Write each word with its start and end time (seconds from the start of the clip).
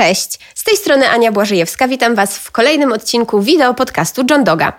Cześć, 0.00 0.38
z 0.60 0.64
tej 0.64 0.76
strony 0.76 1.08
Ania 1.08 1.32
Błażejewska. 1.32 1.88
Witam 1.88 2.14
Was 2.14 2.38
w 2.38 2.50
kolejnym 2.50 2.92
odcinku 2.92 3.42
wideo 3.42 3.74
podcastu 3.74 4.22
John 4.30 4.44
Doga. 4.44 4.72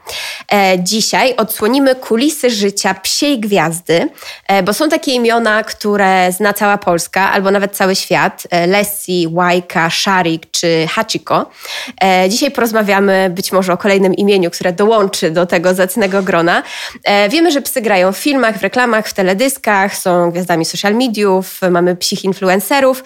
E, 0.52 0.80
dzisiaj 0.80 1.36
odsłonimy 1.36 1.96
kulisy 1.96 2.50
życia 2.50 2.94
psiej 2.94 3.40
gwiazdy, 3.40 4.10
e, 4.48 4.64
bo 4.64 4.74
są 4.74 4.90
takie 4.90 5.12
imiona, 5.12 5.64
które 5.64 6.32
zna 6.32 6.54
cała 6.54 6.78
Polska 6.78 7.32
albo 7.32 7.52
nawet 7.52 7.76
cały 7.76 7.96
świat. 7.96 8.48
E, 8.50 8.68
Lessie, 8.68 9.28
Łajka, 9.32 9.90
Szarik 9.90 10.52
czy 10.52 10.88
Hachiko. 10.90 11.50
E, 12.04 12.30
dzisiaj 12.30 12.52
porozmawiamy 12.52 13.30
być 13.30 13.52
może 13.52 13.74
o 13.74 13.78
kolejnym 13.78 14.14
imieniu, 14.14 14.52
które 14.52 14.74
dołączy 14.74 15.32
do 15.32 15.46
tego 15.46 15.74
zacnego 15.74 16.24
grona. 16.24 16.64
E, 17.04 17.30
wiemy, 17.30 17.52
że 17.52 17.62
psy 17.62 17.82
grają 17.82 18.12
w 18.12 18.18
filmach, 18.18 18.58
w 18.58 18.62
reklamach, 18.62 19.08
w 19.08 19.14
teledyskach, 19.14 19.98
są 19.98 20.32
gwiazdami 20.32 20.66
social 20.66 20.96
mediów, 20.96 21.60
mamy 21.72 21.96
psich 21.96 22.24
influencerów 22.24 23.04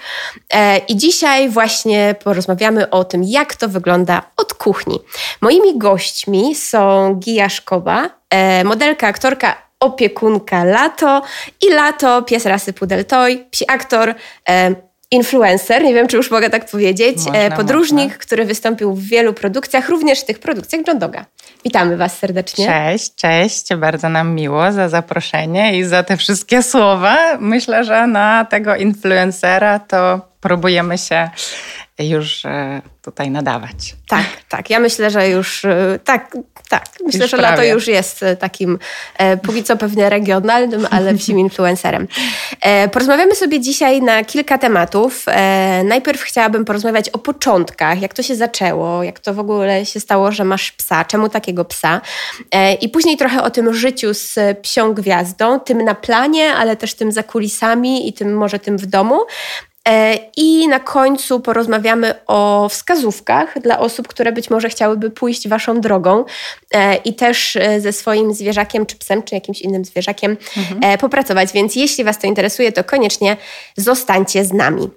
e, 0.54 0.78
i 0.78 0.96
dzisiaj 0.96 1.50
właśnie 1.50 2.16
porozmawiamy 2.24 2.65
o 2.92 3.04
tym, 3.04 3.24
jak 3.24 3.56
to 3.56 3.70
wygląda 3.70 4.22
od 4.38 4.54
kuchni. 4.54 5.00
Moimi 5.42 5.78
gośćmi 5.78 6.56
są 6.56 7.14
Gija 7.16 7.50
Szkoba, 7.50 8.10
e, 8.30 8.64
modelka, 8.64 9.08
aktorka, 9.08 9.56
opiekunka 9.80 10.64
Lato 10.64 11.22
i 11.62 11.74
Lato, 11.74 12.22
pies 12.22 12.46
rasy 12.46 12.74
Pudel 12.74 13.06
Toy, 13.06 13.46
psi 13.52 13.66
aktor, 13.72 14.16
e, 14.50 14.76
influencer, 15.12 15.84
nie 15.84 15.94
wiem, 15.94 16.08
czy 16.08 16.18
już 16.18 16.32
mogę 16.32 16.50
tak 16.50 16.70
powiedzieć, 16.70 17.18
Można, 17.18 17.40
e, 17.40 17.52
podróżnik, 17.52 18.06
można. 18.06 18.18
który 18.20 18.46
wystąpił 18.46 18.94
w 18.94 19.04
wielu 19.04 19.34
produkcjach, 19.34 19.90
również 19.90 20.20
w 20.22 20.26
tych 20.26 20.40
produkcjach 20.40 20.82
John 20.88 21.00
Doga. 21.00 21.26
Witamy 21.64 21.98
Was 21.98 22.18
serdecznie. 22.18 22.66
Cześć, 22.66 23.16
cześć. 23.16 23.76
Bardzo 23.76 24.10
nam 24.10 24.36
miło 24.36 24.72
za 24.72 24.90
zaproszenie 24.90 25.78
i 25.78 25.84
za 25.84 26.04
te 26.04 26.18
wszystkie 26.18 26.64
słowa. 26.64 27.18
Myślę, 27.40 27.84
że 27.84 28.08
na 28.08 28.46
tego 28.46 28.76
influencera 28.76 29.80
to 29.80 30.22
próbujemy 30.42 30.98
się 30.98 31.30
już 32.04 32.46
e, 32.46 32.82
tutaj 33.02 33.32
nadawać. 33.32 33.96
Tak, 34.08 34.26
tak. 34.50 34.70
Ja 34.70 34.80
myślę, 34.80 35.12
że 35.12 35.30
już 35.30 35.66
e, 35.66 36.00
tak, 36.04 36.38
tak. 36.70 36.86
Myślę, 37.06 37.22
Już 37.22 37.32
że 37.32 37.38
Lato 37.38 37.56
prawie. 37.56 37.70
już 37.70 37.88
jest 37.88 38.24
e, 38.24 38.36
takim 38.36 38.80
e, 39.18 39.38
póki 39.38 39.64
co 39.64 39.78
pewnie 39.78 40.10
regionalnym, 40.10 40.88
ale 40.92 41.18
wsim 41.18 41.40
influencerem. 41.48 42.08
E, 42.62 42.88
porozmawiamy 42.90 43.36
sobie 43.36 43.60
dzisiaj 43.60 44.02
na 44.02 44.24
kilka 44.24 44.58
tematów. 44.58 45.26
E, 45.28 45.82
najpierw 45.86 46.22
chciałabym 46.22 46.66
porozmawiać 46.66 47.10
o 47.10 47.18
początkach, 47.18 48.02
jak 48.02 48.14
to 48.14 48.24
się 48.24 48.36
zaczęło, 48.36 49.04
jak 49.04 49.20
to 49.20 49.34
w 49.34 49.40
ogóle 49.40 49.86
się 49.86 50.00
stało, 50.00 50.32
że 50.32 50.44
masz 50.44 50.72
psa, 50.72 51.06
czemu 51.06 51.30
takiego 51.30 51.66
psa. 51.66 52.02
E, 52.52 52.74
I 52.74 52.90
później 52.90 53.18
trochę 53.18 53.44
o 53.44 53.50
tym 53.50 53.74
życiu 53.74 54.14
z 54.14 54.40
psią 54.62 54.94
gwiazdą, 54.94 55.60
tym 55.60 55.82
na 55.82 55.96
planie, 55.96 56.54
ale 56.54 56.76
też 56.76 56.94
tym 56.94 57.12
za 57.12 57.24
kulisami 57.24 58.10
i 58.10 58.14
tym 58.14 58.38
może 58.38 58.60
tym 58.60 58.78
w 58.78 58.86
domu. 58.86 59.20
E, 59.88 60.18
I 60.38 60.68
na 60.68 60.80
końcu 60.80 61.40
porozmawiamy 61.40 62.14
o 62.28 62.70
wskazówkach 62.70 63.60
dla 63.62 63.80
osób, 63.80 64.08
które 64.08 64.32
być 64.32 64.50
może 64.50 64.70
chciałyby 64.70 65.12
pójść 65.12 65.48
waszą 65.48 65.82
drogą 65.82 66.26
e, 66.74 66.96
i 66.96 67.14
też 67.14 67.56
e, 67.56 67.82
ze 67.82 67.92
swoim 67.94 68.34
zwierzakiem, 68.34 68.86
czy 68.86 68.96
psem, 68.98 69.24
czy 69.24 69.36
jakimś 69.36 69.62
innym 69.62 69.86
zwierzakiem 69.86 70.38
e, 70.82 70.98
popracować. 70.98 71.54
Więc 71.54 71.76
jeśli 71.76 72.04
was 72.04 72.20
to 72.20 72.28
interesuje, 72.28 72.72
to 72.72 72.84
koniecznie 72.84 73.38
zostańcie 73.78 74.46
z 74.46 74.54
nami. 74.54 74.90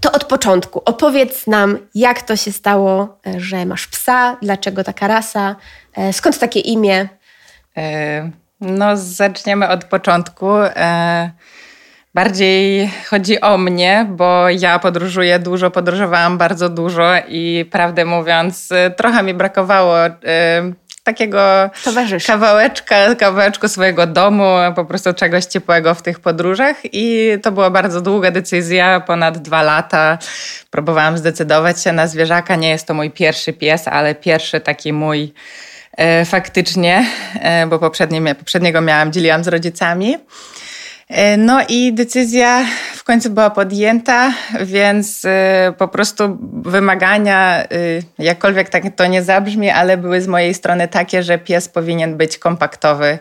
To 0.00 0.12
od 0.12 0.24
początku. 0.24 0.82
Opowiedz 0.84 1.46
nam, 1.46 1.78
jak 1.94 2.22
to 2.22 2.36
się 2.36 2.52
stało, 2.52 3.18
że 3.36 3.66
masz 3.66 3.86
psa, 3.86 4.36
dlaczego 4.42 4.84
taka 4.84 5.08
rasa, 5.08 5.56
skąd 6.12 6.38
takie 6.38 6.60
imię. 6.60 7.08
No, 8.60 8.96
zaczniemy 8.96 9.68
od 9.68 9.84
początku. 9.84 10.46
Bardziej 12.18 12.90
chodzi 13.10 13.40
o 13.40 13.58
mnie, 13.58 14.06
bo 14.10 14.50
ja 14.50 14.78
podróżuję 14.78 15.38
dużo, 15.38 15.70
podróżowałam 15.70 16.38
bardzo 16.38 16.68
dużo 16.68 17.12
i 17.28 17.64
prawdę 17.70 18.04
mówiąc, 18.04 18.72
e, 18.72 18.90
trochę 18.90 19.22
mi 19.22 19.34
brakowało 19.34 20.06
e, 20.06 20.12
takiego 21.04 21.70
kawałeczka, 22.26 23.14
kawałeczku 23.14 23.68
swojego 23.68 24.06
domu, 24.06 24.54
po 24.76 24.84
prostu 24.84 25.14
czegoś 25.14 25.44
ciepłego 25.44 25.94
w 25.94 26.02
tych 26.02 26.20
podróżach 26.20 26.76
i 26.84 27.32
to 27.42 27.52
była 27.52 27.70
bardzo 27.70 28.00
długa 28.00 28.30
decyzja, 28.30 29.00
ponad 29.00 29.38
dwa 29.38 29.62
lata. 29.62 30.18
Próbowałam 30.70 31.18
zdecydować 31.18 31.82
się 31.82 31.92
na 31.92 32.06
zwierzaka. 32.06 32.56
Nie 32.56 32.68
jest 32.68 32.86
to 32.86 32.94
mój 32.94 33.10
pierwszy 33.10 33.52
pies, 33.52 33.88
ale 33.88 34.14
pierwszy 34.14 34.60
taki 34.60 34.92
mój 34.92 35.32
e, 35.96 36.24
faktycznie, 36.24 37.06
e, 37.40 37.66
bo 37.66 37.78
poprzednie, 37.78 38.34
poprzedniego 38.34 38.80
miałam, 38.80 39.12
dzieliłam 39.12 39.44
z 39.44 39.48
rodzicami. 39.48 40.16
E, 41.08 41.36
No 41.36 41.60
i 41.68 41.92
decyzja 41.92 42.64
w 42.94 43.04
końcu 43.04 43.30
była 43.30 43.50
podjęta, 43.50 44.32
więc 44.60 45.24
e, 45.24 45.72
po 45.78 45.88
prostu 45.88 46.38
wymagania, 46.64 47.62
e, 47.62 47.66
jakkolwiek 48.18 48.68
tak 48.68 48.82
to 48.96 49.06
nie 49.06 49.22
zabrzmi, 49.22 49.70
ale 49.70 49.96
były 49.96 50.20
z 50.20 50.26
mojej 50.26 50.54
strony 50.54 50.88
takie, 50.88 51.22
że 51.22 51.38
pies 51.38 51.68
powinien 51.68 52.16
być 52.16 52.38
kompaktowy. 52.38 53.18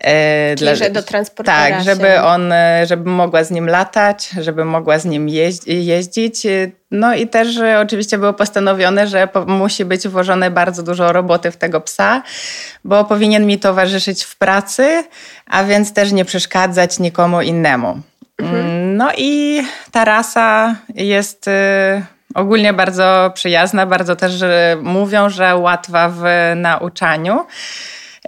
e, 0.00 0.54
Czyli, 0.58 0.76
że 0.76 0.90
do 0.90 1.02
transportera 1.02 1.58
Tak, 1.70 1.84
żeby 1.84 2.20
on, 2.20 2.52
żeby 2.84 3.10
mogła 3.10 3.44
z 3.44 3.50
nim 3.50 3.66
latać, 3.68 4.28
żeby 4.40 4.64
mogła 4.64 4.98
z 4.98 5.04
nim 5.04 5.26
jeździ- 5.26 5.70
jeździć. 5.84 6.46
No 6.90 7.14
i 7.14 7.28
też 7.28 7.48
oczywiście 7.82 8.18
było 8.18 8.32
postanowione, 8.32 9.06
że 9.06 9.28
musi 9.46 9.84
być 9.84 10.08
włożone 10.08 10.50
bardzo 10.50 10.82
dużo 10.82 11.12
roboty 11.12 11.50
w 11.50 11.56
tego 11.56 11.80
psa, 11.80 12.22
bo 12.84 13.04
powinien 13.04 13.46
mi 13.46 13.58
towarzyszyć 13.58 14.24
w 14.24 14.36
pracy, 14.36 15.04
a 15.46 15.64
więc 15.64 15.92
też 15.92 16.12
nie 16.12 16.24
przeszkadzać 16.24 16.98
nikomu 16.98 17.42
innemu. 17.42 18.00
Mm, 18.38 18.96
No 18.96 19.10
i 19.16 19.62
ta 19.90 20.04
rasa 20.04 20.76
jest 20.94 21.48
e, 21.48 22.02
ogólnie 22.34 22.72
bardzo 22.72 23.30
przyjazna, 23.34 23.86
bardzo 23.86 24.16
też 24.16 24.42
e, 24.42 24.76
mówią, 24.82 25.30
że 25.30 25.56
łatwa 25.56 26.08
w 26.08 26.22
nauczaniu. 26.56 27.46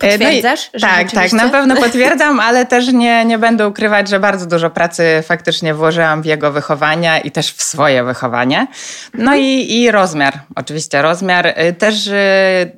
E, 0.03 0.19
Potwierdzasz, 0.19 0.71
że 0.75 0.81
tak, 0.81 0.97
tak, 0.97 1.09
rzeczywiście? 1.11 1.37
na 1.37 1.49
pewno 1.49 1.77
potwierdzam, 1.87 2.41
ale 2.41 2.67
też 2.67 2.93
nie, 2.93 3.25
nie 3.25 3.39
będę 3.39 3.69
ukrywać, 3.69 4.09
że 4.09 4.21
bardzo 4.21 4.47
dużo 4.47 4.71
pracy 4.71 5.23
faktycznie 5.23 5.75
włożyłam 5.75 6.23
w 6.23 6.27
jego 6.27 6.53
wychowania 6.53 7.19
i 7.19 7.31
też 7.31 7.53
w 7.53 7.63
swoje 7.63 8.05
wychowanie. 8.05 8.67
No 9.15 9.37
i, 9.37 9.73
i 9.73 9.91
rozmiar, 9.91 10.39
oczywiście 10.57 11.03
rozmiar. 11.03 11.47
Y, 11.47 11.73
Też 11.73 12.07
y, 12.07 12.13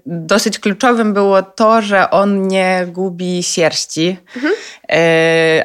dosyć 0.07 0.59
kluczowym 0.59 1.15
było 1.15 1.43
to, 1.43 1.83
że 1.83 2.11
on 2.11 2.49
nie 2.49 2.87
gubi 2.89 3.43
sierści, 3.43 4.17
y, 4.37 4.97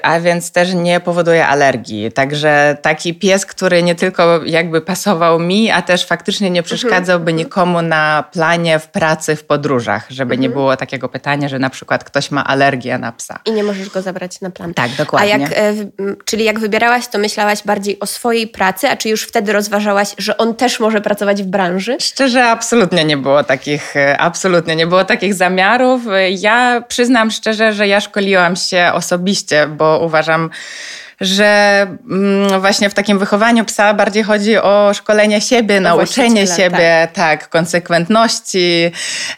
a 0.03 0.19
więc 0.19 0.51
też 0.51 0.73
nie 0.73 0.99
powoduje 0.99 1.47
alergii. 1.47 2.11
Także 2.11 2.77
taki 2.81 3.13
pies, 3.13 3.45
który 3.45 3.83
nie 3.83 3.95
tylko 3.95 4.45
jakby 4.45 4.81
pasował 4.81 5.39
mi, 5.39 5.71
a 5.71 5.81
też 5.81 6.05
faktycznie 6.05 6.49
nie 6.49 6.63
przeszkadzałby 6.63 7.33
nikomu 7.33 7.81
na 7.81 8.23
planie, 8.31 8.79
w 8.79 8.87
pracy, 8.87 9.35
w 9.35 9.43
podróżach, 9.43 10.05
żeby 10.09 10.37
nie 10.37 10.49
było 10.49 10.77
takiego 10.77 11.09
pytania, 11.09 11.44
że 11.49 11.59
na 11.59 11.69
przykład 11.69 12.03
ktoś 12.03 12.31
ma 12.31 12.43
alergię 12.43 12.97
na 12.97 13.11
psa. 13.11 13.39
I 13.45 13.51
nie 13.51 13.63
możesz 13.63 13.89
go 13.89 14.01
zabrać 14.01 14.41
na 14.41 14.49
plan. 14.49 14.73
Tak, 14.73 14.91
dokładnie. 14.91 15.35
A 15.35 15.37
jak, 15.37 15.51
e, 15.51 15.73
czyli 16.25 16.43
jak 16.43 16.59
wybierałaś, 16.59 17.07
to 17.07 17.17
myślałaś 17.17 17.63
bardziej 17.63 17.99
o 17.99 18.05
swojej 18.05 18.47
pracy, 18.47 18.89
a 18.89 18.95
czy 18.95 19.09
już 19.09 19.23
wtedy 19.23 19.53
rozważałaś, 19.53 20.15
że 20.17 20.37
on 20.37 20.55
też 20.55 20.79
może 20.79 21.01
pracować 21.01 21.43
w 21.43 21.45
branży? 21.45 21.97
Szczerze, 21.99 22.45
absolutnie 22.45 23.05
nie 23.05 23.17
było 23.17 23.43
takich, 23.43 23.95
e, 23.95 24.17
absolutnie 24.17 24.75
nie 24.75 24.87
było 24.87 25.05
takich 25.05 25.33
zamiarów. 25.33 26.01
Ja 26.29 26.83
przyznam 26.87 27.31
szczerze, 27.31 27.73
że 27.73 27.87
ja 27.87 28.01
szkoliłam 28.01 28.55
się 28.55 28.91
osobiście, 28.93 29.67
bo 29.67 29.99
uważam, 30.05 30.49
że 31.21 31.81
mm, 32.11 32.61
właśnie 32.61 32.89
w 32.89 32.93
takim 32.93 33.19
wychowaniu 33.19 33.65
psa 33.65 33.93
bardziej 33.93 34.23
chodzi 34.23 34.57
o 34.57 34.93
szkolenie 34.93 35.41
siebie, 35.41 35.79
nauczenie 35.79 36.45
właściciela, 36.45 36.57
siebie, 36.57 37.07
tak, 37.13 37.49
konsekwentności, 37.49 38.91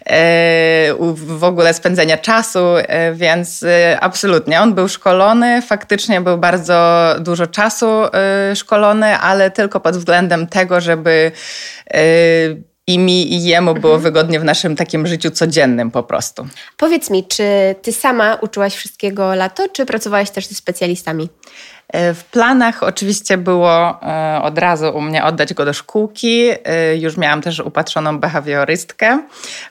e, 0.05 0.93
w 1.13 1.43
ogóle 1.43 1.73
spędzenia 1.73 2.17
czasu, 2.17 2.59
e, 2.77 3.13
więc 3.13 3.63
e, 3.63 3.97
absolutnie. 4.01 4.61
On 4.61 4.73
był 4.73 4.87
szkolony, 4.87 5.61
faktycznie 5.61 6.21
był 6.21 6.37
bardzo 6.37 7.15
dużo 7.19 7.47
czasu 7.47 7.87
szkolony, 8.55 9.17
ale 9.17 9.51
tylko 9.51 9.79
pod 9.79 9.97
względem 9.97 10.47
tego, 10.47 10.81
żeby 10.81 11.31
i 12.87 12.99
mi, 12.99 13.33
i 13.33 13.43
jemu 13.43 13.73
było 13.73 13.99
wygodnie 13.99 14.39
w 14.39 14.43
naszym 14.43 14.75
takim 14.75 15.07
życiu 15.07 15.31
codziennym 15.31 15.91
po 15.91 16.03
prostu. 16.03 16.47
Powiedz 16.77 17.09
mi, 17.09 17.27
czy 17.27 17.75
ty 17.81 17.93
sama 17.93 18.35
uczyłaś 18.35 18.75
wszystkiego 18.75 19.35
lato, 19.35 19.69
czy 19.69 19.85
pracowałaś 19.85 20.29
też 20.29 20.47
ze 20.47 20.55
specjalistami? 20.55 21.29
E, 21.93 22.13
W 22.13 22.25
planach 22.25 22.83
oczywiście 22.83 23.37
było 23.37 24.01
e, 24.01 24.41
od 24.43 24.57
razu 24.57 24.97
u 24.97 25.01
mnie 25.01 25.23
oddać 25.23 25.53
go 25.53 25.65
do 25.65 25.73
szkółki. 25.73 26.49
E, 26.65 26.97
Już 26.97 27.17
miałam 27.17 27.41
też 27.41 27.59
upatrzoną 27.59 28.19
behawiorystkę 28.19 29.19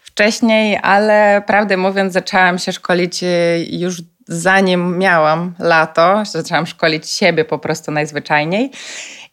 wcześniej, 0.03 0.79
ale 0.83 1.43
prawdę 1.47 1.77
mówiąc, 1.77 2.13
zaczęłam 2.13 2.59
się 2.59 2.73
szkolić 2.73 3.25
już 3.71 4.03
zanim 4.29 4.99
miałam 4.99 5.55
lato. 5.59 6.23
Zaczęłam 6.25 6.67
szkolić 6.67 7.11
siebie 7.11 7.45
po 7.45 7.59
prostu 7.59 7.93
najzwyczajniej. 7.93 8.71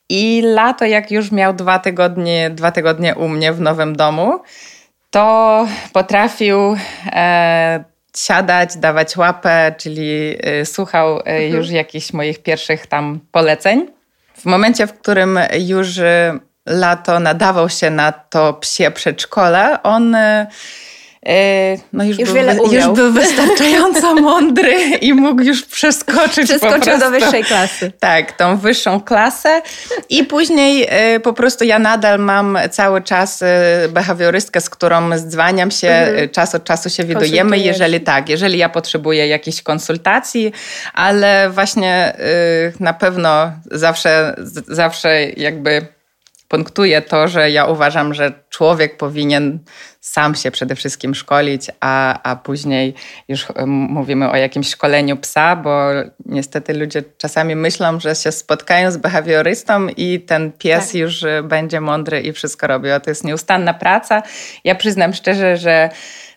I 0.10 0.42
lato, 0.46 0.86
jak 0.86 1.12
już 1.12 1.32
miał 1.32 1.54
dwa 1.54 1.80
tygodnie, 1.80 2.50
dwa 2.50 2.72
tygodnie 2.72 3.16
u 3.16 3.28
mnie 3.28 3.54
w 3.54 3.62
nowym 3.62 3.96
domu, 3.96 4.42
to 5.12 5.68
potrafił 5.94 6.76
e, 7.06 7.84
siadać, 8.18 8.78
dawać 8.78 9.18
łapę, 9.18 9.76
czyli 9.78 10.38
e, 10.40 10.66
słuchał 10.66 11.20
e, 11.26 11.48
już 11.48 11.70
jakichś 11.70 12.14
moich 12.14 12.44
pierwszych 12.44 12.88
tam 12.88 13.20
poleceń. 13.32 13.88
W 14.36 14.46
momencie, 14.46 14.88
w 14.88 14.94
którym 14.94 15.40
już 15.60 15.98
e, 15.98 16.40
lato 16.66 17.20
nadawał 17.20 17.70
się 17.70 17.90
na 17.90 18.12
to 18.12 18.54
psie 18.54 18.92
przedszkole, 18.92 19.84
on 19.84 20.16
no 21.94 22.04
już, 22.04 22.20
już, 22.20 22.30
był, 22.30 22.36
wiele 22.36 22.56
już 22.72 22.88
był 22.88 23.12
wystarczająco 23.12 24.16
mądry 24.22 24.74
i 25.02 25.14
mógł 25.14 25.42
już 25.42 25.66
przeskoczyć 25.66 26.46
Przeskoczył 26.46 27.00
do 27.00 27.12
wyższej 27.12 27.44
klasy. 27.44 27.92
Tak, 28.00 28.32
tą 28.32 28.58
wyższą 28.58 29.02
klasę 29.02 29.62
i 30.10 30.24
później 30.24 30.86
e, 30.90 31.20
po 31.20 31.34
prostu 31.34 31.64
ja 31.64 31.80
nadal 31.80 32.20
mam 32.20 32.58
cały 32.72 33.02
czas 33.02 33.42
e, 33.42 33.48
behawiorystkę, 33.90 34.62
z 34.62 34.70
którą 34.70 35.18
zdzwaniam 35.18 35.72
się, 35.72 35.90
mhm. 35.90 36.30
czas 36.30 36.56
od 36.56 36.64
czasu 36.64 36.90
się 36.90 37.04
widujemy, 37.04 37.58
jeżeli 37.58 38.02
tak, 38.02 38.30
jeżeli 38.30 38.58
ja 38.58 38.70
potrzebuję 38.70 39.28
jakiejś 39.28 39.62
konsultacji, 39.62 40.52
ale 40.94 41.50
właśnie 41.50 42.14
na 42.80 42.94
pewno 42.94 43.52
zawsze, 43.72 44.36
zawsze 44.68 45.24
jakby 45.38 45.93
punktuję 46.54 47.02
to, 47.02 47.28
że 47.28 47.52
ja 47.52 47.66
uważam, 47.66 48.14
że 48.14 48.34
człowiek 48.50 48.98
powinien 48.98 49.60
sam 50.00 50.36
się 50.36 50.52
przede 50.52 50.76
wszystkim 50.76 51.16
szkolić, 51.16 51.68
a, 51.80 52.20
a 52.24 52.36
później 52.36 52.94
już 53.28 53.48
mówimy 53.68 54.30
o 54.30 54.36
jakimś 54.36 54.70
szkoleniu 54.70 55.18
psa, 55.18 55.56
bo 55.56 55.90
niestety 56.26 56.74
ludzie 56.74 57.04
czasami 57.18 57.56
myślą, 57.56 58.00
że 58.00 58.16
się 58.16 58.32
spotkają 58.32 58.92
z 58.92 58.98
behawiorystą 58.98 59.88
i 59.88 60.20
ten 60.20 60.52
pies 60.52 60.86
tak. 60.86 60.96
już 60.96 61.26
będzie 61.44 61.82
mądry 61.82 62.22
i 62.22 62.34
wszystko 62.34 62.68
robi. 62.68 62.92
O, 62.92 63.00
to 63.00 63.10
jest 63.10 63.24
nieustanna 63.24 63.74
praca. 63.74 64.24
Ja 64.64 64.76
przyznam 64.76 65.14
szczerze, 65.14 65.58
że 65.58 65.90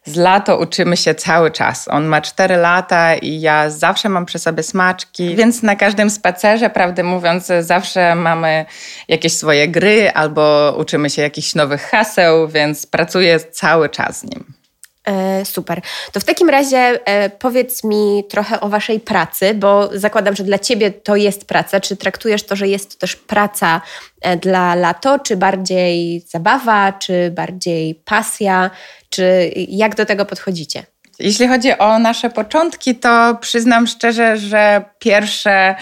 z 0.07 0.17
lato 0.17 0.59
uczymy 0.59 0.97
się 0.97 1.15
cały 1.15 1.51
czas. 1.51 1.89
On 1.89 2.05
ma 2.05 2.21
4 2.21 2.57
lata 2.57 3.15
i 3.15 3.41
ja 3.41 3.71
zawsze 3.71 4.09
mam 4.09 4.27
przy 4.27 4.39
sobie 4.39 4.63
smaczki, 4.63 5.37
więc 5.37 5.63
na 5.63 5.77
każdym 5.77 6.11
spacerze, 6.11 6.71
prawdę 6.71 7.03
mówiąc, 7.03 7.53
zawsze 7.61 8.15
mamy 8.15 8.67
jakieś 9.09 9.33
swoje 9.33 9.69
gry 9.69 10.11
albo 10.13 10.75
uczymy 10.79 11.11
się 11.11 11.23
jakichś 11.23 11.55
nowych 11.55 11.83
haseł, 11.83 12.49
więc 12.49 12.87
pracuję 12.87 13.41
cały 13.41 13.89
czas 13.89 14.19
z 14.19 14.25
nim. 14.25 14.66
E, 15.07 15.45
super. 15.45 15.81
To 16.13 16.21
w 16.21 16.25
takim 16.25 16.51
razie 16.51 16.79
e, 16.79 17.31
powiedz 17.31 17.85
mi 17.85 18.25
trochę 18.29 18.61
o 18.61 18.69
Waszej 18.69 19.01
pracy, 19.01 19.55
bo 19.55 19.91
zakładam, 19.93 20.37
że 20.37 20.45
dla 20.45 20.59
Ciebie 20.59 20.91
to 20.91 21.17
jest 21.17 21.45
praca. 21.45 21.81
Czy 21.81 21.97
traktujesz 21.97 22.43
to, 22.43 22.57
że 22.57 22.69
jest 22.69 22.93
to 22.93 23.01
też 23.01 23.17
praca 23.17 23.81
e, 24.21 24.37
dla 24.37 24.75
lato, 24.75 25.19
czy 25.19 25.37
bardziej 25.37 26.21
zabawa, 26.21 26.93
czy 26.93 27.31
bardziej 27.31 27.95
pasja? 27.95 28.71
Czy 29.11 29.53
jak 29.55 29.95
do 29.95 30.07
tego 30.07 30.25
podchodzicie? 30.25 30.85
Jeśli 31.19 31.49
chodzi 31.49 31.79
o 31.79 31.99
nasze 31.99 32.31
początki, 32.31 32.95
to 32.95 33.39
przyznam 33.41 33.87
szczerze, 33.87 34.37
że 34.37 34.85
pierwsze 34.99 35.75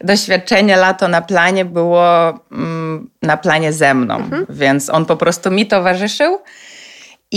doświadczenie 0.00 0.76
lato 0.76 1.08
na 1.08 1.22
planie 1.22 1.64
było 1.64 2.28
mm, 2.52 3.10
na 3.22 3.36
planie 3.36 3.72
ze 3.72 3.94
mną, 3.94 4.16
mhm. 4.16 4.46
więc 4.50 4.90
on 4.90 5.06
po 5.06 5.16
prostu 5.16 5.50
mi 5.50 5.66
towarzyszył. 5.66 6.38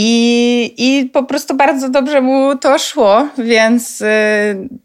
I, 0.02 0.74
I 0.78 1.06
po 1.06 1.24
prostu 1.24 1.56
bardzo 1.56 1.90
dobrze 1.90 2.22
mu 2.22 2.56
to 2.56 2.80
szło, 2.80 3.28
więc 3.38 4.02
y, 4.02 4.06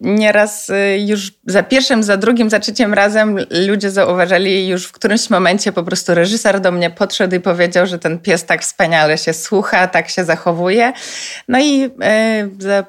nieraz 0.00 0.70
y, 0.70 0.98
już 1.06 1.32
za 1.46 1.62
pierwszym, 1.62 2.02
za 2.02 2.16
drugim, 2.16 2.50
za 2.50 2.58
trzecim 2.58 2.94
razem 2.94 3.38
ludzie 3.68 3.90
zauważyli 3.90 4.68
już 4.68 4.86
w 4.86 4.92
którymś 4.92 5.30
momencie 5.30 5.72
po 5.72 5.82
prostu 5.82 6.14
reżyser 6.14 6.60
do 6.60 6.72
mnie 6.72 6.90
podszedł 6.90 7.36
i 7.36 7.40
powiedział, 7.40 7.86
że 7.86 7.98
ten 7.98 8.18
pies 8.18 8.44
tak 8.44 8.62
wspaniale 8.62 9.18
się 9.18 9.32
słucha, 9.32 9.86
tak 9.86 10.08
się 10.08 10.24
zachowuje. 10.24 10.92
No 11.48 11.60
i 11.60 11.84
y, 11.84 11.90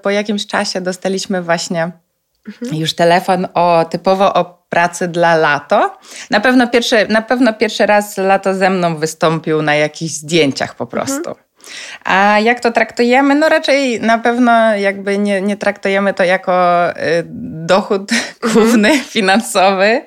po 0.01 0.09
jakimś 0.09 0.47
czasie 0.47 0.81
dostaliśmy 0.81 1.41
właśnie 1.41 1.91
mhm. 2.47 2.75
już 2.75 2.93
telefon 2.93 3.47
o 3.53 3.85
typowo 3.89 4.33
o 4.33 4.65
pracy 4.69 5.07
dla 5.07 5.35
lato. 5.35 5.97
Na 6.29 6.39
pewno 6.39 6.67
pierwszy, 6.67 7.07
na 7.09 7.21
pewno 7.21 7.53
pierwszy 7.53 7.85
raz 7.85 8.17
lato 8.17 8.55
ze 8.55 8.69
mną 8.69 8.97
wystąpił 8.97 9.61
na 9.61 9.75
jakichś 9.75 10.13
zdjęciach 10.13 10.75
po 10.75 10.85
prostu. 10.85 11.29
Mhm. 11.29 11.44
A 12.05 12.39
jak 12.39 12.59
to 12.59 12.71
traktujemy? 12.71 13.35
No 13.35 13.49
raczej 13.49 14.01
na 14.01 14.17
pewno 14.17 14.75
jakby 14.75 15.17
nie, 15.17 15.41
nie 15.41 15.57
traktujemy 15.57 16.13
to 16.13 16.23
jako 16.23 16.89
y, 16.89 16.93
dochód 17.65 18.11
główny, 18.53 18.99
finansowy. 18.99 20.01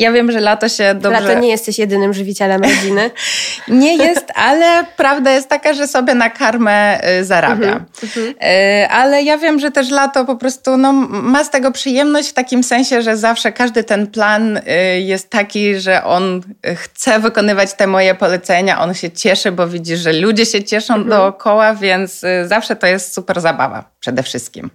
Ja 0.00 0.12
wiem, 0.12 0.32
że 0.32 0.40
lato 0.40 0.68
się 0.68 0.94
dobrze... 0.94 1.20
Lato 1.20 1.40
nie 1.40 1.48
jesteś 1.48 1.78
jedynym 1.78 2.12
żywicielem 2.12 2.62
rodziny. 2.62 3.10
nie 3.68 3.96
jest, 3.96 4.26
ale 4.34 4.84
prawda 4.96 5.32
jest 5.32 5.48
taka, 5.48 5.74
że 5.74 5.86
sobie 5.86 6.14
na 6.14 6.30
karmę 6.30 7.00
y, 7.20 7.24
zarabia. 7.24 7.66
Mhm, 7.66 7.84
mhm. 8.02 8.26
Y, 8.28 8.88
ale 8.88 9.22
ja 9.22 9.38
wiem, 9.38 9.60
że 9.60 9.70
też 9.70 9.90
lato 9.90 10.24
po 10.24 10.36
prostu 10.36 10.76
no, 10.76 10.92
ma 11.08 11.44
z 11.44 11.50
tego 11.50 11.72
przyjemność 11.72 12.28
w 12.28 12.32
takim 12.32 12.62
sensie, 12.62 13.02
że 13.02 13.16
zawsze 13.16 13.52
każdy 13.52 13.84
ten 13.84 14.06
plan 14.06 14.56
y, 14.56 14.62
jest 15.00 15.30
taki, 15.30 15.80
że 15.80 16.04
on 16.04 16.40
chce 16.76 17.20
wykonywać 17.20 17.74
te 17.74 17.86
moje 17.86 18.14
polecenia, 18.14 18.80
on 18.80 18.94
się 18.94 19.10
cieszy, 19.10 19.52
bo 19.52 19.68
widzi, 19.68 19.96
że 19.96 20.12
ludzie 20.12 20.46
się 20.46 20.64
cieszą 20.64 20.94
mhm. 20.94 21.10
dookoła, 21.10 21.74
więc 21.74 22.22
zawsze 22.46 22.76
to 22.76 22.86
jest 22.86 23.14
super 23.14 23.40
zabawa 23.40 23.84
przede 24.00 24.22
wszystkim. 24.22 24.70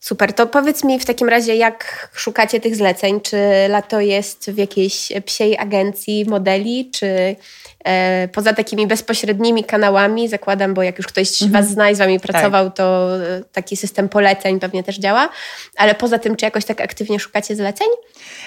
Super, 0.00 0.32
to 0.32 0.46
powiedz 0.46 0.84
mi 0.84 1.00
w 1.00 1.04
takim 1.04 1.28
razie, 1.28 1.56
jak 1.56 2.08
szukacie 2.14 2.60
tych 2.60 2.76
zleceń? 2.76 3.20
Czy 3.20 3.36
lato 3.68 4.00
jest 4.00 4.50
w 4.50 4.56
jakiejś 4.56 5.12
psiej 5.26 5.58
agencji 5.58 6.24
modeli, 6.24 6.90
czy 6.90 7.36
poza 8.32 8.52
takimi 8.52 8.86
bezpośrednimi 8.86 9.64
kanałami, 9.64 10.28
zakładam, 10.28 10.74
bo 10.74 10.82
jak 10.82 10.98
już 10.98 11.06
ktoś 11.06 11.42
mhm. 11.42 11.52
Was 11.52 11.72
zna 11.72 11.90
i 11.90 11.94
z 11.94 11.98
Wami 11.98 12.20
pracował, 12.20 12.66
tak. 12.66 12.76
to 12.76 13.16
e, 13.16 13.42
taki 13.52 13.76
system 13.76 14.08
poleceń 14.08 14.60
pewnie 14.60 14.82
też 14.82 14.98
działa, 14.98 15.28
ale 15.76 15.94
poza 15.94 16.18
tym, 16.18 16.36
czy 16.36 16.44
jakoś 16.44 16.64
tak 16.64 16.80
aktywnie 16.80 17.20
szukacie 17.20 17.56
zleceń? 17.56 17.88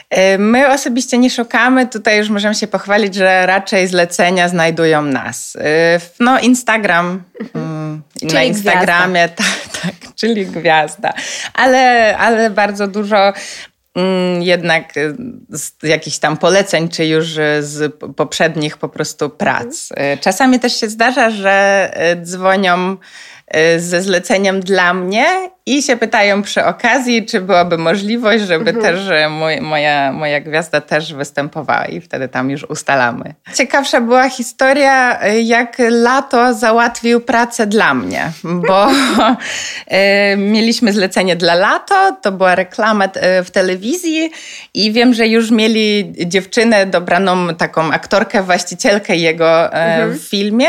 E, 0.10 0.38
my 0.38 0.70
osobiście 0.70 1.18
nie 1.18 1.30
szukamy, 1.30 1.88
tutaj 1.88 2.18
już 2.18 2.30
możemy 2.30 2.56
się 2.56 2.68
pochwalić, 2.68 3.16
że 3.16 3.46
raczej 3.46 3.88
zlecenia 3.88 4.50
znajdują 4.50 5.02
nas. 5.02 5.56
E, 5.56 6.00
no 6.20 6.40
Instagram, 6.40 7.24
mhm. 7.40 7.66
Mm, 7.66 8.34
na 8.34 8.44
Instagramie, 8.44 9.30
tak, 9.36 9.82
tak, 9.82 10.16
czyli 10.16 10.46
gwiazda. 10.46 11.14
Ale, 11.54 12.18
ale 12.18 12.50
bardzo 12.50 12.88
dużo 12.88 13.34
jednak 14.40 14.94
z 15.50 15.72
jakichś 15.84 16.18
tam 16.18 16.38
poleceń, 16.38 16.90
czy 16.90 17.06
już 17.06 17.28
z 17.60 17.96
poprzednich 18.16 18.78
po 18.78 18.90
prostu 18.90 19.30
prac. 19.30 19.92
Mhm. 19.92 20.18
Czasami 20.18 20.60
też 20.60 20.80
się 20.80 20.90
zdarza, 20.90 21.30
że 21.30 21.92
dzwonią 22.24 22.98
Y, 23.43 23.43
ze 23.78 24.02
zleceniem 24.02 24.60
dla 24.60 24.94
mnie 24.94 25.26
i 25.66 25.82
się 25.84 25.98
pytają 25.98 26.42
przy 26.42 26.66
okazji, 26.66 27.26
czy 27.26 27.42
byłaby 27.42 27.78
możliwość, 27.78 28.44
żeby 28.44 28.70
mhm. 28.70 28.82
też 28.82 29.30
mój, 29.32 29.62
moja, 29.62 30.12
moja 30.12 30.42
gwiazda 30.42 30.82
też 30.82 31.14
występowała 31.14 31.86
i 31.86 32.02
wtedy 32.02 32.28
tam 32.28 32.50
już 32.50 32.64
ustalamy. 32.64 33.34
Ciekawsza 33.56 34.02
była 34.02 34.30
historia, 34.30 35.26
y, 35.28 35.42
jak 35.42 35.78
Lato 35.90 36.54
załatwił 36.54 37.22
pracę 37.22 37.68
dla 37.68 37.94
mnie, 37.94 38.32
bo 38.68 38.88
mieliśmy 40.38 40.94
zlecenie 40.94 41.36
dla 41.36 41.56
Lato, 41.56 42.18
to 42.22 42.32
była 42.32 42.56
reklama 42.56 43.08
w 43.46 43.52
telewizji 43.52 44.32
i 44.74 44.92
wiem, 44.92 45.14
że 45.14 45.28
już 45.28 45.52
mieli 45.52 46.14
dziewczynę 46.26 46.86
dobraną, 46.86 47.56
taką 47.56 47.92
aktorkę, 47.92 48.44
właścicielkę 48.44 49.16
jego 49.16 49.74
mhm. 49.74 50.14
w 50.14 50.22
filmie. 50.22 50.68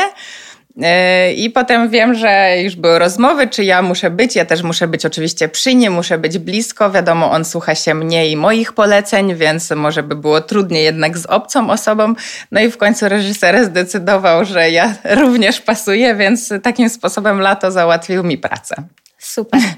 E, 0.82 1.32
I 1.32 1.50
potem 1.50 1.90
wiem, 1.90 2.14
że 2.14 2.56
już 2.62 2.76
były 2.76 2.98
rozmowy, 2.98 3.48
czy 3.48 3.64
ja 3.64 3.82
muszę 3.82 4.10
być. 4.10 4.36
Ja 4.36 4.44
też 4.44 4.62
muszę 4.62 4.88
być 4.88 5.06
oczywiście 5.06 5.48
przy 5.48 5.74
nim, 5.74 5.92
muszę 5.92 6.18
być 6.18 6.38
blisko. 6.38 6.90
Wiadomo, 6.90 7.30
on 7.30 7.44
słucha 7.44 7.74
się 7.74 7.94
mnie 7.94 8.30
i 8.30 8.36
moich 8.36 8.72
poleceń, 8.72 9.34
więc 9.34 9.70
może 9.70 10.02
by 10.02 10.16
było 10.16 10.40
trudniej 10.40 10.84
jednak 10.84 11.18
z 11.18 11.26
obcą 11.26 11.70
osobą. 11.70 12.14
No 12.50 12.60
i 12.60 12.70
w 12.70 12.76
końcu 12.76 13.08
reżyser 13.08 13.64
zdecydował, 13.64 14.44
że 14.44 14.70
ja 14.70 14.94
również 15.20 15.60
pasuję, 15.60 16.14
więc 16.14 16.52
takim 16.62 16.88
sposobem 16.88 17.40
lato 17.40 17.70
załatwił 17.70 18.24
mi 18.24 18.38
pracę. 18.38 18.74
Super. 19.18 19.60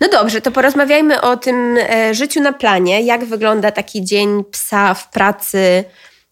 No 0.00 0.08
dobrze, 0.08 0.40
to 0.40 0.50
porozmawiajmy 0.50 1.20
o 1.20 1.36
tym 1.36 1.78
e, 1.78 2.14
życiu 2.14 2.40
na 2.40 2.52
planie. 2.52 3.02
Jak 3.02 3.24
wygląda 3.24 3.70
taki 3.70 4.04
dzień 4.04 4.44
psa 4.50 4.94
w 4.94 5.10
pracy 5.10 5.84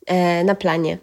e, 0.07 0.45
na 0.45 0.55
planie? 0.55 0.99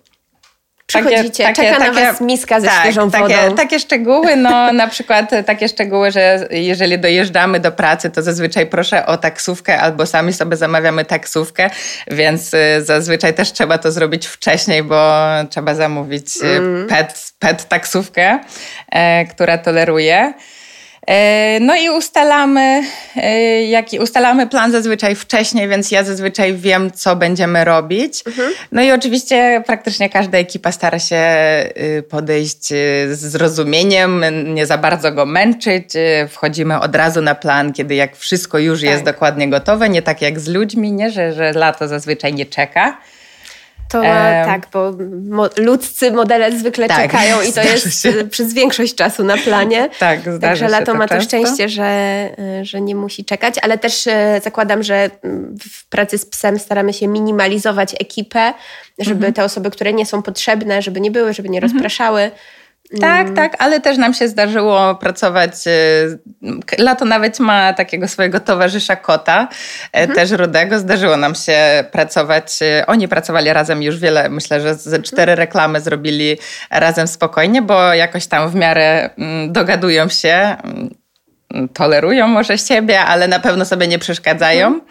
Przychodzicie, 0.90 1.44
takie, 1.44 1.64
czeka 1.64 1.80
takie, 1.80 1.92
na 1.92 2.12
was 2.12 2.22
miska 2.22 2.60
ze 2.60 2.68
tak, 2.68 2.80
świeżą 2.80 3.10
wodą. 3.10 3.28
Takie, 3.28 3.56
takie 3.56 3.80
szczegóły, 3.80 4.36
no 4.36 4.72
na 4.74 4.88
przykład 4.88 5.32
takie 5.46 5.68
szczegóły, 5.68 6.12
że 6.12 6.48
jeżeli 6.52 7.00
dojeżdżamy 7.00 7.60
do 7.60 7.72
pracy, 7.72 8.10
to 8.10 8.22
zazwyczaj 8.22 8.68
proszę 8.68 9.06
o 9.06 9.18
taksówkę 9.18 9.80
albo 9.80 10.06
sami 10.06 10.34
sobie 10.34 10.58
zamawiamy 10.58 11.06
taksówkę, 11.06 11.70
więc 12.12 12.54
y, 12.54 12.58
zazwyczaj 12.86 13.34
też 13.34 13.52
trzeba 13.52 13.78
to 13.78 13.92
zrobić 13.92 14.28
wcześniej, 14.28 14.84
bo 14.84 15.24
trzeba 15.50 15.76
zamówić 15.76 16.38
y, 16.44 16.46
mm. 16.46 16.88
pet, 16.88 17.32
pet 17.40 17.68
taksówkę, 17.68 18.40
e, 18.92 19.26
która 19.26 19.58
toleruje. 19.58 20.34
E, 21.10 21.60
no 21.62 21.76
i 21.76 21.90
ustalamy, 21.90 22.84
e, 23.16 23.64
jaki, 23.64 24.00
ustalamy 24.00 24.48
plan 24.48 24.72
zazwyczaj 24.72 25.16
wcześniej, 25.16 25.68
więc 25.68 25.92
ja 25.92 26.04
zazwyczaj 26.04 26.54
wiem, 26.54 26.92
co 26.92 27.16
będziemy 27.16 27.66
robić. 27.66 28.24
Mhm. 28.28 28.54
No 28.72 28.82
i 28.82 28.92
oczywiście 28.92 29.64
praktycznie 29.66 30.10
każda 30.10 30.38
ekipa 30.38 30.72
stara 30.72 31.00
się 31.00 31.18
y, 31.78 32.04
podejść 32.10 32.72
y, 32.72 33.16
z 33.16 33.20
zrozumieniem, 33.20 34.26
nie 34.54 34.66
za 34.66 34.78
bardzo 34.78 35.12
go 35.12 35.26
męczyć. 35.26 35.96
Y, 35.96 36.28
wchodzimy 36.28 36.80
od 36.80 36.96
razu 36.96 37.22
na 37.22 37.36
plan, 37.36 37.74
kiedy 37.74 37.96
jak 37.96 38.16
wszystko 38.16 38.60
już 38.60 38.82
tak. 38.82 38.90
jest 38.90 39.04
dokładnie 39.04 39.50
gotowe, 39.50 39.90
nie 39.90 40.02
tak 40.02 40.22
jak 40.22 40.40
z 40.40 40.48
ludźmi, 40.48 40.92
nie? 40.92 41.12
Że, 41.12 41.34
że 41.34 41.54
lato 41.54 41.88
zazwyczaj 41.88 42.34
nie 42.34 42.46
czeka. 42.46 42.98
To 43.90 44.06
e... 44.06 44.46
tak, 44.46 44.68
bo 44.74 44.94
mo 45.30 45.50
ludzcy 45.58 46.12
modele 46.12 46.60
zwykle 46.60 46.88
tak, 46.88 47.02
czekają 47.02 47.42
i 47.42 47.54
to 47.54 47.62
jest 47.62 48.02
się. 48.02 48.14
przez 48.32 48.54
większość 48.54 48.96
czasu 48.96 49.24
na 49.24 49.38
planie. 49.38 49.90
tak, 50.00 50.20
zdarza 50.20 50.40
Także 50.40 50.66
się 50.66 50.72
lato 50.72 50.86
to 50.86 50.98
ma 50.98 51.08
to 51.08 51.16
często. 51.16 51.28
szczęście, 51.28 51.70
że, 51.70 52.30
że 52.62 52.82
nie 52.82 52.96
musi 52.96 53.26
czekać, 53.26 53.56
ale 53.62 53.78
też 53.78 54.08
e, 54.08 54.42
zakładam, 54.44 54.84
że 54.84 55.10
w 55.70 55.90
pracy 55.90 56.18
z 56.18 56.26
psem 56.26 56.60
staramy 56.60 56.94
się 56.94 57.08
minimalizować 57.08 57.96
ekipę, 58.00 58.54
żeby 59.00 59.16
mhm. 59.16 59.34
te 59.34 59.44
osoby, 59.44 59.72
które 59.72 59.94
nie 59.94 60.06
są 60.06 60.22
potrzebne, 60.22 60.82
żeby 60.82 61.02
nie 61.02 61.12
były, 61.12 61.34
żeby 61.34 61.50
nie 61.50 61.58
mhm. 61.58 61.74
rozpraszały. 61.74 62.32
Tak, 63.02 63.22
mm. 63.22 63.36
tak, 63.36 63.56
ale 63.60 63.80
też 63.80 63.98
nam 63.98 64.14
się 64.14 64.28
zdarzyło 64.28 64.96
pracować. 64.96 65.52
E, 65.68 65.74
lato 66.78 67.06
nawet 67.06 67.40
ma 67.40 67.74
takiego 67.74 68.08
swojego 68.08 68.40
towarzysza 68.40 68.96
kota, 68.96 69.48
e, 69.94 70.00
mhm. 70.00 70.16
też 70.16 70.32
rudego. 70.32 70.80
Zdarzyło 70.80 71.18
nam 71.18 71.36
się 71.36 71.84
pracować. 71.92 72.60
E, 72.62 72.86
oni 72.88 73.08
pracowali 73.08 73.54
razem 73.54 73.84
już 73.84 74.00
wiele, 74.00 74.30
myślę, 74.30 74.62
że 74.62 74.76
ze 74.76 74.90
mhm. 74.90 75.04
cztery 75.04 75.36
reklamy 75.36 75.82
zrobili 75.82 76.38
razem 76.70 77.08
spokojnie, 77.08 77.62
bo 77.62 77.94
jakoś 77.94 78.28
tam 78.28 78.50
w 78.50 78.56
miarę 78.56 79.10
mm, 79.18 79.52
dogadują 79.52 80.10
się, 80.10 80.56
mm, 80.64 81.70
tolerują 81.74 82.28
może 82.28 82.58
siebie, 82.58 83.00
ale 83.00 83.28
na 83.28 83.40
pewno 83.40 83.66
sobie 83.66 83.88
nie 83.88 84.00
przeszkadzają. 84.00 84.68
Mhm. 84.68 84.82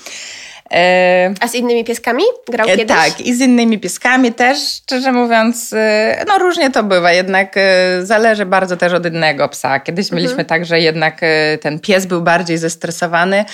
E, 0.70 1.34
A 1.40 1.48
z 1.48 1.54
innymi 1.54 1.84
pieskami 1.84 2.22
grał 2.48 2.68
e, 2.68 2.76
kiedyś? 2.76 2.96
Tak, 2.96 3.20
i 3.20 3.34
z 3.34 3.40
innymi 3.40 3.78
pieskami 3.78 4.32
też, 4.32 4.58
szczerze 4.58 5.12
mówiąc, 5.12 5.72
e, 5.72 6.24
no 6.28 6.38
różnie 6.38 6.70
to 6.70 6.82
bywa, 6.82 7.12
jednak 7.12 7.54
zależy 8.02 8.46
bardzo 8.46 8.76
też 8.76 8.92
od 8.92 9.06
innego 9.06 9.48
psa. 9.48 9.80
Kiedyś 9.80 10.06
mhm. 10.06 10.22
mieliśmy 10.22 10.44
tak, 10.44 10.64
że 10.64 10.80
jednak 10.80 11.20
ten 11.60 11.80
pies 11.80 12.06
był 12.06 12.22
bardziej 12.22 12.58
zestresowany, 12.58 13.44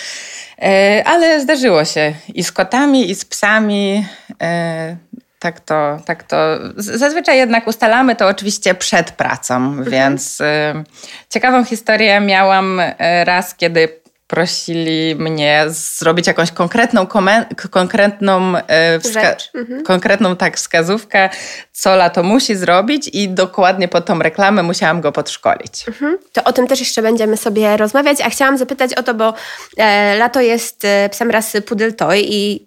ale 1.05 1.41
zdarzyło 1.41 1.85
się 1.85 2.13
i 2.35 2.45
z 2.45 2.53
kotami, 2.53 3.11
i 3.11 3.15
z 3.15 3.25
psami. 3.25 4.07
Tak 5.39 5.61
to, 5.61 5.99
tak 6.07 6.23
to. 6.23 6.37
Zazwyczaj 6.77 7.37
jednak 7.37 7.67
ustalamy 7.67 8.17
to 8.17 8.29
oczywiście 8.29 8.75
przed 8.75 9.11
pracą, 9.11 9.57
mhm. 9.57 9.91
więc 9.91 10.43
ciekawą 11.31 11.65
historię 11.65 12.21
miałam 12.21 12.83
raz, 13.25 13.55
kiedy 13.55 14.04
prosili 14.27 15.15
mnie 15.15 15.65
zrobić 15.69 16.27
jakąś 16.27 16.51
konkretną, 16.51 17.07
konkretną, 17.71 18.57
e, 18.57 18.95
mhm. 19.55 19.85
konkretną 19.85 20.37
tak 20.37 20.57
wskazówkę, 20.57 21.31
co 21.73 21.97
lato 21.97 22.23
musi 22.23 22.57
zrobić 22.57 23.11
i 23.13 23.29
dokładnie 23.29 23.89
pod 23.89 24.07
tą 24.07 24.19
reklamę 24.19 24.63
musiałam 24.63 25.01
go 25.01 25.13
podszkolić. 25.13 25.89
Mhm. 25.89 26.19
To 26.33 26.45
o 26.45 26.53
tym 26.53 26.67
też 26.67 26.81
jeszcze 26.81 27.03
będziemy 27.03 27.37
sobie 27.37 27.77
rozmawiać, 27.77 28.21
a 28.21 28.31
chciałam 28.31 28.59
zapytać 28.59 28.95
o 28.95 29.03
to, 29.03 29.15
bo 29.15 29.35
e, 29.77 30.17
lato 30.17 30.41
jest 30.41 30.85
e, 30.85 31.09
psem 31.09 31.31
rasy 31.31 31.63
Poodle 31.63 31.93
Toy 31.93 32.21
i 32.25 32.67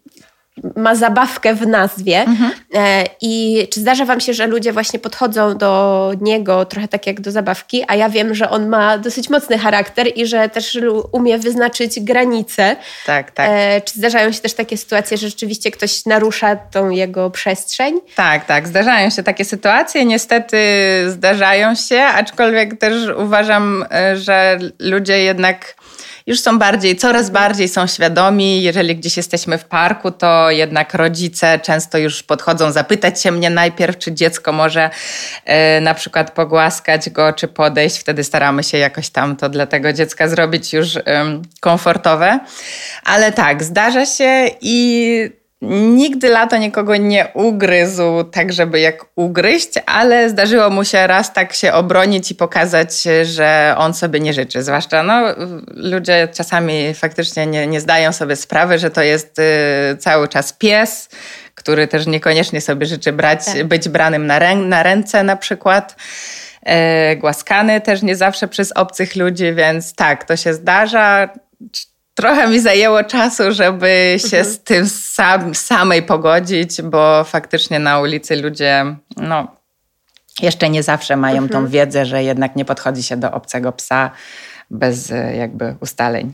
ma 0.76 0.96
zabawkę 0.96 1.54
w 1.54 1.68
nazwie. 1.68 2.20
Mhm. 2.20 2.52
E, 2.74 3.04
I 3.22 3.68
czy 3.74 3.80
zdarza 3.80 4.06
Wam 4.06 4.20
się, 4.20 4.34
że 4.34 4.48
ludzie 4.48 4.74
właśnie 4.74 5.00
podchodzą 5.00 5.58
do 5.58 6.12
niego 6.22 6.66
trochę 6.66 6.88
tak 6.88 7.08
jak 7.08 7.22
do 7.22 7.32
zabawki, 7.32 7.84
a 7.88 7.96
ja 7.96 8.10
wiem, 8.10 8.36
że 8.36 8.50
on 8.50 8.68
ma 8.68 8.98
dosyć 8.98 9.30
mocny 9.30 9.58
charakter 9.58 10.08
i 10.16 10.26
że 10.26 10.50
też 10.50 10.78
umie 11.12 11.38
wyznaczyć 11.38 12.00
granice. 12.00 12.76
Tak, 13.06 13.32
tak. 13.32 13.50
E, 13.52 13.82
czy 13.82 13.94
zdarzają 14.00 14.32
się 14.32 14.40
też 14.40 14.54
takie 14.54 14.78
sytuacje, 14.78 15.18
że 15.18 15.28
rzeczywiście 15.28 15.72
ktoś 15.72 16.06
narusza 16.06 16.56
tą 16.56 16.90
jego 16.90 17.30
przestrzeń? 17.30 18.00
Tak, 18.16 18.46
tak. 18.46 18.68
Zdarzają 18.68 19.10
się 19.10 19.24
takie 19.24 19.46
sytuacje. 19.46 20.06
Niestety 20.06 20.58
zdarzają 21.08 21.76
się, 21.76 22.02
aczkolwiek 22.02 22.80
też 22.80 22.94
uważam, 23.18 23.86
e, 23.92 24.18
że 24.18 24.60
ludzie 24.80 25.20
jednak 25.20 25.76
już 26.28 26.40
są 26.40 26.60
bardziej, 26.60 26.96
coraz 26.96 27.30
bardziej 27.30 27.68
są 27.68 27.88
świadomi. 27.88 28.64
Jeżeli 28.64 28.96
gdzieś 28.96 29.18
jesteśmy 29.18 29.58
w 29.58 29.66
parku, 29.66 30.12
to 30.12 30.52
jednak 30.52 30.94
rodzice 30.94 31.60
często 31.60 31.98
już 31.98 32.24
podchodzą 32.24 32.72
zapytać 32.72 33.22
się 33.22 33.32
mnie 33.32 33.50
najpierw, 33.50 33.98
czy 33.98 34.14
dziecko 34.14 34.52
może 34.52 34.90
e, 35.46 35.82
na 35.82 35.94
przykład 35.94 36.32
pogłaskać 36.32 37.10
go, 37.10 37.34
czy 37.34 37.48
podejść. 37.48 37.98
Wtedy 37.98 38.24
staramy 38.24 38.64
się 38.64 38.78
jakoś 38.78 39.10
tam 39.10 39.36
to 39.36 39.50
dla 39.50 39.66
tego 39.66 39.94
dziecka 39.94 40.28
zrobić 40.28 40.74
już 40.74 40.88
komfortowe. 41.60 42.40
Ale 43.04 43.32
tak, 43.32 43.64
zdarza 43.64 44.06
się 44.06 44.50
i 44.62 45.47
Nigdy 45.62 46.30
lato 46.30 46.58
nikogo 46.58 46.96
nie 46.96 47.28
ugryzł 47.34 48.24
tak, 48.32 48.54
żeby 48.54 48.80
jak 48.80 49.06
ugryźć, 49.16 49.70
ale 49.86 50.30
zdarzyło 50.30 50.70
mu 50.70 50.86
się 50.86 51.08
raz 51.08 51.34
tak 51.34 51.54
się 51.54 51.74
obronić 51.74 52.32
i 52.32 52.36
pokazać, 52.36 53.04
że 53.24 53.76
on 53.78 53.94
sobie 53.94 54.20
nie 54.20 54.34
życzy. 54.34 54.64
Zwłaszcza 54.64 55.04
no, 55.04 55.24
ludzie 55.68 56.28
czasami 56.34 56.94
faktycznie 56.94 57.48
nie, 57.48 57.68
nie 57.68 57.82
zdają 57.82 58.14
sobie 58.14 58.36
sprawy, 58.36 58.80
że 58.80 58.90
to 58.90 59.04
jest 59.04 59.40
y, 59.40 59.98
cały 59.98 60.28
czas 60.28 60.54
pies, 60.54 61.10
który 61.56 61.88
też 61.88 62.08
niekoniecznie 62.08 62.62
sobie 62.62 62.86
życzy 62.86 63.12
brać, 63.14 63.46
tak. 63.46 63.64
być 63.64 63.90
branym 63.90 64.28
na, 64.28 64.40
rę, 64.40 64.56
na 64.56 64.84
ręce 64.84 65.24
na 65.24 65.36
przykład. 65.36 65.96
E, 66.64 67.16
głaskany 67.16 67.82
też 67.82 68.02
nie 68.02 68.16
zawsze 68.16 68.48
przez 68.48 68.72
obcych 68.72 69.16
ludzi, 69.16 69.54
więc 69.54 69.96
tak, 69.96 70.24
to 70.24 70.36
się 70.36 70.54
zdarza 70.54 71.30
trochę 72.18 72.48
mi 72.48 72.60
zajęło 72.60 73.04
czasu, 73.04 73.44
żeby 73.52 74.16
się 74.18 74.38
mhm. 74.38 74.46
z 74.46 74.64
tym 74.64 74.88
sam, 74.90 75.56
samej 75.56 76.04
pogodzić, 76.04 76.82
bo 76.82 77.24
faktycznie 77.24 77.80
na 77.80 78.00
ulicy 78.00 78.36
ludzie, 78.36 78.96
no, 79.18 79.48
jeszcze 80.42 80.70
nie 80.70 80.84
zawsze 80.84 81.18
mają 81.18 81.44
mhm. 81.44 81.50
tą 81.50 81.72
wiedzę, 81.72 82.06
że 82.06 82.24
jednak 82.24 82.56
nie 82.56 82.66
podchodzi 82.66 83.04
się 83.04 83.18
do 83.18 83.32
obcego 83.32 83.72
psa 83.72 84.12
bez 84.72 85.12
e, 85.12 85.36
jakby 85.36 85.76
ustaleń. 85.80 86.34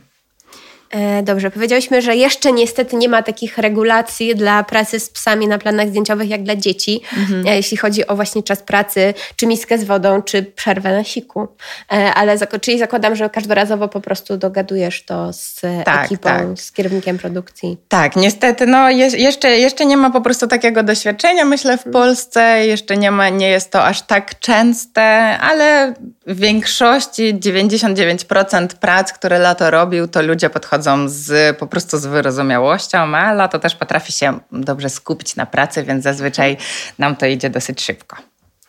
E, 0.93 1.23
dobrze, 1.23 1.51
powiedziałyśmy, 1.51 2.01
że 2.01 2.15
jeszcze 2.15 2.51
niestety 2.51 2.95
nie 2.95 3.09
ma 3.09 3.23
takich 3.23 3.57
regulacji 3.57 4.35
dla 4.35 4.63
pracy 4.63 4.99
z 4.99 5.09
psami 5.09 5.47
na 5.47 5.57
planach 5.57 5.87
zdjęciowych 5.87 6.29
jak 6.29 6.43
dla 6.43 6.55
dzieci, 6.55 7.01
mhm. 7.17 7.47
E, 7.47 7.55
jeśli 7.55 7.77
chodzi 7.77 8.07
o 8.07 8.15
właśnie 8.15 8.43
czas 8.43 8.61
pracy, 8.61 9.13
czy 9.35 9.47
miskę 9.47 9.77
z 9.77 9.83
wodą, 9.83 10.21
czy 10.21 10.43
przerwę 10.43 10.93
na 10.93 11.03
siku. 11.03 11.47
E, 11.91 12.13
ale 12.13 12.37
czyli 12.61 12.79
zakładam, 12.79 13.15
że 13.15 13.29
każdorazowo 13.29 13.87
po 13.87 14.01
prostu 14.01 14.37
dogadujesz 14.37 15.05
to 15.05 15.33
z 15.33 15.61
tak, 15.85 16.05
ekipą, 16.05 16.29
tak. 16.29 16.45
z 16.55 16.71
kierownikiem 16.71 17.17
produkcji. 17.17 17.77
Tak, 17.87 18.15
niestety, 18.15 18.67
no 18.67 18.89
jeszcze, 18.89 19.49
jeszcze 19.49 19.85
nie 19.85 19.97
ma 19.97 20.09
po 20.09 20.21
prostu 20.21 20.47
takiego 20.47 20.83
doświadczenia, 20.83 21.45
myślę, 21.45 21.77
w. 21.77 21.83
Polsce. 21.93 22.65
Jeszcze 22.65 22.97
nie 22.97 23.11
ma, 23.11 23.29
nie 23.29 23.49
jest 23.49 23.71
to 23.71 23.85
aż 23.85 24.01
tak 24.01 24.39
częste, 24.39 25.03
ale 25.39 25.93
w 26.27 26.39
większości 26.39 27.35
99% 27.35 28.67
prac, 28.67 29.13
które 29.13 29.39
lato 29.39 29.71
robił, 29.71 30.07
to 30.07 30.21
ludzie 30.21 30.49
podchodzą 30.49 30.82
podchodzą 30.83 31.09
z, 31.09 31.57
po 31.57 31.67
prostu 31.67 31.97
z 31.97 32.05
wyrozumiałością, 32.05 33.15
a 33.15 33.33
lato 33.33 33.59
też 33.59 33.75
potrafi 33.75 34.13
się 34.13 34.39
dobrze 34.51 34.89
skupić 34.89 35.35
na 35.35 35.45
pracy, 35.45 35.83
więc 35.83 36.03
zazwyczaj 36.03 36.57
nam 36.99 37.15
to 37.15 37.25
idzie 37.25 37.49
dosyć 37.49 37.81
szybko. 37.81 38.17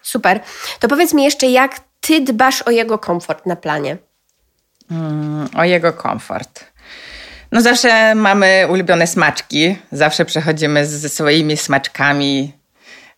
Super. 0.02 0.40
To 0.80 0.88
powiedz 0.88 1.14
mi 1.14 1.24
jeszcze, 1.24 1.46
jak 1.46 1.80
ty 2.00 2.20
dbasz 2.20 2.62
o 2.62 2.70
jego 2.70 2.98
komfort 2.98 3.46
na 3.46 3.56
planie? 3.56 3.96
Mm, 4.90 5.48
o 5.56 5.64
jego 5.64 5.92
komfort. 5.92 6.64
No 7.52 7.60
zawsze 7.60 8.14
mamy 8.14 8.66
ulubione 8.70 9.06
smaczki, 9.06 9.76
zawsze 9.92 10.24
przechodzimy 10.24 10.86
ze 10.86 11.08
swoimi 11.08 11.56
smaczkami. 11.56 12.52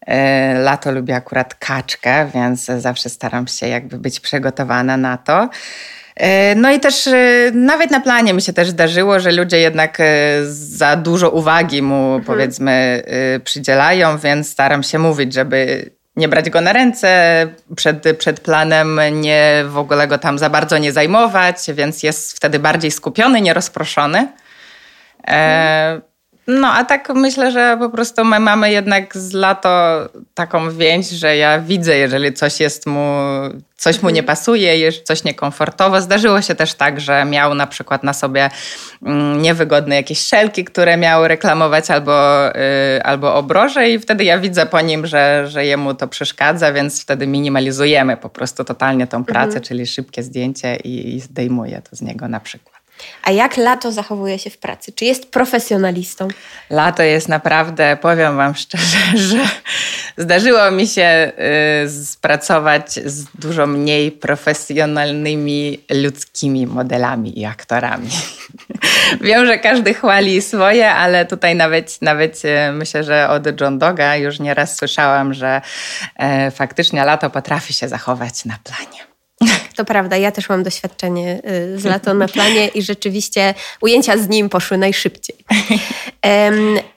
E, 0.07 0.59
lato 0.59 0.93
lubię 0.93 1.17
akurat 1.17 1.55
kaczkę, 1.55 2.31
więc 2.35 2.65
zawsze 2.65 3.09
staram 3.09 3.47
się 3.47 3.69
jakby 3.69 3.99
być 3.99 4.21
przygotowana 4.21 4.97
na 4.97 5.17
to. 5.17 5.49
E, 6.17 6.55
no 6.55 6.71
i 6.71 6.81
też 6.81 7.07
e, 7.07 7.51
nawet 7.55 7.91
na 7.91 8.01
planie 8.01 8.35
mi 8.35 8.43
się 8.43 8.53
też 8.53 8.69
zdarzyło, 8.69 9.21
że 9.21 9.33
ludzie 9.33 9.59
jednak 9.59 10.01
e, 10.01 10.05
za 10.47 10.97
dużo 10.97 11.31
uwagi 11.31 11.83
mu 11.83 12.05
mhm. 12.05 12.25
powiedzmy 12.25 13.03
przydzielają, 13.45 14.19
więc 14.19 14.49
staram 14.49 14.83
się 14.83 14.99
mówić, 14.99 15.35
żeby 15.35 15.91
nie 16.17 16.29
brać 16.29 16.51
go 16.51 16.61
na 16.61 16.73
ręce 16.73 17.49
przed, 17.77 18.19
przed 18.19 18.41
planem, 18.41 19.01
nie 19.13 19.65
w 19.69 19.79
ogóle 19.79 20.09
go 20.09 20.19
tam 20.19 20.39
za 20.39 20.51
bardzo 20.51 20.79
nie 20.79 20.93
zajmować, 20.93 21.57
więc 21.75 22.03
jest 22.03 22.37
wtedy 22.37 22.59
bardziej 22.59 22.91
skupiony, 22.91 23.41
nierozproszony. 23.41 24.29
E, 25.29 26.01
no, 26.47 26.69
a 26.73 26.85
tak 26.85 27.09
myślę, 27.15 27.53
że 27.53 27.76
po 27.79 27.91
prostu 27.91 28.25
my 28.25 28.41
mamy 28.41 28.73
jednak 28.73 29.17
z 29.17 29.33
lato 29.33 29.99
taką 30.35 30.71
więź, 30.71 31.09
że 31.09 31.37
ja 31.37 31.61
widzę, 31.61 31.97
jeżeli 31.97 32.33
coś 32.33 32.61
jest 32.61 32.87
mu, 32.87 33.19
coś 33.76 34.03
mu 34.03 34.11
nie 34.11 34.21
mhm. 34.21 34.26
pasuje, 34.26 34.79
jest 34.79 35.07
coś 35.07 35.25
niekomfortowe. 35.25 36.03
Zdarzyło 36.03 36.43
się 36.43 36.55
też 36.55 36.75
tak, 36.75 37.00
że 37.00 37.25
miał 37.25 37.55
na 37.55 37.67
przykład 37.67 38.03
na 38.03 38.12
sobie 38.12 38.50
mm, 39.03 39.43
niewygodne 39.43 39.95
jakieś 39.97 40.21
szelki, 40.21 40.65
które 40.65 40.97
miały 40.97 41.29
reklamować 41.29 41.91
albo, 41.91 42.47
yy, 42.47 43.03
albo 43.03 43.35
obroże 43.35 43.91
i 43.91 43.99
wtedy 43.99 44.25
ja 44.25 44.38
widzę 44.38 44.67
po 44.67 44.81
nim, 44.81 45.07
że, 45.07 45.45
że 45.49 45.67
jemu 45.67 45.95
to 45.95 46.09
przeszkadza, 46.09 46.73
więc 46.73 47.03
wtedy 47.03 47.26
minimalizujemy 47.26 48.17
po 48.17 48.29
prostu 48.29 48.65
totalnie 48.65 49.07
tą 49.07 49.25
pracę, 49.25 49.47
mhm. 49.47 49.65
czyli 49.65 49.87
szybkie 49.87 50.23
zdjęcie 50.23 50.76
i, 50.76 51.15
i 51.15 51.21
zdejmuję 51.21 51.83
to 51.91 51.97
z 51.97 52.03
niego 52.03 52.29
na 52.29 52.41
przykład. 52.41 52.75
A 53.23 53.31
jak 53.31 53.57
lato 53.57 53.93
zachowuje 53.93 54.38
się 54.38 54.50
w 54.50 54.59
pracy? 54.59 54.93
Czy 54.93 55.05
jest 55.05 55.31
profesjonalistą? 55.31 56.29
Lato 56.71 57.03
jest 57.03 57.29
naprawdę, 57.29 57.99
powiem 58.00 58.37
Wam 58.37 58.55
szczerze, 58.55 58.99
że 59.29 59.38
zdarzyło 60.17 60.71
mi 60.71 60.87
się 60.87 61.33
y, 61.85 62.05
spracować 62.05 62.93
z 62.93 63.25
dużo 63.35 63.67
mniej 63.67 64.12
profesjonalnymi 64.12 65.81
ludzkimi 65.91 66.67
modelami 66.67 67.38
i 67.41 67.45
aktorami. 67.45 68.11
Wiem, 69.21 69.47
że 69.47 69.59
każdy 69.59 69.95
chwali 69.95 70.43
swoje, 70.43 70.91
ale 70.91 71.26
tutaj 71.26 71.55
nawet, 71.55 72.03
nawet 72.03 72.43
y, 72.45 72.73
myślę, 72.73 73.05
że 73.05 73.29
od 73.29 73.61
John 73.61 73.79
Doga 73.79 74.17
już 74.17 74.41
nieraz 74.41 74.76
słyszałam, 74.76 75.35
że 75.35 75.61
e, 76.17 76.50
faktycznie 76.50 77.05
lato 77.05 77.31
potrafi 77.31 77.73
się 77.73 77.88
zachować 77.88 78.45
na 78.45 78.59
planie. 78.65 79.06
To 79.76 79.85
prawda, 79.85 80.16
ja 80.16 80.33
też 80.33 80.49
mam 80.49 80.62
doświadczenie 80.62 81.40
y, 81.75 81.78
z 81.78 81.85
lato 81.85 82.14
na 82.14 82.28
planie 82.28 82.68
i 82.68 82.83
rzeczywiście 82.83 83.54
ujęcia 83.80 84.18
z 84.18 84.28
nim 84.28 84.49
poszły 84.49 84.78
najszybciej. 84.78 85.37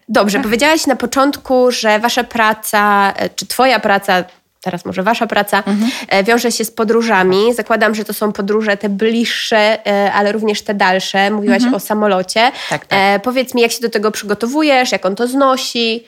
Dobrze, 0.10 0.40
powiedziałaś 0.40 0.88
na 0.88 0.96
początku, 0.96 1.72
że 1.72 2.00
wasza 2.00 2.24
praca, 2.24 3.14
e, 3.16 3.30
czy 3.30 3.48
twoja 3.48 3.80
praca, 3.80 4.24
teraz 4.62 4.86
może 4.86 5.04
wasza 5.04 5.28
praca, 5.28 5.58
mhm. 5.58 5.92
E, 6.08 6.24
wiąże 6.24 6.52
się 6.52 6.66
z 6.66 6.72
podróżami. 6.72 7.54
Zakładam, 7.54 7.96
że 7.96 8.06
to 8.06 8.14
są 8.14 8.32
podróże 8.32 8.78
te 8.78 8.90
bliższe, 8.90 9.88
e, 9.88 10.14
ale 10.14 10.32
również 10.32 10.62
te 10.62 10.74
dalsze. 10.74 11.32
Mówiłaś 11.32 11.64
mhm. 11.64 11.74
o 11.74 11.80
samolocie. 11.80 12.52
Tak, 12.70 12.86
tak. 12.86 13.22
Powiedz 13.22 13.54
mi, 13.54 13.62
jak 13.62 13.72
się 13.72 13.82
do 13.82 13.90
tego 13.90 14.12
przygotowujesz, 14.12 14.92
jak 14.92 15.06
on 15.06 15.16
to 15.16 15.28
znosi? 15.28 16.04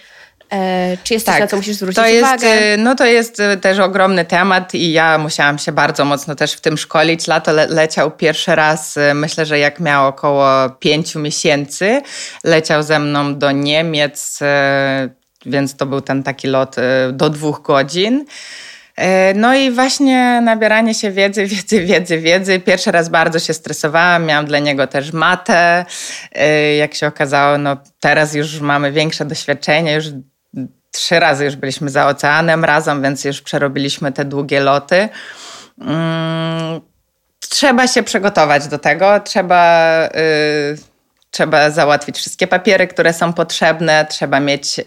E, 0.52 0.98
czy 1.04 1.14
jest 1.14 1.26
tak, 1.26 1.36
coś, 1.36 1.42
na 1.42 1.48
co 1.48 1.58
musisz 1.58 1.76
zwrócić 1.76 1.96
to 1.96 2.06
jest, 2.06 2.24
uwagę? 2.24 2.48
E, 2.48 2.78
no 2.78 2.96
to 2.96 3.06
jest 3.06 3.40
e, 3.40 3.58
też 3.58 3.80
ogromny 3.80 4.26
temat 4.26 4.74
i 4.74 4.92
ja 4.92 5.18
musiałam 5.18 5.58
się 5.58 5.72
bardzo 5.72 6.06
mocno 6.06 6.36
też 6.36 6.54
w 6.54 6.62
tym 6.62 6.78
szkolić. 6.78 7.28
Lato 7.28 7.52
le 7.52 7.68
leciał 7.68 8.12
pierwszy 8.12 8.56
raz, 8.56 8.96
myślę, 9.14 9.46
że 9.46 9.60
jak 9.60 9.80
miał 9.80 10.08
około 10.08 10.70
pięciu 10.70 11.20
miesięcy. 11.20 12.02
Leciał 12.44 12.84
ze 12.84 13.00
mną 13.00 13.38
do 13.38 13.52
Niemiec, 13.52 14.40
więc 15.46 15.76
to 15.76 15.86
był 15.86 16.02
ten 16.02 16.24
taki 16.24 16.48
lot 16.48 16.76
do 17.12 17.30
dwóch 17.30 17.62
godzin. 17.62 18.26
No 19.36 19.56
i 19.56 19.72
właśnie 19.72 20.42
nabieranie 20.42 20.94
się 20.94 21.12
wiedzy, 21.12 21.46
wiedzy, 21.46 21.86
wiedzy, 21.86 22.20
wiedzy. 22.20 22.60
Pierwszy 22.60 22.92
raz 22.92 23.10
bardzo 23.10 23.40
się 23.40 23.54
stresowałam, 23.54 24.26
miałam 24.26 24.46
dla 24.46 24.60
niego 24.60 24.88
też 24.88 25.14
matę. 25.14 25.86
Jak 26.80 26.94
się 26.94 27.08
okazało, 27.08 27.58
no 27.58 27.78
teraz 28.00 28.34
już 28.34 28.60
mamy 28.60 28.92
większe 28.92 29.26
doświadczenie, 29.26 29.94
już 29.94 30.06
trzy 30.92 31.20
razy 31.20 31.46
już 31.46 31.56
byliśmy 31.56 31.90
za 31.90 32.08
oceanem 32.08 32.66
razem, 32.66 33.02
więc 33.02 33.26
już 33.26 33.42
przerobiliśmy 33.42 34.12
te 34.12 34.26
długie 34.26 34.60
loty. 34.60 35.10
Mm, 35.82 36.82
trzeba 37.40 37.88
się 37.88 38.04
przygotować 38.04 38.68
do 38.68 38.80
tego, 38.80 39.20
trzeba, 39.20 40.06
y, 40.06 40.78
trzeba 41.32 41.70
załatwić 41.70 42.18
wszystkie 42.18 42.48
papiery, 42.48 42.88
które 42.88 43.14
są 43.14 43.34
potrzebne, 43.34 44.06
trzeba 44.10 44.40
mieć 44.40 44.80
y, 44.80 44.84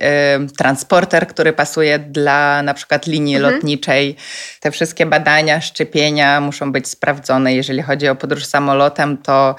transporter, 0.58 1.26
który 1.26 1.52
pasuje 1.52 1.98
dla 1.98 2.62
na 2.62 2.74
przykład 2.74 3.06
linii 3.06 3.36
mhm. 3.36 3.54
lotniczej. 3.54 4.16
Te 4.60 4.70
wszystkie 4.70 5.06
badania, 5.06 5.60
szczepienia 5.60 6.40
muszą 6.40 6.72
być 6.72 6.88
sprawdzone. 6.88 7.54
Jeżeli 7.54 7.82
chodzi 7.82 8.08
o 8.08 8.16
podróż 8.16 8.44
samolotem, 8.44 9.18
to 9.18 9.56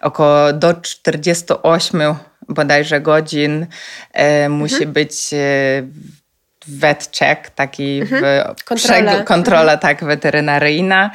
około 0.00 0.52
do 0.52 0.74
48 0.74 2.02
bodajże 2.48 3.00
godzin 3.00 3.66
e, 4.12 4.48
musi 4.48 4.74
mhm. 4.74 4.92
być 4.92 5.30
e, 5.32 5.38
vet 6.66 7.10
check, 7.18 7.50
taki 7.50 8.00
mhm. 8.00 8.54
kontrola, 8.64 9.24
kontrola 9.24 9.72
mhm. 9.72 9.78
tak, 9.78 10.04
weterynaryjna. 10.04 11.10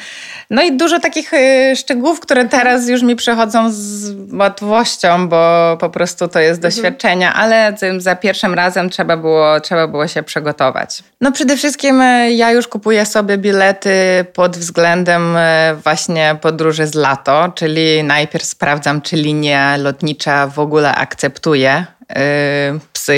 No 0.50 0.64
i 0.64 0.78
dużo 0.78 1.00
takich 1.00 1.34
y, 1.34 1.76
szczegółów, 1.76 2.20
które 2.20 2.42
mhm. 2.42 2.62
teraz 2.62 2.90
już 2.90 3.02
mi 3.02 3.16
przychodzą 3.16 3.72
z 3.72 4.12
łatwością, 4.34 5.28
bo 5.28 5.78
po 5.80 5.90
prostu 5.90 6.28
to 6.28 6.40
jest 6.40 6.64
mhm. 6.66 6.72
doświadczenia, 6.72 7.34
ale 7.34 7.76
za 7.98 8.16
pierwszym 8.16 8.54
razem 8.54 8.90
trzeba 8.90 9.18
było, 9.18 9.60
trzeba 9.60 9.88
było 9.88 10.08
się 10.08 10.24
przygotować. 10.24 11.04
No 11.22 11.32
przede 11.32 11.58
wszystkim 11.58 12.02
y, 12.02 12.32
ja 12.32 12.52
już 12.52 12.68
kupuję 12.68 13.06
sobie 13.06 13.38
bilety 13.38 14.26
pod 14.34 14.58
względem 14.58 15.38
y, 15.38 15.40
właśnie 15.84 16.36
podróży 16.42 16.88
z 16.88 16.94
lato, 16.94 17.52
czyli 17.56 18.04
najpierw 18.04 18.46
sprawdzam, 18.46 19.02
czy 19.02 19.16
linia 19.16 19.78
lotnicza 19.78 20.48
w 20.48 20.60
ogóle 20.60 20.96
akceptuje 20.96 21.86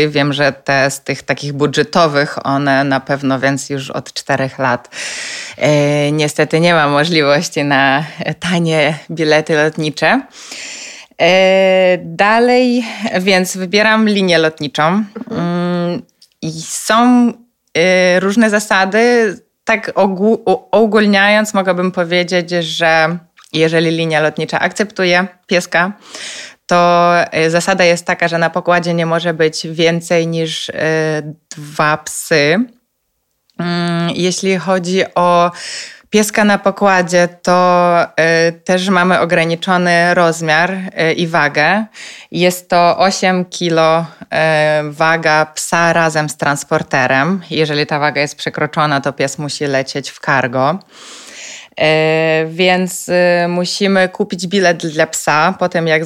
Wiem, 0.07 0.33
że 0.33 0.51
te 0.51 0.91
z 0.91 1.01
tych 1.01 1.23
takich 1.23 1.53
budżetowych, 1.53 2.45
one 2.45 2.83
na 2.83 2.99
pewno, 2.99 3.39
więc 3.39 3.69
już 3.69 3.91
od 3.91 4.13
czterech 4.13 4.59
lat. 4.59 4.95
Y, 6.07 6.11
niestety 6.11 6.59
nie 6.59 6.73
ma 6.73 6.87
możliwości 6.87 7.63
na 7.63 8.05
tanie 8.39 8.97
bilety 9.11 9.55
lotnicze. 9.55 10.21
Y, 11.21 11.25
dalej, 12.03 12.85
więc 13.19 13.57
wybieram 13.57 14.09
linię 14.09 14.37
lotniczą 14.37 15.03
i 16.41 16.51
są 16.61 17.31
różne 18.19 18.49
zasady. 18.49 19.35
Tak 19.63 19.91
ogólniając, 20.71 21.53
mogłabym 21.53 21.91
powiedzieć, 21.91 22.49
że 22.49 23.17
jeżeli 23.53 23.91
linia 23.91 24.21
lotnicza 24.21 24.59
akceptuje 24.59 25.27
pieska, 25.47 25.91
to 26.65 27.13
y, 27.45 27.49
zasada 27.49 27.83
jest 27.83 28.05
taka, 28.05 28.27
że 28.27 28.37
na 28.37 28.49
pokładzie 28.49 28.93
nie 28.93 29.05
może 29.05 29.33
być 29.33 29.67
więcej 29.67 30.27
niż 30.27 30.69
y, 30.69 30.73
dwa 31.57 31.97
psy. 31.97 32.65
Mm, 33.59 34.09
jeśli 34.15 34.57
chodzi 34.57 35.03
o 35.15 35.51
pieska 36.09 36.43
na 36.43 36.57
pokładzie, 36.57 37.27
to 37.41 37.99
y, 38.49 38.51
też 38.51 38.89
mamy 38.89 39.19
ograniczony 39.19 40.13
rozmiar 40.13 40.77
i 41.15 41.27
wagę. 41.27 41.85
Jest 42.31 42.69
to 42.69 42.97
8 42.97 43.45
kg 43.45 44.05
waga 44.89 45.45
psa 45.45 45.93
razem 45.93 46.29
z 46.29 46.37
transporterem. 46.37 47.41
Jeżeli 47.49 47.85
ta 47.85 47.99
waga 47.99 48.21
jest 48.21 48.35
przekroczona, 48.35 49.01
to 49.01 49.13
pies 49.13 49.37
musi 49.37 49.65
lecieć 49.65 50.11
w 50.11 50.19
cargo. 50.19 50.79
E, 51.79 52.45
więc 52.49 53.09
e, 53.09 53.47
musimy 53.49 54.09
kupić 54.09 54.47
bilet 54.47 54.87
dla 54.87 55.07
psa, 55.07 55.55
potem 55.59 55.87
jak 55.87 56.03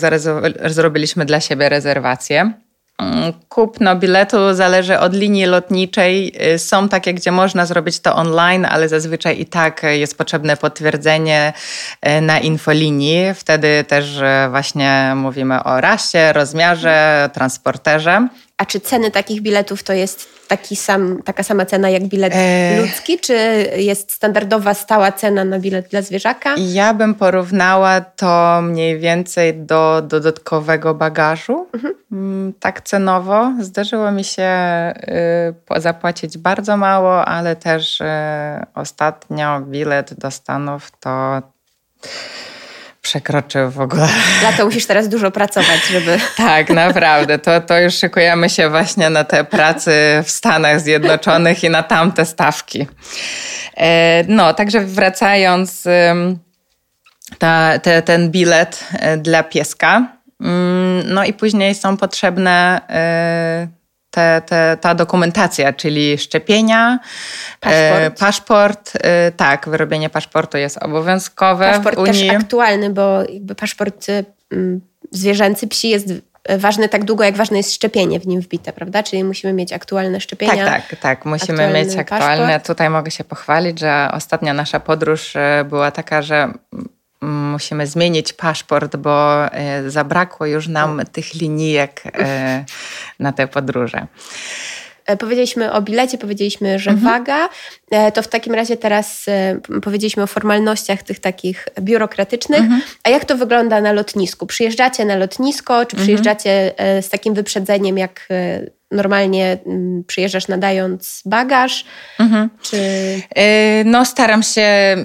zrobiliśmy 0.66 1.26
dla 1.26 1.40
siebie 1.40 1.70
rezerwację. 1.70 2.54
Mm, 2.98 3.34
kupno 3.50 3.96
biletu 3.96 4.54
zależy 4.54 5.00
od 5.00 5.14
linii 5.14 5.46
lotniczej. 5.46 6.34
E, 6.38 6.60
są 6.60 6.90
takie, 6.90 7.14
gdzie 7.14 7.32
można 7.32 7.66
zrobić 7.66 8.00
to 8.00 8.16
online, 8.16 8.66
ale 8.66 8.90
zazwyczaj 8.90 9.42
i 9.42 9.46
tak 9.46 9.82
jest 9.84 10.18
potrzebne 10.18 10.58
potwierdzenie 10.58 11.54
na 12.22 12.40
infolinii. 12.40 13.34
Wtedy 13.34 13.84
też 13.88 14.20
właśnie 14.50 15.14
mówimy 15.16 15.64
o 15.64 15.82
rasie, 15.82 16.34
rozmiarze, 16.34 17.30
transporterze. 17.34 18.28
A 18.60 18.66
czy 18.66 18.80
ceny 18.80 19.12
takich 19.12 19.42
biletów 19.42 19.84
to 19.84 19.94
jest 19.94 20.28
taki 20.48 20.76
sam, 20.76 21.22
taka 21.24 21.44
sama 21.44 21.66
cena 21.66 21.90
jak 21.90 22.04
bilet 22.04 22.34
e... 22.36 22.82
ludzki, 22.82 23.20
czy 23.20 23.34
jest 23.78 24.12
standardowa, 24.12 24.74
stała 24.74 25.12
cena 25.12 25.44
na 25.44 25.60
bilet 25.60 25.88
dla 25.88 26.02
zwierzaka? 26.02 26.56
Ja 26.58 26.94
bym 26.94 27.16
porównała 27.16 28.02
to 28.02 28.62
mniej 28.62 29.00
więcej 29.00 29.54
do 29.54 30.02
dodatkowego 30.02 30.94
bagażu. 30.94 31.68
Mhm. 31.74 31.94
Mm, 32.12 32.54
tak 32.60 32.82
cenowo. 32.82 33.52
Zdarzyło 33.60 34.12
mi 34.12 34.24
się 34.24 34.50
y, 35.78 35.82
zapłacić 35.82 36.38
bardzo 36.38 36.78
mało, 36.78 37.26
ale 37.26 37.56
też 37.56 38.02
y, 38.02 38.06
ostatnio 38.76 39.62
bilet 39.62 40.14
do 40.14 40.32
Stanów 40.32 40.92
to 41.00 41.42
przekroczył 43.02 43.72
w 43.72 43.80
ogóle. 43.80 44.08
Lato 44.44 44.66
musisz 44.66 44.86
teraz 44.86 45.10
dużo 45.10 45.32
pracować, 45.32 45.88
żeby... 45.92 46.18
Tak, 46.38 46.70
naprawdę. 46.70 47.40
To, 47.40 47.62
to 47.62 47.80
już 47.80 47.94
szykujemy 47.96 48.50
się 48.50 48.70
właśnie 48.70 49.10
na 49.10 49.24
te 49.24 49.44
pracy 49.44 49.92
w 50.24 50.30
Stanach 50.30 50.82
Zjednoczonych 50.82 51.64
i 51.64 51.70
na 51.70 51.84
tamte 51.84 52.26
stawki. 52.26 52.88
E, 53.78 54.24
no, 54.28 54.54
także 54.54 54.82
wracając, 54.82 55.88
ta, 57.38 57.80
te, 57.80 58.02
ten 58.02 58.32
bilet 58.32 58.88
e, 58.94 59.18
dla 59.18 59.44
pieska. 59.44 60.08
Mm, 60.42 61.14
no 61.14 61.26
i 61.26 61.34
później 61.34 61.76
są 61.76 61.98
potrzebne 61.98 62.82
e, 62.90 63.79
te, 64.20 64.42
te, 64.46 64.78
ta 64.82 64.96
dokumentacja, 64.96 65.74
czyli 65.74 66.18
szczepienia, 66.18 67.00
paszport, 67.60 68.02
e, 68.02 68.12
paszport 68.12 68.94
e, 68.96 69.32
tak, 69.32 69.70
wyrobienie 69.70 70.10
paszportu 70.10 70.58
jest 70.58 70.78
obowiązkowe 70.78 71.72
paszport 71.72 71.96
w 71.96 72.00
Unii. 72.00 72.28
też 72.28 72.38
aktualny, 72.38 72.90
bo 72.90 73.24
jakby 73.34 73.56
paszport 73.56 74.08
mm, 74.52 74.82
zwierzęcy 75.12 75.68
psi 75.68 75.90
jest 75.90 76.08
ważny 76.58 76.90
tak 76.90 77.04
długo, 77.04 77.24
jak 77.24 77.36
ważne 77.36 77.58
jest 77.58 77.74
szczepienie 77.74 78.20
w 78.20 78.28
nim 78.28 78.42
wbite, 78.42 78.74
prawda? 78.74 79.04
Czyli 79.04 79.24
musimy 79.24 79.54
mieć 79.54 79.74
aktualne 79.74 80.22
szczepienia. 80.22 80.66
Tak, 80.66 80.88
tak, 80.88 81.00
tak. 81.00 81.26
Musimy 81.26 81.74
mieć 81.74 81.96
aktualne. 81.96 82.46
Paszport. 82.46 82.68
Tutaj 82.68 82.90
mogę 82.90 83.12
się 83.12 83.24
pochwalić, 83.24 83.80
że 83.80 84.10
ostatnia 84.14 84.54
nasza 84.54 84.80
podróż 84.80 85.36
e, 85.36 85.66
była 85.70 85.92
taka, 85.92 86.22
że 86.22 86.54
musimy 87.22 87.88
zmienić 87.88 88.34
paszport, 88.34 88.96
bo 88.96 89.46
e, 89.46 89.90
zabrakło 89.90 90.46
już 90.46 90.68
nam 90.68 91.02
tych 91.12 91.34
linijek 91.34 92.04
e, 92.06 92.66
na 93.20 93.32
te 93.32 93.48
podróże. 93.48 94.08
powiedzieliśmy 95.20 95.72
o 95.72 95.82
bilecie, 95.82 96.18
powiedzieliśmy, 96.18 96.80
że 96.80 96.92
mhm. 96.92 97.14
waga, 97.14 97.50
e, 97.92 98.12
to 98.12 98.22
w 98.22 98.28
takim 98.28 98.54
razie 98.54 98.78
teraz 98.78 99.26
powiedzieliśmy 99.82 100.24
o 100.24 100.28
formalnościach 100.28 101.04
tych 101.04 101.20
takich 101.20 101.68
biurokratycznych. 101.82 102.60
Mhm. 102.60 102.82
A 103.04 103.10
jak 103.10 103.26
to 103.26 103.38
wygląda 103.38 103.82
na 103.82 103.92
lotnisku? 103.92 104.46
Przyjeżdżacie 104.46 105.06
na 105.06 105.16
lotnisko, 105.16 105.86
czy 105.86 105.96
mhm. 105.96 106.04
przyjeżdżacie 106.04 106.74
z 107.02 107.10
takim 107.10 107.34
wyprzedzeniem, 107.34 107.98
jak 107.98 108.28
normalnie 108.92 109.58
przyjeżdżasz 110.08 110.48
nadając 110.48 111.22
bagaż? 111.26 111.86
Mhm. 112.20 112.50
Czy... 112.62 112.78
No, 113.86 114.06
staram 114.06 114.44
się 114.44 114.96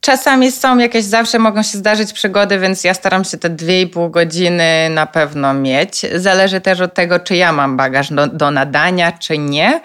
Czasami 0.00 0.52
są 0.52 0.78
jakieś, 0.78 1.04
zawsze 1.04 1.38
mogą 1.38 1.62
się 1.62 1.78
zdarzyć 1.78 2.12
przygody, 2.12 2.58
więc 2.58 2.84
ja 2.84 2.94
staram 2.94 3.24
się 3.24 3.38
te 3.38 3.50
dwie 3.50 3.82
i 3.82 3.86
pół 3.86 4.10
godziny 4.10 4.90
na 4.90 5.06
pewno 5.06 5.54
mieć. 5.54 6.06
Zależy 6.14 6.60
też 6.60 6.80
od 6.80 6.94
tego, 6.94 7.20
czy 7.20 7.36
ja 7.36 7.52
mam 7.52 7.76
bagaż 7.76 8.12
do, 8.12 8.26
do 8.26 8.50
nadania, 8.50 9.12
czy 9.12 9.38
nie. 9.38 9.80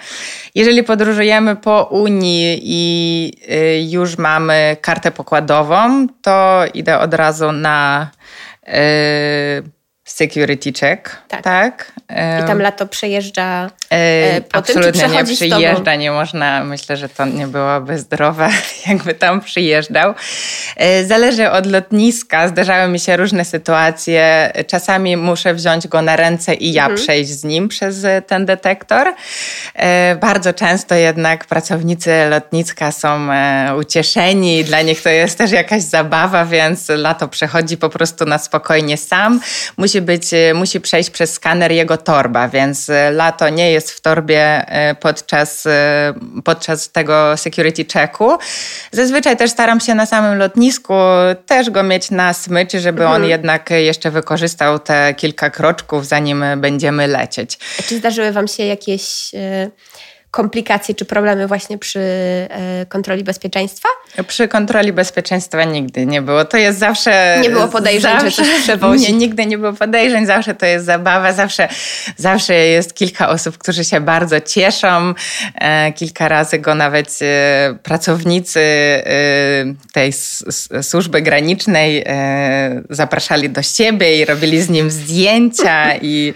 Jeżeli 0.56 0.84
podróżujemy 0.84 1.56
po 1.56 1.84
Unii 1.84 2.60
i 2.64 3.34
y, 3.52 3.90
już 3.90 4.18
mamy 4.18 4.78
kartę 4.82 5.12
pokładową, 5.12 6.08
to 6.22 6.64
idę 6.74 7.00
od 7.00 7.14
razu 7.14 7.52
na 7.52 8.08
y, 8.68 8.72
security 10.04 10.74
check. 10.74 11.18
Tak. 11.28 11.42
tak. 11.42 11.92
I 12.44 12.48
tam 12.48 12.62
lato 12.62 12.88
przejeżdża 12.88 13.70
E, 13.94 14.42
po 14.42 14.58
Absolutnie 14.58 15.02
tym, 15.02 15.12
nie 15.12 15.24
przyjeżdża, 15.24 15.96
nie 15.96 16.12
można, 16.12 16.64
myślę, 16.64 16.98
że 16.98 17.10
to 17.10 17.26
nie 17.26 17.48
byłoby 17.48 18.00
zdrowe, 18.00 18.50
jakby 18.88 19.14
tam 19.14 19.42
przyjeżdżał. 19.42 20.14
E, 20.78 21.06
zależy 21.06 21.52
od 21.52 21.66
lotniska, 21.66 22.48
zdarzały 22.48 22.92
mi 22.92 23.00
się 23.00 23.18
różne 23.18 23.46
sytuacje. 23.46 24.52
Czasami 24.68 25.18
muszę 25.18 25.54
wziąć 25.54 25.88
go 25.88 26.02
na 26.02 26.16
ręce 26.16 26.54
i 26.54 26.74
ja 26.74 26.84
mhm. 26.84 27.02
przejść 27.02 27.32
z 27.32 27.44
nim 27.44 27.68
przez 27.68 28.06
ten 28.28 28.46
detektor. 28.46 29.08
E, 29.76 30.16
bardzo 30.16 30.54
często 30.54 30.96
jednak 30.96 31.46
pracownicy 31.46 32.12
lotniska 32.30 32.92
są 32.92 33.28
ucieszeni, 33.80 34.64
dla 34.64 34.82
nich 34.82 35.02
to 35.02 35.10
jest 35.10 35.38
też 35.38 35.52
jakaś 35.52 35.82
zabawa, 35.82 36.46
więc 36.46 36.90
lato 36.90 37.28
przechodzi 37.28 37.78
po 37.78 37.90
prostu 37.90 38.26
na 38.26 38.38
spokojnie 38.38 38.98
sam. 38.98 39.40
Musi 39.78 39.93
być, 40.02 40.24
musi 40.54 40.82
przejść 40.82 41.10
przez 41.10 41.34
skaner 41.34 41.72
jego 41.72 41.98
torba, 41.98 42.50
więc 42.50 42.92
lato 43.12 43.50
nie 43.50 43.72
jest 43.72 43.92
w 43.92 44.02
torbie 44.02 44.66
e, 44.68 44.96
podczas, 44.96 45.66
e, 45.66 46.14
podczas 46.44 46.92
tego 46.92 47.38
security 47.38 47.86
checku. 47.94 48.38
Zazwyczaj 48.92 49.38
też 49.38 49.52
staram 49.52 49.80
się 49.80 49.96
na 49.96 50.06
samym 50.06 50.38
lotnisku 50.38 50.94
też 51.46 51.70
go 51.70 51.84
mieć 51.84 52.12
na 52.12 52.34
smyczy, 52.34 52.80
żeby 52.80 53.04
mhm. 53.04 53.22
on 53.22 53.30
jednak 53.30 53.70
jeszcze 53.70 54.12
wykorzystał 54.12 54.80
te 54.80 55.14
kilka 55.14 55.50
kroczków, 55.50 56.08
zanim 56.08 56.46
będziemy 56.58 57.08
lecieć. 57.08 57.60
Czy 57.88 57.98
zdarzyły 57.98 58.32
Wam 58.32 58.48
się 58.48 58.64
jakieś... 58.64 59.32
Komplikacje 60.34 60.96
czy 60.96 61.06
problemy 61.06 61.48
właśnie 61.48 61.78
przy 61.78 62.00
e, 62.00 62.86
kontroli 62.90 63.24
bezpieczeństwa? 63.24 63.90
Przy 64.28 64.48
kontroli 64.48 64.94
bezpieczeństwa 64.94 65.64
nigdy 65.64 66.06
nie 66.06 66.22
było. 66.22 66.46
To 66.46 66.58
jest 66.58 66.80
zawsze... 66.80 67.40
Nie 67.42 67.50
było 67.50 67.68
podejrzeń, 67.68 68.12
zawsze, 68.12 68.30
że 68.30 68.36
coś 68.52 68.62
przewozi. 68.64 69.04
Nie, 69.04 69.14
nigdy 69.18 69.46
nie 69.46 69.58
było 69.58 69.74
podejrzeń, 69.74 70.26
zawsze 70.26 70.56
to 70.56 70.66
jest 70.66 70.86
zabawa, 70.86 71.34
zawsze, 71.34 71.68
zawsze 72.18 72.56
jest 72.56 72.94
kilka 72.94 73.30
osób, 73.30 73.58
którzy 73.58 73.84
się 73.84 74.02
bardzo 74.02 74.42
cieszą. 74.42 75.14
E, 75.56 75.94
kilka 75.94 76.28
razy 76.28 76.60
go 76.60 76.76
nawet 76.76 77.20
e, 77.22 77.76
pracownicy 77.84 78.60
tej 79.94 80.14
służby 80.82 81.22
granicznej 81.22 82.06
zapraszali 82.90 83.50
do 83.50 83.62
siebie 83.62 84.22
i 84.22 84.26
robili 84.26 84.62
z 84.62 84.70
nim 84.70 84.92
zdjęcia 84.92 85.96
i, 86.02 86.34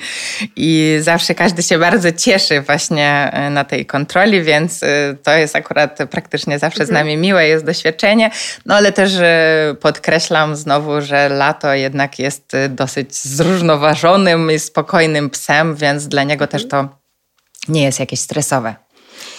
i 0.56 0.98
zawsze 1.02 1.36
każdy 1.36 1.64
się 1.64 1.80
bardzo 1.80 2.12
cieszy 2.12 2.62
właśnie 2.62 3.32
na 3.52 3.64
tej 3.64 3.87
kontroli, 3.88 4.44
więc 4.44 4.84
y, 4.84 5.18
to 5.24 5.32
jest 5.32 5.56
akurat 5.56 6.00
praktycznie 6.12 6.60
zawsze 6.60 6.86
z 6.86 6.90
mhm. 6.90 7.08
nami 7.08 7.18
miłe, 7.18 7.48
jest 7.48 7.66
doświadczenie. 7.66 8.32
No 8.66 8.76
ale 8.76 8.92
też 8.92 9.14
y, 9.16 9.76
podkreślam 9.76 10.56
znowu, 10.56 11.02
że 11.02 11.30
lato 11.30 11.74
jednak 11.74 12.20
jest 12.20 12.54
y, 12.54 12.70
dosyć 12.70 13.16
zrównoważonym 13.16 14.52
i 14.52 14.60
spokojnym 14.60 15.30
psem, 15.30 15.76
więc 15.76 16.08
dla 16.08 16.24
niego 16.24 16.48
też 16.48 16.64
mhm. 16.64 16.88
to 16.88 16.98
nie 17.68 17.84
jest 17.84 18.00
jakieś 18.00 18.20
stresowe. 18.20 18.76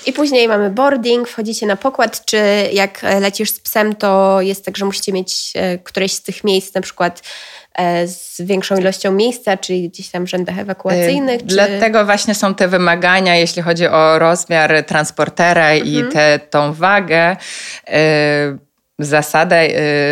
I 0.06 0.12
później 0.12 0.48
mamy 0.48 0.70
boarding, 0.70 1.28
wchodzicie 1.28 1.66
na 1.66 1.76
pokład, 1.76 2.24
czy 2.24 2.36
jak 2.72 3.02
lecisz 3.20 3.50
z 3.50 3.60
psem, 3.60 3.94
to 3.96 4.40
jest 4.40 4.64
tak, 4.64 4.76
że 4.76 4.84
musicie 4.84 5.12
mieć 5.12 5.52
e, 5.54 5.78
któreś 5.78 6.12
z 6.12 6.22
tych 6.22 6.44
miejsc, 6.44 6.74
na 6.74 6.80
przykład 6.80 7.22
z 8.06 8.40
większą 8.40 8.76
ilością 8.76 9.12
miejsca, 9.12 9.56
czyli 9.56 9.88
gdzieś 9.88 10.08
tam 10.08 10.26
w 10.26 10.30
rzędach 10.30 10.58
ewakuacyjnych? 10.58 11.40
Czy... 11.40 11.46
Dlatego 11.46 12.04
właśnie 12.04 12.34
są 12.34 12.54
te 12.54 12.68
wymagania, 12.68 13.36
jeśli 13.36 13.62
chodzi 13.62 13.86
o 13.86 14.18
rozmiar 14.18 14.84
transportera 14.84 15.70
mhm. 15.70 15.86
i 15.86 16.12
tę 16.12 16.40
tą 16.50 16.72
wagę. 16.72 17.36
Zasady, 18.98 19.56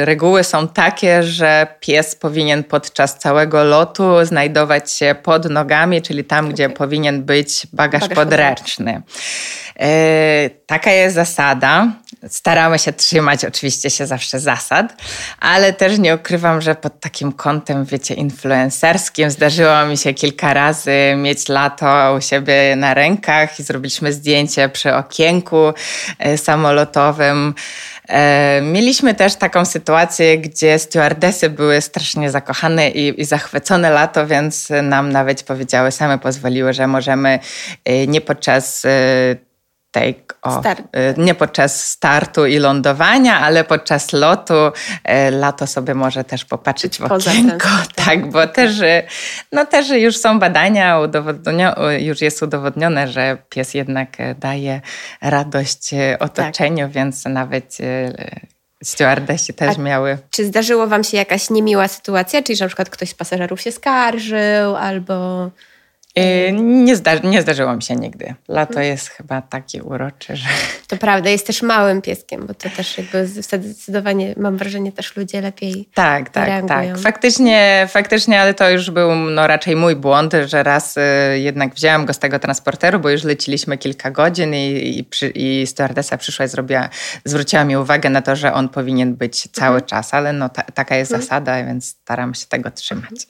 reguły 0.04 0.44
są 0.44 0.68
takie, 0.68 1.22
że 1.22 1.66
pies 1.80 2.14
powinien 2.14 2.64
podczas 2.64 3.18
całego 3.18 3.64
lotu 3.64 4.24
znajdować 4.24 4.92
się 4.92 5.14
pod 5.22 5.50
nogami, 5.50 6.02
czyli 6.02 6.24
tam, 6.24 6.44
okay. 6.44 6.54
gdzie 6.54 6.70
powinien 6.70 7.22
być 7.22 7.66
bagaż, 7.72 8.00
bagaż 8.00 8.16
podręczny. 8.16 8.84
podręczny. 8.84 9.02
E, 9.80 10.50
taka 10.66 10.90
jest 10.90 11.14
zasada. 11.14 11.92
Staramy 12.28 12.78
się 12.78 12.92
trzymać 12.92 13.44
oczywiście 13.44 13.90
się 13.90 14.06
zawsze 14.06 14.40
zasad, 14.40 15.02
ale 15.40 15.72
też 15.72 15.98
nie 15.98 16.14
ukrywam, 16.14 16.60
że 16.60 16.74
pod 16.74 17.00
takim 17.00 17.32
kątem, 17.32 17.84
wiecie, 17.84 18.14
influencerskim 18.14 19.30
zdarzyło 19.30 19.86
mi 19.86 19.96
się 19.96 20.14
kilka 20.14 20.54
razy 20.54 21.14
mieć 21.16 21.48
lato 21.48 22.14
u 22.18 22.20
siebie 22.20 22.76
na 22.76 22.94
rękach 22.94 23.60
i 23.60 23.62
zrobiliśmy 23.62 24.12
zdjęcie 24.12 24.68
przy 24.68 24.94
okienku 24.94 25.72
e, 26.18 26.38
samolotowym. 26.38 27.54
E, 28.08 28.60
mieliśmy 28.62 29.14
też 29.14 29.34
taką 29.34 29.64
sytuację, 29.64 30.38
gdzie 30.38 30.78
stewardesy 30.78 31.50
były 31.50 31.80
strasznie 31.80 32.30
zakochane 32.30 32.90
i, 32.90 33.20
i 33.20 33.24
zachwycone 33.24 33.90
lato, 33.90 34.26
więc 34.26 34.68
nam 34.82 35.12
nawet 35.12 35.42
powiedziały, 35.42 35.90
same 35.90 36.18
pozwoliły, 36.18 36.72
że 36.72 36.86
możemy 36.86 37.38
nie 38.08 38.20
podczas 38.20 38.86
take 39.96 40.38
off. 40.42 40.60
Start. 40.60 40.80
Y, 40.80 41.14
nie 41.16 41.34
podczas 41.34 41.86
startu 41.86 42.46
i 42.46 42.58
lądowania, 42.58 43.40
ale 43.40 43.64
podczas 43.64 44.12
lotu 44.12 44.54
y, 44.66 45.30
lato 45.30 45.66
sobie 45.66 45.94
może 45.94 46.24
też 46.24 46.44
popatrzeć 46.44 46.98
w 46.98 47.02
okienko. 47.02 47.68
Tak, 48.04 48.30
bo 48.30 48.46
też, 48.46 48.80
y, 48.80 49.02
no 49.52 49.66
też 49.66 49.88
już 49.88 50.16
są 50.16 50.38
badania, 50.38 50.98
już 51.98 52.20
jest 52.20 52.42
udowodnione, 52.42 53.08
że 53.08 53.38
pies 53.48 53.74
jednak 53.74 54.16
daje 54.38 54.80
radość 55.22 55.90
otoczeniu, 56.18 56.84
tak. 56.84 56.90
więc 56.90 57.24
nawet 57.24 57.78
stewardesi 58.84 59.54
też 59.54 59.78
A 59.78 59.80
miały. 59.80 60.18
Czy 60.30 60.44
zdarzyło 60.44 60.86
Wam 60.86 61.04
się 61.04 61.16
jakaś 61.16 61.50
niemiła 61.50 61.88
sytuacja? 61.88 62.42
Czyli, 62.42 62.56
że 62.56 62.64
na 62.64 62.68
przykład 62.68 62.90
ktoś 62.90 63.10
z 63.10 63.14
pasażerów 63.14 63.60
się 63.60 63.72
skarżył 63.72 64.76
albo... 64.76 65.50
Y, 66.18 66.52
nie, 66.52 66.96
zdarzy, 66.96 67.20
nie 67.24 67.42
zdarzyło 67.42 67.76
mi 67.76 67.82
się 67.82 67.96
nigdy. 67.96 68.34
Lato 68.48 68.72
mhm. 68.72 68.86
jest 68.86 69.08
chyba 69.08 69.42
taki 69.42 69.80
uroczy, 69.80 70.36
że... 70.36 70.48
To 70.88 70.96
prawda, 70.96 71.30
jest 71.30 71.46
też 71.46 71.62
małym 71.62 72.02
pieskiem, 72.02 72.46
bo 72.46 72.54
to 72.54 72.70
też 72.70 72.98
jakby 72.98 73.26
zdecydowanie 73.26 74.34
mam 74.36 74.56
wrażenie 74.56 74.92
też 74.92 75.16
ludzie 75.16 75.40
lepiej 75.40 75.88
Tak, 75.94 76.30
tak, 76.30 76.46
reagują. 76.48 76.94
tak. 76.94 76.98
Faktycznie, 76.98 77.88
faktycznie, 77.90 78.40
ale 78.40 78.54
to 78.54 78.70
już 78.70 78.90
był 78.90 79.14
no, 79.14 79.46
raczej 79.46 79.76
mój 79.76 79.96
błąd, 79.96 80.32
że 80.46 80.62
raz 80.62 80.96
y, 80.96 81.00
jednak 81.38 81.74
wzięłam 81.74 82.06
go 82.06 82.12
z 82.12 82.18
tego 82.18 82.38
transporteru, 82.38 83.00
bo 83.00 83.10
już 83.10 83.24
leciliśmy 83.24 83.78
kilka 83.78 84.10
godzin 84.10 84.54
i, 84.54 84.98
i, 84.98 85.04
przy, 85.04 85.28
i 85.28 85.66
stewardesa 85.66 86.16
przyszła 86.16 86.46
i 86.46 86.48
zrobiła, 86.48 86.88
zwróciła 87.24 87.64
mi 87.64 87.76
uwagę 87.76 88.10
na 88.10 88.22
to, 88.22 88.36
że 88.36 88.52
on 88.52 88.68
powinien 88.68 89.14
być 89.14 89.48
cały 89.52 89.74
mhm. 89.74 89.88
czas, 89.88 90.14
ale 90.14 90.32
no 90.32 90.48
ta, 90.48 90.62
taka 90.62 90.96
jest 90.96 91.12
mhm. 91.12 91.22
zasada, 91.22 91.64
więc 91.64 91.86
staram 91.86 92.34
się 92.34 92.46
tego 92.46 92.70
trzymać. 92.70 93.26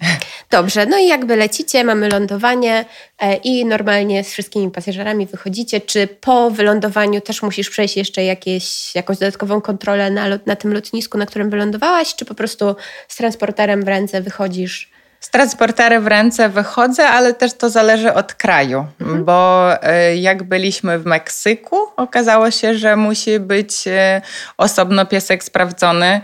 Dobrze, 0.51 0.87
no 0.87 0.99
i 0.99 1.07
jakby 1.07 1.37
lecicie, 1.37 1.85
mamy 1.85 2.09
lądowanie, 2.09 2.76
E, 3.19 3.37
i 3.37 3.65
normalnie 3.65 4.25
z 4.25 4.31
wszystkimi 4.33 4.71
pasażerami 4.71 5.27
wychodzicie. 5.27 5.81
Czy 5.81 6.07
po 6.07 6.51
wylądowaniu 6.51 7.21
też 7.21 7.43
musisz 7.43 7.71
przejść 7.71 7.97
jeszcze 7.97 8.25
jakieś, 8.25 8.95
jakąś 8.95 9.19
dodatkową 9.19 9.61
kontrolę 9.61 10.11
na, 10.11 10.25
na 10.47 10.57
tym 10.57 10.73
lotnisku, 10.73 11.19
na 11.19 11.27
którym 11.27 11.51
wylądowałaś, 11.51 12.15
czy 12.15 12.25
po 12.25 12.35
prostu 12.35 12.77
z 13.09 13.17
transporterem 13.17 13.85
w 13.85 13.89
ręce 13.89 14.21
wychodzisz? 14.21 14.91
Z 15.21 15.31
transporterem 15.31 16.05
w 16.05 16.07
ręce 16.07 16.49
wychodzę, 16.49 17.09
ale 17.09 17.35
też 17.35 17.55
to 17.55 17.71
zależy 17.71 18.15
od 18.15 18.35
kraju, 18.35 18.87
mhm. 19.01 19.25
bo 19.25 19.71
e, 19.83 20.17
jak 20.17 20.43
byliśmy 20.43 20.99
w 20.99 21.07
Meksyku, 21.07 21.77
okazało 21.97 22.51
się, 22.51 22.75
że 22.75 22.97
musi 22.97 23.41
być 23.41 23.87
e, 23.87 24.23
osobno 24.57 25.07
piesek 25.07 25.45
sprawdzony 25.45 26.21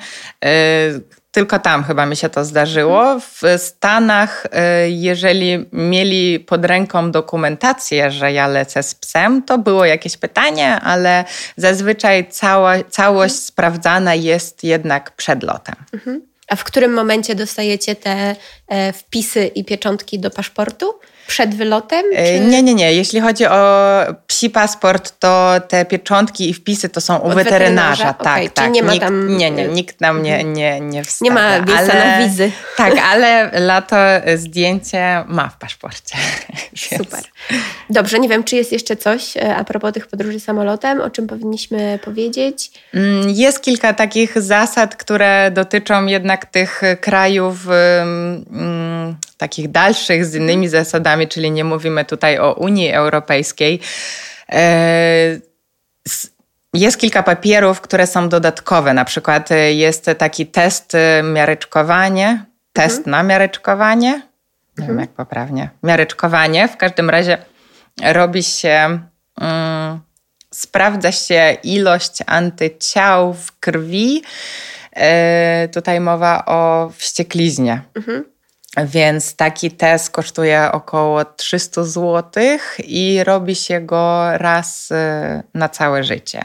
tylko 1.33 1.59
tam 1.59 1.85
chyba 1.85 2.07
mi 2.07 2.17
się 2.17 2.29
to 2.29 2.45
zdarzyło. 2.45 3.21
W 3.21 3.43
Stanach, 3.57 4.47
y, 4.47 4.91
jeżeli 4.91 5.67
mieli 5.73 6.41
pod 6.41 6.65
ręką 6.65 7.11
dokumentację, 7.11 8.11
że 8.11 8.33
ja 8.33 8.47
lecę 8.47 8.83
z 8.83 8.95
psem, 8.95 9.43
to 9.43 9.59
było 9.59 9.85
jakieś 9.85 10.17
pytanie, 10.17 10.81
ale 10.81 11.25
zazwyczaj 11.57 12.29
cała, 12.31 12.85
całość 12.91 13.35
sprawdzana 13.35 14.15
jest 14.15 14.65
jednak 14.65 15.17
przed 15.17 15.43
lotem. 15.43 15.75
Mhm. 15.93 16.23
A 16.49 16.57
w 16.57 16.65
którym 16.65 16.93
momencie 16.93 17.35
dostajecie 17.35 17.97
te 17.97 18.37
e, 18.69 18.93
wpisy 18.93 19.47
i 19.47 19.65
pieczątki 19.65 20.19
do 20.19 20.31
paszportu? 20.31 20.95
Przed 21.27 21.55
wylotem? 21.55 22.05
Czy... 22.17 22.41
Nie, 22.41 22.63
nie, 22.63 22.75
nie. 22.75 22.93
Jeśli 22.93 23.21
chodzi 23.21 23.47
o 23.47 23.99
psi 24.27 24.51
paszport, 24.51 25.19
to 25.19 25.53
te 25.69 25.85
pieczątki 25.85 26.51
i 26.51 26.55
wpisy 26.55 26.89
to 26.89 27.01
są 27.01 27.17
u 27.17 27.27
Od 27.27 27.35
weterynarza. 27.35 28.05
weterynarza? 28.05 28.13
Tak, 28.15 28.37
okay. 28.37 28.51
tak. 28.51 28.73
nie 28.73 28.83
ma 28.83 28.93
nikt, 28.93 29.05
tam... 29.05 29.37
Nie, 29.37 29.51
nie, 29.51 29.69
nikt 29.69 30.01
nam 30.01 30.23
nie, 30.23 30.45
nie, 30.45 30.81
nie 30.81 31.05
wstawia. 31.05 31.31
Nie 31.31 31.41
ma 31.41 31.59
miejsca 31.59 31.93
ale... 31.93 32.07
na 32.07 32.27
wizy. 32.27 32.51
Tak, 32.77 32.95
ale 33.13 33.51
lato 33.61 33.97
zdjęcie 34.37 35.25
ma 35.27 35.49
w 35.49 35.57
paszporcie. 35.57 36.17
Super. 36.99 37.23
Dobrze, 37.91 38.19
nie 38.19 38.29
wiem, 38.29 38.45
czy 38.45 38.57
jest 38.57 38.73
jeszcze 38.73 38.97
coś 38.97 39.37
e, 39.37 39.57
a 39.57 39.65
propos 39.65 39.93
tych 39.93 40.07
podróży 40.07 40.41
samolotem, 40.41 41.01
o 41.01 41.11
czym 41.11 41.27
powinniśmy 41.27 41.99
powiedzieć? 42.05 42.71
Mm, 42.95 43.31
jest 43.31 43.63
kilka 43.63 43.93
takich 43.93 44.43
zasad, 44.43 44.97
które 44.97 45.51
dotyczą 45.51 46.07
jednak 46.07 46.47
tych 46.47 46.83
krajów 47.01 47.67
um, 47.67 49.17
takich 49.43 49.71
dalszych 49.71 50.27
z 50.27 50.35
innymi 50.35 50.69
zasadami, 50.69 51.12
czyli 51.29 51.51
nie 51.51 51.65
mówimy 51.65 52.05
tutaj 52.05 52.39
o 52.39 52.55
Unii 52.55 52.91
Europejskiej. 52.91 53.81
E, 54.53 55.39
jest 56.75 56.99
kilka 56.99 57.23
papierów, 57.23 57.81
które 57.81 58.07
są 58.07 58.29
dodatkowe. 58.29 58.95
Na 58.95 59.05
przykład 59.05 59.53
e, 59.53 59.73
jest 59.73 60.11
taki 60.19 60.47
test 60.47 60.93
miareczkowanie, 61.23 62.45
test 62.73 62.97
mhm. 62.97 63.11
na 63.11 63.23
miareczkowanie. 63.23 64.11
Nie 64.79 64.83
mhm. 64.83 64.89
wiem 64.89 65.01
jak 65.01 65.11
poprawnie. 65.11 65.71
Miareczkowanie. 65.83 66.69
W 66.69 66.77
każdym 66.77 67.11
razie 67.11 67.39
robi 68.03 68.43
się, 68.43 69.01
um, 69.41 70.01
sprawdza 70.51 71.13
się 71.13 71.57
ilość 71.63 72.19
antyciał 72.27 73.35
w 73.35 73.59
krwi. 73.61 74.23
E, 74.93 75.69
tutaj 75.69 76.01
mowa 76.01 76.45
o 76.45 76.91
wściekliźnie. 76.97 77.83
Mhm. 77.95 78.25
Więc 78.77 79.37
taki 79.37 79.71
test 79.71 80.11
kosztuje 80.11 80.69
około 80.73 81.25
300 81.25 81.85
zł 81.85 82.43
i 82.79 83.25
robi 83.25 83.55
się 83.55 83.81
go 83.81 84.39
raz 84.39 84.91
y, 84.91 84.95
na 85.55 85.69
całe 85.69 86.05
życie. 86.05 86.43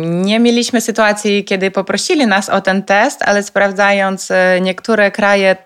Nie 0.00 0.38
mieliśmy 0.38 0.80
sytuacji, 0.80 1.44
kiedy 1.44 1.70
poprosili 1.70 2.26
nas 2.26 2.48
o 2.48 2.60
ten 2.60 2.82
test, 2.82 3.22
ale 3.22 3.42
sprawdzając 3.42 4.30
y, 4.30 4.34
niektóre 4.60 5.10
kraje, 5.10 5.56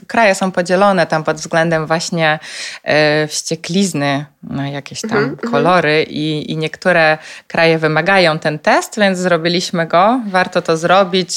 y, 0.00 0.06
kraje 0.06 0.34
są 0.34 0.52
podzielone 0.52 1.06
tam 1.06 1.24
pod 1.24 1.36
względem 1.36 1.86
właśnie 1.86 2.38
wścieklizny, 3.28 4.24
no 4.42 4.66
jakieś 4.66 5.00
tam 5.00 5.18
mm 5.18 5.36
-hmm. 5.36 5.50
kolory 5.50 6.02
i, 6.02 6.52
i 6.52 6.56
niektóre 6.56 7.18
kraje 7.46 7.78
wymagają 7.78 8.38
ten 8.38 8.58
test, 8.58 8.98
więc 9.00 9.18
zrobiliśmy 9.18 9.86
go. 9.86 10.20
Warto 10.26 10.62
to 10.62 10.76
zrobić 10.76 11.32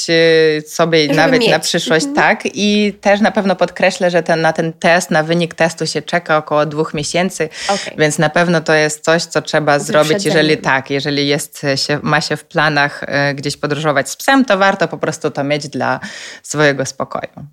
sobie 0.66 1.02
Żeby 1.02 1.14
nawet 1.14 1.40
mieć. 1.40 1.50
na 1.50 1.58
przyszłość, 1.58 2.04
mm 2.04 2.14
-hmm. 2.14 2.20
tak. 2.20 2.40
I 2.44 2.94
też 3.00 3.20
na 3.20 3.30
pewno 3.30 3.49
pewno 3.50 3.66
podkreślę, 3.66 4.10
że 4.10 4.22
ten, 4.22 4.40
na 4.40 4.52
ten 4.52 4.72
test, 4.72 5.10
na 5.10 5.22
wynik 5.22 5.54
testu 5.54 5.86
się 5.86 6.02
czeka 6.02 6.36
około 6.36 6.66
dwóch 6.66 6.94
miesięcy, 6.94 7.48
okay. 7.68 7.94
więc 7.98 8.18
na 8.18 8.30
pewno 8.30 8.60
to 8.60 8.74
jest 8.74 9.04
coś, 9.04 9.24
co 9.24 9.42
trzeba 9.42 9.78
zrobić, 9.78 10.24
jeżeli 10.24 10.58
tak, 10.58 10.90
jeżeli 10.90 11.28
jest 11.28 11.62
się, 11.76 11.98
ma 12.02 12.20
się 12.20 12.36
w 12.36 12.44
planach 12.44 13.02
y, 13.02 13.34
gdzieś 13.34 13.56
podróżować 13.56 14.10
z 14.10 14.16
psem, 14.16 14.44
to 14.44 14.58
warto 14.58 14.88
po 14.88 14.98
prostu 14.98 15.30
to 15.30 15.44
mieć 15.44 15.68
dla 15.68 16.00
swojego 16.42 16.86
spokoju. 16.86 17.46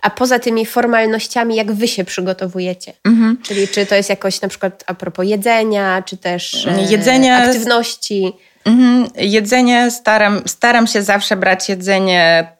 A 0.00 0.10
poza 0.10 0.38
tymi 0.38 0.66
formalnościami, 0.66 1.56
jak 1.56 1.72
wy 1.72 1.88
się 1.88 2.04
przygotowujecie? 2.04 2.92
Mhm. 3.04 3.38
Czyli 3.42 3.68
czy 3.68 3.86
to 3.86 3.94
jest 3.94 4.10
jakoś 4.10 4.40
na 4.40 4.48
przykład 4.48 4.84
a 4.86 4.94
propos 4.94 5.26
jedzenia, 5.26 6.02
czy 6.02 6.16
też 6.16 6.66
e, 6.66 6.82
jedzenie, 6.82 7.36
aktywności? 7.36 8.32
Mhm. 8.64 9.08
Jedzenie 9.16 9.90
staram, 9.90 10.42
staram 10.46 10.86
się 10.86 11.02
zawsze 11.02 11.36
brać 11.36 11.68
jedzenie 11.68 12.54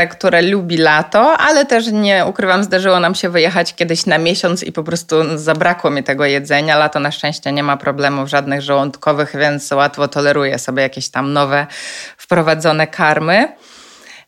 te, 0.00 0.06
które 0.08 0.42
lubi 0.42 0.76
lato, 0.76 1.36
ale 1.38 1.66
też 1.66 1.86
nie 1.86 2.26
ukrywam, 2.26 2.64
zdarzyło 2.64 3.00
nam 3.00 3.14
się 3.14 3.28
wyjechać 3.28 3.74
kiedyś 3.74 4.06
na 4.06 4.18
miesiąc 4.18 4.62
i 4.62 4.72
po 4.72 4.82
prostu 4.82 5.38
zabrakło 5.38 5.90
mi 5.90 6.02
tego 6.02 6.24
jedzenia. 6.24 6.78
Lato 6.78 7.00
na 7.00 7.10
szczęście 7.10 7.52
nie 7.52 7.62
ma 7.62 7.76
problemów 7.76 8.28
żadnych 8.28 8.62
żołądkowych, 8.62 9.36
więc 9.36 9.72
łatwo 9.72 10.08
toleruję 10.08 10.58
sobie 10.58 10.82
jakieś 10.82 11.08
tam 11.08 11.32
nowe 11.32 11.66
wprowadzone 12.16 12.86
karmy. 12.86 13.48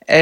Yy, 0.08 0.16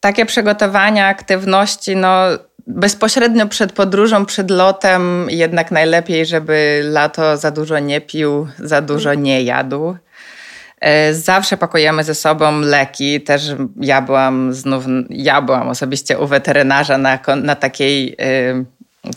takie 0.00 0.26
przygotowania, 0.26 1.06
aktywności, 1.06 1.96
no 1.96 2.24
bezpośrednio 2.66 3.46
przed 3.46 3.72
podróżą, 3.72 4.26
przed 4.26 4.50
lotem 4.50 5.26
jednak 5.30 5.70
najlepiej, 5.70 6.26
żeby 6.26 6.82
lato 6.84 7.36
za 7.36 7.50
dużo 7.50 7.78
nie 7.78 8.00
pił, 8.00 8.48
za 8.58 8.80
dużo 8.80 9.14
nie 9.14 9.42
jadł. 9.42 9.96
E, 10.80 11.14
zawsze 11.14 11.56
pakujemy 11.56 12.04
ze 12.04 12.14
sobą 12.14 12.60
leki. 12.60 13.20
Też 13.20 13.42
ja 13.80 14.02
byłam 14.02 14.54
znów, 14.54 14.84
ja 15.10 15.42
byłam 15.42 15.68
osobiście 15.68 16.18
u 16.18 16.26
weterynarza 16.26 16.98
na, 16.98 17.18
na 17.42 17.54
takiej 17.54 18.16
e, 18.18 18.64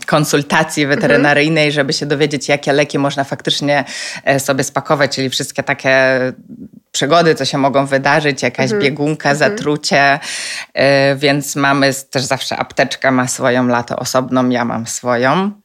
konsultacji 0.06 0.88
weterynaryjnej, 0.88 1.64
mhm. 1.64 1.74
żeby 1.74 1.94
się 1.94 2.06
dowiedzieć, 2.06 2.50
jakie 2.50 2.74
leki 2.74 3.00
można 3.00 3.24
faktycznie 3.24 3.84
e, 4.24 4.40
sobie 4.40 4.64
spakować, 4.64 5.16
czyli 5.16 5.30
wszystkie 5.30 5.64
takie 5.64 6.20
przygody, 6.92 7.36
co 7.36 7.46
się 7.46 7.58
mogą 7.58 7.86
wydarzyć, 7.86 8.44
jakaś 8.44 8.66
mhm. 8.66 8.82
biegunka, 8.82 9.32
mhm. 9.32 9.52
zatrucie, 9.52 10.20
więc 11.16 11.56
mamy 11.56 11.94
też 12.10 12.24
zawsze 12.24 12.58
apteczka 12.58 13.12
ma 13.12 13.28
swoją 13.28 13.68
lato 13.68 13.96
osobną, 13.96 14.50
ja 14.50 14.66
mam 14.66 14.88
swoją. 14.88 15.63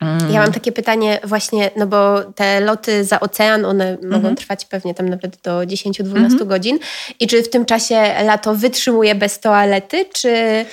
Mm. 0.00 0.32
Ja 0.32 0.40
mam 0.40 0.52
takie 0.52 0.72
pytanie 0.72 1.20
właśnie, 1.24 1.70
no 1.76 1.86
bo 1.86 2.22
te 2.22 2.60
loty 2.60 3.04
za 3.04 3.20
ocean, 3.20 3.64
one 3.64 3.96
mogą 4.02 4.16
mhm. 4.16 4.36
trwać 4.36 4.64
pewnie 4.64 4.94
tam 4.94 5.08
nawet 5.08 5.36
do 5.42 5.60
10-12 5.60 6.16
mm 6.16 6.30
-hmm. 6.30 6.46
godzin. 6.46 6.78
I 7.20 7.26
czy 7.26 7.42
w 7.42 7.50
tym 7.50 7.64
czasie 7.64 8.14
lato 8.24 8.54
wytrzymuje 8.54 9.14
bez 9.14 9.40
toalety, 9.40 10.04
czy... 10.14 10.64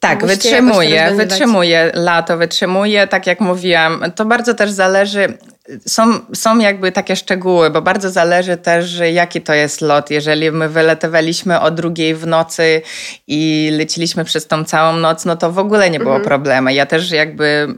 Tak, 0.00 0.26
wytrzymuje, 0.26 1.12
wytrzymuje, 1.14 1.90
lato 1.94 2.36
wytrzymuje, 2.36 3.06
tak 3.06 3.26
jak 3.26 3.40
mówiłam. 3.40 4.04
To 4.14 4.24
bardzo 4.24 4.54
też 4.54 4.70
zależy, 4.70 5.38
są, 5.86 6.12
są 6.34 6.58
jakby 6.58 6.92
takie 6.92 7.16
szczegóły, 7.16 7.70
bo 7.70 7.82
bardzo 7.82 8.10
zależy 8.10 8.56
też, 8.56 9.00
jaki 9.12 9.40
to 9.40 9.54
jest 9.54 9.80
lot. 9.80 10.10
Jeżeli 10.10 10.50
my 10.50 10.68
wyletowaliśmy 10.68 11.60
o 11.60 11.70
drugiej 11.70 12.14
w 12.14 12.26
nocy 12.26 12.82
i 13.26 13.70
leciliśmy 13.72 14.24
przez 14.24 14.46
tą 14.46 14.64
całą 14.64 14.96
noc, 14.96 15.24
no 15.24 15.36
to 15.36 15.52
w 15.52 15.58
ogóle 15.58 15.90
nie 15.90 15.98
było 15.98 16.18
-hmm. 16.18 16.24
problemu. 16.24 16.68
Ja 16.68 16.86
też 16.86 17.10
jakby 17.10 17.74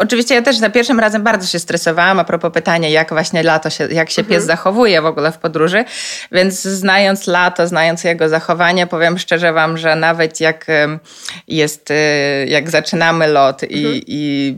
Oczywiście 0.00 0.34
ja 0.34 0.42
też 0.42 0.56
za 0.56 0.70
pierwszym 0.70 1.00
razem 1.00 1.22
bardzo 1.22 1.46
się 1.46 1.58
stresowałam 1.58 2.18
a 2.18 2.24
propos 2.24 2.52
pytania, 2.52 2.88
jak 2.88 3.08
właśnie 3.08 3.42
lato 3.42 3.70
się, 3.70 3.88
jak 3.90 4.10
się 4.10 4.22
mhm. 4.22 4.36
pies 4.36 4.46
zachowuje 4.46 5.02
w 5.02 5.06
ogóle 5.06 5.32
w 5.32 5.38
podróży, 5.38 5.84
więc 6.32 6.62
znając 6.62 7.26
lato, 7.26 7.66
znając 7.66 8.04
jego 8.04 8.28
zachowanie, 8.28 8.86
powiem 8.86 9.18
szczerze 9.18 9.52
wam, 9.52 9.78
że 9.78 9.96
nawet 9.96 10.40
jak 10.40 10.66
jest, 11.48 11.90
y, 11.90 11.94
jak 12.48 12.70
zaczynamy 12.70 13.26
lot 13.26 13.62
i, 13.62 13.84
mhm. 13.84 14.02
i 14.06 14.56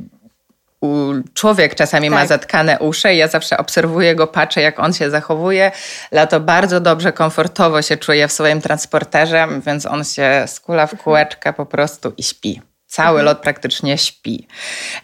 człowiek 1.35 1.75
czasami 1.75 2.11
tak. 2.11 2.19
ma 2.19 2.27
zatkane 2.27 2.79
uszy. 2.79 3.15
Ja 3.15 3.29
zawsze 3.29 3.59
obserwuję 3.59 4.15
go, 4.15 4.27
patrzę, 4.27 4.61
jak 4.61 4.81
on 4.81 4.93
się 4.93 5.11
zachowuje. 5.11 5.73
Lato 6.13 6.41
bardzo 6.41 6.81
dobrze, 6.81 7.13
komfortowo 7.13 7.83
się 7.83 7.97
czuje 7.97 8.29
w 8.29 8.33
swoim 8.33 8.61
transporterze, 8.61 9.49
więc 9.67 9.87
on 9.87 10.05
się 10.05 10.45
skula 10.47 10.87
w 10.87 10.93
mhm. 10.93 11.05
kółeczkę 11.05 11.53
po 11.53 11.67
prostu 11.67 12.13
i 12.17 12.23
śpi. 12.23 12.72
Cały 12.93 13.21
mhm. 13.21 13.25
lot 13.25 13.39
praktycznie 13.39 13.99
śpi. 13.99 14.47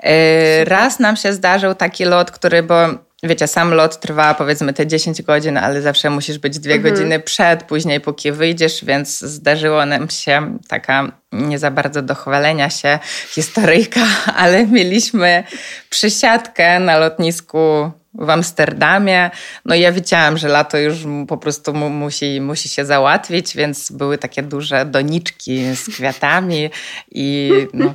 E, 0.02 0.64
raz 0.64 0.98
nam 0.98 1.16
się 1.16 1.32
zdarzył 1.32 1.74
taki 1.74 2.04
lot, 2.04 2.30
który, 2.30 2.62
bo 2.62 2.76
wiecie, 3.22 3.46
sam 3.46 3.74
lot 3.74 4.00
trwa 4.00 4.34
powiedzmy 4.34 4.72
te 4.72 4.86
10 4.86 5.22
godzin, 5.22 5.56
ale 5.56 5.82
zawsze 5.82 6.10
musisz 6.10 6.38
być 6.38 6.58
dwie 6.58 6.74
mhm. 6.74 6.94
godziny 6.94 7.20
przed, 7.20 7.62
później 7.62 8.00
póki 8.00 8.32
wyjdziesz, 8.32 8.84
więc 8.84 9.20
zdarzyło 9.20 9.86
nam 9.86 10.10
się 10.10 10.58
taka 10.68 11.12
nie 11.32 11.58
za 11.58 11.70
bardzo 11.70 12.02
do 12.02 12.14
chwalenia 12.14 12.70
się 12.70 12.98
historyjka, 13.28 14.00
ale 14.42 14.66
mieliśmy 14.66 15.44
przysiadkę 15.90 16.80
na 16.80 16.98
lotnisku 16.98 17.90
w 18.18 18.30
Amsterdamie. 18.30 19.30
No 19.64 19.74
i 19.74 19.80
ja 19.80 19.92
wiedziałam, 19.92 20.38
że 20.38 20.48
lato 20.48 20.78
już 20.78 20.96
po 21.28 21.36
prostu 21.36 21.74
mu, 21.74 21.90
musi, 21.90 22.40
musi 22.40 22.68
się 22.68 22.84
załatwić, 22.84 23.56
więc 23.56 23.92
były 23.92 24.18
takie 24.18 24.42
duże 24.42 24.84
doniczki 24.84 25.74
z 25.74 25.94
kwiatami 25.94 26.70
i 27.10 27.52
no, 27.74 27.92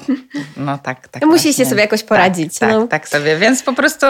no 0.58 0.78
tak, 0.78 1.08
tak. 1.08 1.26
Musicie 1.26 1.66
sobie 1.66 1.82
jakoś 1.82 2.04
poradzić. 2.04 2.60
Tak, 2.60 2.70
no. 2.70 2.82
tak, 2.82 2.90
tak 2.90 3.10
sobie. 3.10 3.38
Więc 3.38 3.64
po 3.64 3.74
prostu 3.74 4.06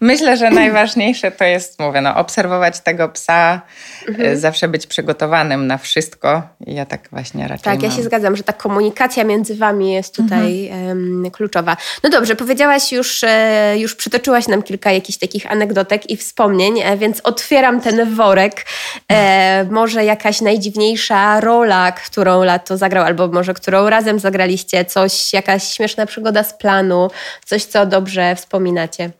myślę, 0.00 0.36
że 0.36 0.50
najważniejsze 0.50 1.30
to 1.30 1.44
jest, 1.44 1.80
mówię, 1.80 2.00
no, 2.00 2.16
obserwować 2.16 2.80
tego 2.80 3.08
psa, 3.08 3.60
mhm. 4.08 4.32
E, 4.32 4.36
zawsze 4.36 4.68
być 4.68 4.86
przygotowanym 4.86 5.66
na 5.66 5.78
wszystko. 5.78 6.42
I 6.66 6.74
ja 6.74 6.86
tak 6.86 7.08
właśnie 7.10 7.48
raczej 7.48 7.64
Tak, 7.64 7.74
mam. 7.74 7.90
ja 7.90 7.96
się 7.96 8.02
zgadzam, 8.02 8.36
że 8.36 8.42
ta 8.42 8.52
komunikacja 8.52 9.24
między 9.24 9.56
wami 9.56 9.92
jest 9.92 10.14
tutaj 10.14 10.68
mhm. 10.68 11.30
kluczowa. 11.30 11.76
No 12.02 12.10
dobrze, 12.10 12.36
powiedziałaś 12.36 12.92
już, 12.92 13.24
e, 13.24 13.74
już 13.78 13.94
przytoczyłaś 13.94 14.48
nam 14.48 14.62
kilka 14.62 14.92
jakichś 14.92 15.18
takich 15.18 15.52
anegdotek 15.56 16.10
i 16.10 16.16
wspomnień, 16.16 16.80
e, 16.80 16.96
więc 16.96 17.20
otwieram 17.20 17.80
ten 17.80 18.14
worek. 18.14 18.66
E, 19.12 19.64
może 19.70 20.04
jakaś 20.04 20.40
najdziwniejsza 20.40 21.40
rola, 21.40 21.92
którą 21.92 22.42
Lato 22.44 22.76
zagrał, 22.76 23.04
albo 23.04 23.28
może 23.28 23.54
którą 23.54 23.90
razem 23.90 24.18
zagraliście, 24.18 24.84
coś, 24.84 25.32
jakaś 25.32 25.74
śmieszna 25.74 26.06
przygoda 26.06 26.42
z 26.42 26.54
planu, 26.54 27.10
coś, 27.44 27.64
co 27.64 27.86
dobrze 27.86 28.36
wspominacie. 28.36 29.10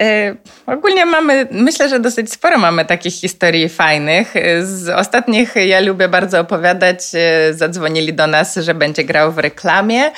E, 0.00 0.34
ogólnie 0.66 1.06
mamy, 1.06 1.48
myślę, 1.50 1.88
że 1.88 2.00
dosyć 2.00 2.32
sporo 2.32 2.58
mamy 2.58 2.84
takich 2.84 3.14
historii 3.14 3.68
fajnych. 3.68 4.34
Z 4.62 4.88
ostatnich 4.88 5.54
ja 5.56 5.80
lubię 5.80 6.08
bardzo 6.08 6.40
opowiadać. 6.40 6.98
E, 7.14 7.54
zadzwonili 7.54 8.14
do 8.14 8.26
nas, 8.26 8.56
że 8.56 8.74
będzie 8.74 9.04
grał 9.04 9.32
w 9.32 9.38
reklamie, 9.38 10.10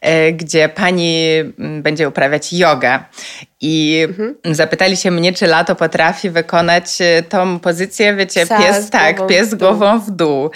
e, 0.00 0.32
gdzie 0.32 0.68
pani 0.68 1.28
będzie 1.58 2.08
uprawiać 2.08 2.52
jogę. 2.52 2.98
I 3.60 4.06
mhm. 4.08 4.54
zapytali 4.54 4.96
się 4.96 5.10
mnie, 5.10 5.32
czy 5.32 5.46
lato 5.46 5.74
potrafi 5.76 6.30
wykonać 6.30 6.98
tą 7.28 7.60
pozycję, 7.60 8.14
wiecie, 8.14 8.46
Psa 8.46 8.58
pies, 8.58 8.90
tak, 8.90 9.26
pies 9.26 9.54
głową 9.54 10.00
w 10.00 10.10
dół. 10.10 10.50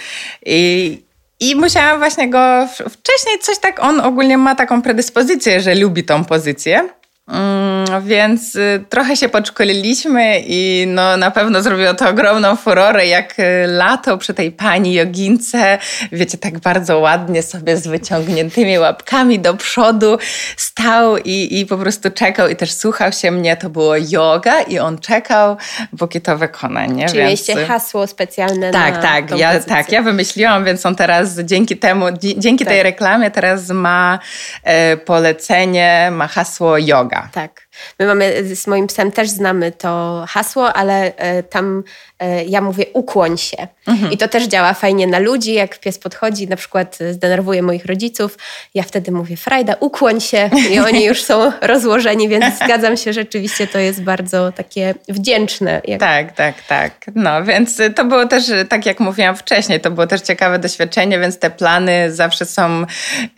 I 0.47 1.03
i 1.41 1.57
musiałam 1.57 1.99
właśnie 1.99 2.31
go 2.31 2.69
wcześniej 2.77 3.39
coś 3.41 3.59
tak, 3.59 3.83
on 3.85 4.01
ogólnie 4.01 4.39
ma 4.39 4.55
taką 4.55 4.83
predyspozycję, 4.83 5.61
że 5.61 5.75
lubi 5.75 6.05
tą 6.05 6.25
pozycję. 6.25 6.89
Mm, 7.33 8.09
więc 8.09 8.55
y, 8.55 8.85
trochę 8.89 9.17
się 9.17 9.29
podszkoliliśmy 9.29 10.43
i 10.47 10.85
no, 10.89 11.17
na 11.17 11.31
pewno 11.31 11.63
zrobiło 11.63 11.95
to 11.95 12.09
ogromną 12.09 12.57
furorę, 12.57 13.07
jak 13.07 13.39
y, 13.39 13.43
lato 13.67 14.19
przy 14.19 14.35
tej 14.35 14.53
pani 14.53 14.95
jogince, 14.95 15.79
wiecie, 16.13 16.39
tak 16.39 16.59
bardzo 16.59 16.99
ładnie 16.99 17.43
sobie 17.43 17.77
z 17.77 17.87
wyciągniętymi 17.87 18.79
łapkami 18.79 19.39
do 19.39 19.55
przodu 19.55 20.19
stał 20.57 21.17
i, 21.17 21.61
i 21.61 21.67
po 21.67 21.79
prostu 21.79 22.11
czekał 22.11 22.49
i 22.49 22.57
też 22.57 22.73
słuchał 22.73 23.13
się 23.13 23.31
mnie. 23.31 23.57
To 23.57 23.71
było 23.71 23.95
yoga 23.97 24.61
i 24.61 24.79
on 24.79 24.99
czekał, 24.99 25.57
póki 25.99 26.21
to 26.21 26.39
wykona. 26.39 26.87
Nie? 26.87 27.07
Czyli 27.07 27.19
więc... 27.19 27.29
mieliście 27.29 27.67
hasło 27.67 28.07
specjalne 28.07 28.71
tak, 28.71 28.95
na 28.95 29.03
Tak, 29.03 29.39
ja, 29.39 29.61
tak, 29.61 29.93
ja 29.93 30.03
wymyśliłam, 30.03 30.65
więc 30.65 30.87
on 30.87 30.95
teraz 30.95 31.39
dzięki 31.39 31.77
temu, 31.77 32.07
dzięki 32.37 32.65
tak. 32.65 32.75
tej 32.75 32.83
reklamie 32.83 33.31
teraz 33.31 33.69
ma 33.69 34.19
e, 34.65 34.97
polecenie, 34.97 36.09
ma 36.13 36.27
hasło 36.27 36.79
yoga. 36.79 37.22
Tak. 37.33 37.69
My 37.99 38.07
mamy 38.07 38.55
z 38.55 38.67
moim 38.67 38.87
psem 38.87 39.13
też 39.13 39.29
znamy 39.29 39.73
to 39.73 40.25
hasło, 40.29 40.73
ale 40.73 41.17
e, 41.17 41.43
tam 41.43 41.83
e, 42.19 42.45
ja 42.45 42.61
mówię 42.61 42.87
ukłoń 42.93 43.39
się. 43.39 43.57
Mhm. 43.87 44.13
I 44.13 44.17
to 44.17 44.29
też 44.29 44.45
działa 44.45 44.75
fajnie 44.75 45.07
na 45.07 45.19
ludzi. 45.19 45.55
Jak 45.55 45.81
pies 45.81 45.99
podchodzi, 45.99 46.49
na 46.49 46.57
przykład 46.57 46.99
zdenerwuje 47.11 47.63
moich 47.63 47.87
rodziców, 47.87 48.39
ja 48.75 48.83
wtedy 48.83 49.13
mówię 49.13 49.37
Frajda, 49.37 49.75
ukłoń 49.81 50.21
się 50.21 50.51
i 50.71 50.79
oni 50.79 51.05
już 51.05 51.23
są 51.23 51.53
rozłożeni, 51.63 52.29
więc 52.29 52.59
zgadzam 52.65 52.97
się, 52.97 53.13
rzeczywiście 53.13 53.67
to 53.67 53.79
jest 53.79 54.03
bardzo 54.03 54.53
takie 54.53 54.95
wdzięczne. 55.09 55.81
Jak... 55.85 56.01
Tak, 56.01 56.33
tak, 56.33 56.63
tak. 56.69 56.93
No 57.15 57.45
więc 57.45 57.81
to 57.97 58.05
było 58.05 58.27
też, 58.27 58.45
tak 58.69 58.87
jak 58.87 59.01
mówiłam 59.01 59.37
wcześniej, 59.37 59.81
to 59.81 59.91
było 59.91 60.07
też 60.07 60.21
ciekawe 60.21 60.59
doświadczenie, 60.59 61.19
więc 61.19 61.39
te 61.39 61.51
plany 61.51 62.13
zawsze 62.13 62.47
są 62.47 62.83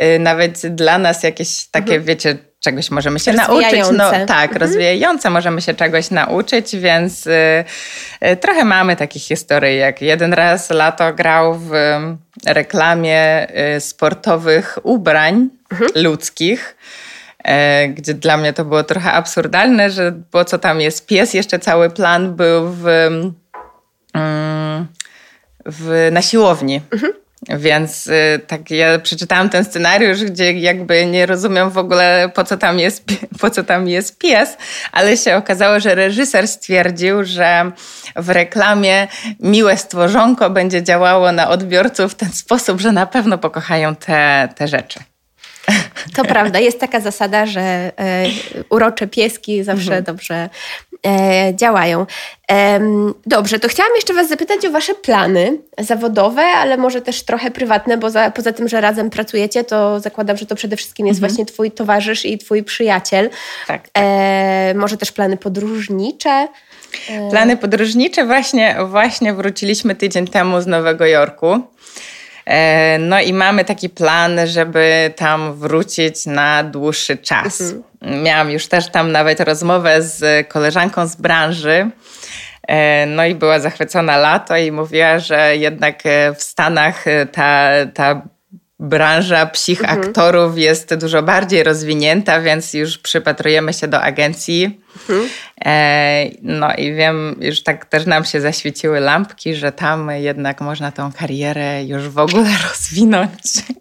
y, 0.03 0.19
nawet 0.19 0.67
dla 0.67 0.99
nas 0.99 1.23
jakieś 1.23 1.67
takie, 1.67 1.95
mhm. 1.95 2.05
wiecie, 2.05 2.39
czegoś 2.65 2.91
możemy 2.91 3.19
się 3.19 3.33
nauczyć. 3.33 3.81
No, 3.93 4.11
tak, 4.11 4.51
mhm. 4.51 4.61
rozwijające 4.61 5.31
możemy 5.31 5.63
się 5.63 5.75
czegoś 5.75 6.11
nauczyć, 6.11 6.77
więc 6.77 7.27
y, 7.27 7.65
y, 8.27 8.37
trochę 8.37 8.65
mamy 8.65 8.97
takich 8.97 9.23
historii, 9.23 9.79
jak 9.79 10.03
jeden 10.03 10.33
raz 10.33 10.71
lato 10.71 11.13
grał 11.13 11.55
w 11.55 11.75
y, 11.75 12.53
reklamie 12.53 13.47
y, 13.77 13.81
sportowych 13.81 14.79
ubrań 14.83 15.49
mhm. 15.73 15.91
ludzkich 15.95 16.77
e, 17.45 17.89
gdzie 17.89 18.15
dla 18.15 18.37
mnie 18.37 18.53
to 18.53 18.65
było 18.65 18.83
trochę 18.83 19.13
absurdalne, 19.13 19.91
że 19.91 20.13
po 20.31 20.45
co 20.45 20.59
tam 20.59 20.81
jest 20.81 21.07
pies, 21.07 21.35
jeszcze 21.35 21.59
cały 21.59 21.91
plan 21.91 22.35
był 22.37 22.69
w, 22.69 22.87
mm, 24.15 24.87
w, 25.67 26.09
na 26.13 26.23
siłowni. 26.23 26.81
Mhm. 26.93 27.24
Więc 27.49 28.07
y, 28.07 28.41
tak 28.47 28.71
ja 28.71 28.99
przeczytałam 28.99 29.51
ten 29.51 29.65
scenariusz, 29.65 30.25
gdzie 30.25 30.53
jakby 30.53 31.07
nie 31.07 31.27
rozumiem 31.27 31.71
w 31.71 31.79
ogóle 31.79 32.31
po 32.35 32.45
co 32.45 32.57
tam 32.57 32.79
jest, 32.79 33.05
po 33.41 33.51
co 33.51 33.65
tam 33.65 33.89
jest 33.89 34.19
pies, 34.19 34.57
ale 34.93 35.17
się 35.17 35.37
okazało, 35.37 35.81
że 35.81 35.95
reżyser 35.95 36.49
stwierdził, 36.49 37.25
że 37.25 37.73
w 38.17 38.29
reklamie 38.31 39.09
miłe 39.41 39.77
stworzonko 39.77 40.51
będzie 40.51 40.83
działało 40.83 41.33
na 41.33 41.49
odbiorców 41.49 42.13
w 42.13 42.15
ten 42.15 42.33
sposób, 42.33 42.81
że 42.81 42.93
na 42.93 43.07
pewno 43.07 43.39
pokochają 43.39 43.97
te, 43.97 44.49
te 44.57 44.69
rzeczy. 44.69 45.01
To 46.15 46.25
prawda, 46.25 46.59
jest 46.59 46.81
taka 46.81 47.01
zasada, 47.01 47.47
że 47.47 47.61
e, 47.61 47.93
urocze 48.71 49.07
pieski 49.07 49.65
zawsze 49.65 49.97
mhm. 49.97 50.05
dobrze 50.05 50.49
działają. 51.55 52.07
E, 52.51 52.81
dobrze, 53.27 53.59
to 53.59 53.69
chciałam 53.69 53.93
jeszcze 53.95 54.15
Was 54.15 54.29
zapytać 54.29 54.67
o 54.67 54.71
Wasze 54.71 54.95
plany 54.95 55.59
zawodowe, 55.79 56.43
ale 56.43 56.77
może 56.77 57.03
też 57.03 57.23
trochę 57.23 57.51
prywatne, 57.51 57.99
bo 57.99 58.11
za, 58.11 58.31
poza 58.31 58.53
tym, 58.53 58.69
że 58.69 58.81
razem 58.81 59.11
pracujecie, 59.11 59.65
to 59.65 60.01
zakładam, 60.01 60.37
że 60.37 60.47
to 60.47 60.55
przede 60.55 60.77
wszystkim 60.77 61.07
jest 61.07 61.19
mhm. 61.19 61.31
właśnie 61.31 61.47
Twój 61.47 61.71
towarzysz 61.71 62.25
i 62.25 62.39
Twój 62.39 62.63
przyjaciel. 62.63 63.31
Tak. 63.67 63.83
tak. 63.83 64.05
E, 64.05 64.75
może 64.77 64.97
też 64.97 65.13
plany 65.13 65.37
podróżnicze. 65.37 66.49
E, 67.11 67.31
plany 67.31 67.57
podróżnicze 67.57 68.27
właśnie, 68.27 68.77
właśnie 68.87 69.35
wróciliśmy 69.35 69.95
tydzień 69.95 70.29
temu 70.29 70.61
z 70.61 70.67
Nowego 70.67 71.07
Jorku. 71.07 71.61
E, 72.47 72.99
no 72.99 73.21
i 73.21 73.33
mamy 73.33 73.65
taki 73.65 73.89
plan, 73.89 74.41
żeby 74.45 75.13
tam 75.17 75.55
wrócić 75.55 76.27
na 76.27 76.65
dłuższy 76.65 77.17
czas. 77.17 77.61
Mhm. 77.61 78.23
Miałam 78.23 78.51
już 78.51 78.67
też 78.67 78.91
tam 78.91 79.13
nawet 79.13 79.41
rozmowę 79.41 80.03
z 80.03 80.49
koleżanką 80.49 81.07
z 81.07 81.17
branży. 81.17 81.91
E, 82.69 83.07
no 83.07 83.25
i 83.25 83.35
była 83.35 83.61
zachwycona 83.61 84.17
lato 84.17 84.57
i 84.57 84.73
mówiła, 84.73 85.19
że 85.19 85.57
jednak 85.57 86.07
e, 86.07 86.35
w 86.35 86.43
Stanach 86.43 87.05
ta, 87.33 87.71
ta 87.95 88.23
branża 88.79 89.47
psich 89.47 89.81
mhm. 89.81 90.01
aktorów 90.01 90.59
jest 90.59 90.95
dużo 90.95 91.23
bardziej 91.23 91.63
rozwinięta, 91.63 92.41
więc 92.41 92.75
już 92.75 92.99
przypatrujemy 92.99 93.73
się 93.73 93.89
do 93.89 94.03
agencji. 94.03 94.81
Mhm. 95.01 95.29
E, 95.65 96.31
no 96.43 96.75
i 96.75 96.95
wiem, 96.95 97.37
już 97.41 97.63
tak 97.63 97.85
też 97.85 98.07
nam 98.07 98.25
się 98.25 98.41
zaświeciły 98.41 99.01
lampki, 99.01 99.55
że 99.55 99.73
tam 99.73 100.11
jednak 100.11 100.61
można 100.61 100.93
tą 100.93 101.13
karierę 101.13 101.85
już 101.85 102.09
w 102.09 102.19
ogóle 102.19 102.51
rozwinąć. 102.69 103.31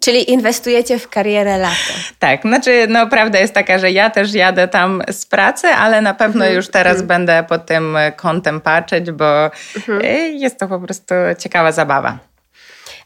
Czyli 0.00 0.30
inwestujecie 0.30 0.98
w 0.98 1.08
karierę 1.08 1.58
lato. 1.58 1.92
Tak, 2.18 2.42
znaczy 2.42 2.86
no 2.88 3.06
prawda 3.06 3.38
jest 3.38 3.54
taka, 3.54 3.78
że 3.78 3.90
ja 3.90 4.10
też 4.10 4.34
jadę 4.34 4.68
tam 4.68 5.02
z 5.10 5.26
pracy, 5.26 5.68
ale 5.68 6.02
na 6.02 6.14
pewno 6.14 6.44
mhm. 6.44 6.56
już 6.56 6.68
teraz 6.68 6.92
mhm. 6.92 7.06
będę 7.06 7.44
pod 7.48 7.66
tym 7.66 7.96
kątem 8.16 8.60
patrzeć, 8.60 9.10
bo 9.10 9.50
mhm. 9.76 10.00
E, 10.04 10.28
jest 10.28 10.58
to 10.58 10.68
po 10.68 10.80
prostu 10.80 11.14
ciekawa 11.38 11.72
zabawa. 11.72 12.33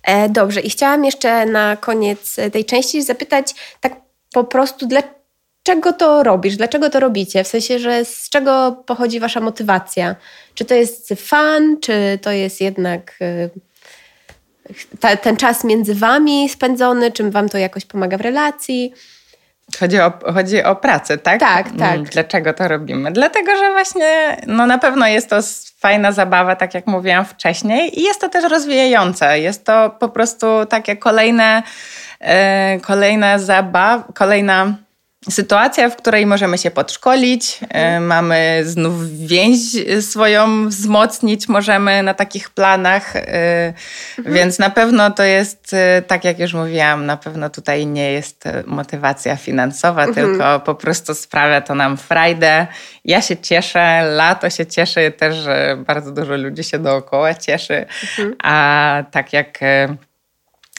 E, 0.02 0.28
dobrze, 0.28 0.60
i 0.60 0.70
chciałam 0.70 1.04
jeszcze 1.04 1.46
na 1.46 1.76
koniec 1.76 2.36
tej 2.52 2.64
części 2.64 3.02
zapytać 3.02 3.54
tak 3.80 3.96
po 4.32 4.44
prostu, 4.44 4.86
dlaczego 4.86 5.92
to 5.92 6.22
robisz? 6.22 6.56
Dlaczego 6.56 6.90
to 6.90 7.00
robicie? 7.00 7.44
W 7.44 7.48
sensie, 7.48 7.78
że 7.78 8.04
z 8.04 8.28
czego 8.30 8.82
pochodzi 8.86 9.20
wasza 9.20 9.40
motywacja? 9.40 10.16
Czy 10.54 10.64
to 10.64 10.74
jest 10.74 11.08
fan, 11.16 11.76
czy 11.80 12.18
to 12.22 12.30
jest 12.30 12.60
jednak 12.60 13.14
e, 13.20 13.48
ta, 15.00 15.16
ten 15.16 15.36
czas 15.36 15.64
między 15.64 15.94
wami 15.94 16.48
spędzony, 16.48 17.12
czym 17.12 17.30
wam 17.30 17.48
to 17.48 17.58
jakoś 17.58 17.84
pomaga 17.84 18.18
w 18.18 18.20
relacji? 18.20 18.92
Chodzi 19.80 20.00
o, 20.00 20.12
chodzi 20.34 20.64
o 20.64 20.76
pracę, 20.76 21.18
tak? 21.18 21.40
Tak, 21.40 21.66
mm, 21.66 21.78
tak. 21.78 22.02
Dlaczego 22.02 22.54
to 22.54 22.68
robimy? 22.68 23.12
Dlatego, 23.12 23.56
że 23.56 23.72
właśnie 23.72 24.36
no 24.46 24.66
na 24.66 24.78
pewno 24.78 25.06
jest 25.06 25.30
to 25.30 25.38
fajna 25.78 26.12
zabawa, 26.12 26.56
tak 26.56 26.74
jak 26.74 26.86
mówiłam 26.86 27.24
wcześniej, 27.24 28.00
i 28.00 28.02
jest 28.02 28.20
to 28.20 28.28
też 28.28 28.50
rozwijające. 28.50 29.40
Jest 29.40 29.64
to 29.64 29.90
po 29.90 30.08
prostu 30.08 30.46
takie 30.68 30.96
kolejne, 30.96 31.62
e, 32.20 32.80
kolejna 32.80 33.38
zabawa, 33.38 34.04
kolejna 34.14 34.74
sytuacja, 35.30 35.90
w 35.90 35.96
której 35.96 36.26
możemy 36.26 36.58
się 36.58 36.70
podszkolić, 36.70 37.60
mhm. 37.62 38.06
mamy 38.06 38.60
znów 38.64 39.10
więź 39.10 39.58
swoją 40.00 40.68
wzmocnić, 40.68 41.48
możemy 41.48 42.02
na 42.02 42.14
takich 42.14 42.50
planach, 42.50 43.16
e, 43.16 43.74
mhm. 44.18 44.34
więc 44.34 44.58
na 44.58 44.70
pewno 44.70 45.10
to 45.10 45.22
jest, 45.22 45.74
e, 45.74 46.02
tak 46.02 46.24
jak 46.24 46.38
już 46.38 46.54
mówiłam, 46.54 47.06
na 47.06 47.16
pewno 47.16 47.50
tutaj 47.50 47.86
nie 47.86 48.12
jest 48.12 48.44
motywacja 48.66 49.36
finansowa, 49.36 50.04
mhm. 50.04 50.26
tylko 50.26 50.60
po 50.60 50.74
prostu 50.74 51.14
sprawia 51.14 51.60
to 51.60 51.74
nam 51.74 51.96
frajdę. 51.96 52.66
Ja 53.04 53.22
się 53.22 53.36
cieszę, 53.36 54.02
lato 54.16 54.50
się 54.50 54.66
cieszy, 54.66 55.12
też 55.18 55.36
bardzo 55.76 56.12
dużo 56.12 56.36
ludzi 56.36 56.64
się 56.64 56.78
dookoła 56.78 57.34
cieszy, 57.34 57.86
a 58.42 59.04
tak 59.10 59.32
jak 59.32 59.58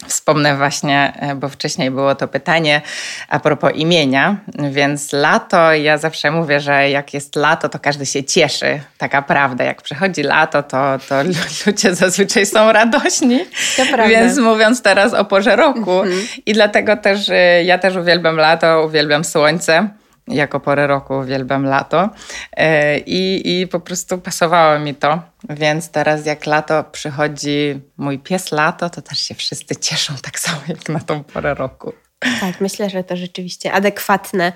Wspomnę 0.07 0.57
właśnie, 0.57 1.13
e, 1.19 1.35
bo 1.35 1.49
wcześniej 1.49 1.91
było 1.91 2.15
to 2.15 2.27
pytanie 2.27 2.81
a 3.29 3.39
propos 3.39 3.71
imienia, 3.75 4.35
więc 4.71 5.13
lato, 5.13 5.73
ja 5.73 5.97
zawsze 5.97 6.31
mówię, 6.31 6.59
że 6.59 6.89
jak 6.89 7.13
jest 7.13 7.35
lato, 7.35 7.69
to 7.69 7.79
każdy 7.79 8.05
się 8.05 8.23
cieszy. 8.23 8.79
Taka 8.97 9.21
prawda, 9.21 9.63
jak 9.63 9.81
przychodzi 9.81 10.23
lato, 10.23 10.63
to, 10.63 10.97
to 11.09 11.15
ludzie 11.65 11.95
zazwyczaj 11.95 12.45
są 12.45 12.71
radośni. 12.71 13.39
To 13.77 13.85
prawda. 13.85 14.07
Więc 14.07 14.37
mówiąc 14.37 14.81
teraz 14.81 15.13
o 15.13 15.25
porze 15.25 15.55
roku 15.55 15.99
mhm. 15.99 16.27
i 16.45 16.53
dlatego 16.53 16.97
też 16.97 17.29
e, 17.29 17.63
ja 17.63 17.77
też 17.77 17.95
uwielbiam 17.95 18.35
lato, 18.35 18.85
uwielbiam 18.85 19.23
słońce 19.23 19.89
jako 20.29 20.59
porę 20.59 20.87
roku 20.87 21.13
uwielbiam 21.13 21.65
lato 21.65 22.09
e, 22.57 22.97
i, 22.99 23.59
i 23.61 23.67
po 23.67 23.79
prostu 23.79 24.17
pasowało 24.17 24.79
mi 24.79 24.95
to. 24.95 25.19
Więc 25.49 25.89
teraz 25.89 26.25
jak 26.25 26.45
lato 26.45 26.83
przychodzi 26.83 27.81
mój 27.97 28.19
pies 28.19 28.51
lato, 28.51 28.89
to 28.89 29.01
też 29.01 29.19
się 29.19 29.35
wszyscy 29.35 29.75
cieszą 29.75 30.13
tak 30.21 30.39
samo 30.39 30.57
jak 30.67 30.89
na 30.89 30.99
tą 30.99 31.23
porę 31.23 31.53
roku. 31.53 31.93
Tak, 32.19 32.61
myślę, 32.61 32.89
że 32.89 33.03
to 33.03 33.17
rzeczywiście 33.17 33.71
adekwatne 33.71 34.53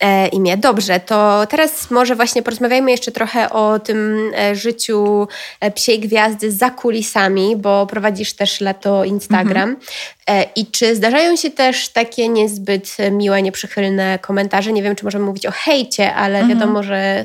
e, 0.00 0.28
imię. 0.28 0.56
Dobrze, 0.56 1.00
to 1.00 1.46
teraz 1.46 1.90
może 1.90 2.16
właśnie 2.16 2.42
porozmawiajmy 2.42 2.90
jeszcze 2.90 3.12
trochę 3.12 3.50
o 3.50 3.78
tym 3.78 4.30
e, 4.38 4.54
życiu 4.54 5.28
e, 5.60 5.70
psiej 5.70 6.00
gwiazdy 6.00 6.52
za 6.52 6.70
kulisami, 6.70 7.56
bo 7.56 7.86
prowadzisz 7.86 8.32
też 8.32 8.60
lato 8.60 9.04
Instagram. 9.04 9.68
Mhm. 9.68 9.76
E, 10.32 10.46
I 10.56 10.66
czy 10.66 10.96
zdarzają 10.96 11.36
się 11.36 11.50
też 11.50 11.88
takie 11.88 12.28
niezbyt 12.28 12.96
miłe, 13.10 13.42
nieprzychylne 13.42 14.18
komentarze? 14.18 14.72
Nie 14.72 14.82
wiem, 14.82 14.96
czy 14.96 15.04
możemy 15.04 15.24
mówić 15.24 15.46
o 15.46 15.50
hejcie, 15.50 16.14
ale 16.14 16.38
mhm. 16.38 16.58
wiadomo, 16.58 16.82
że 16.82 17.24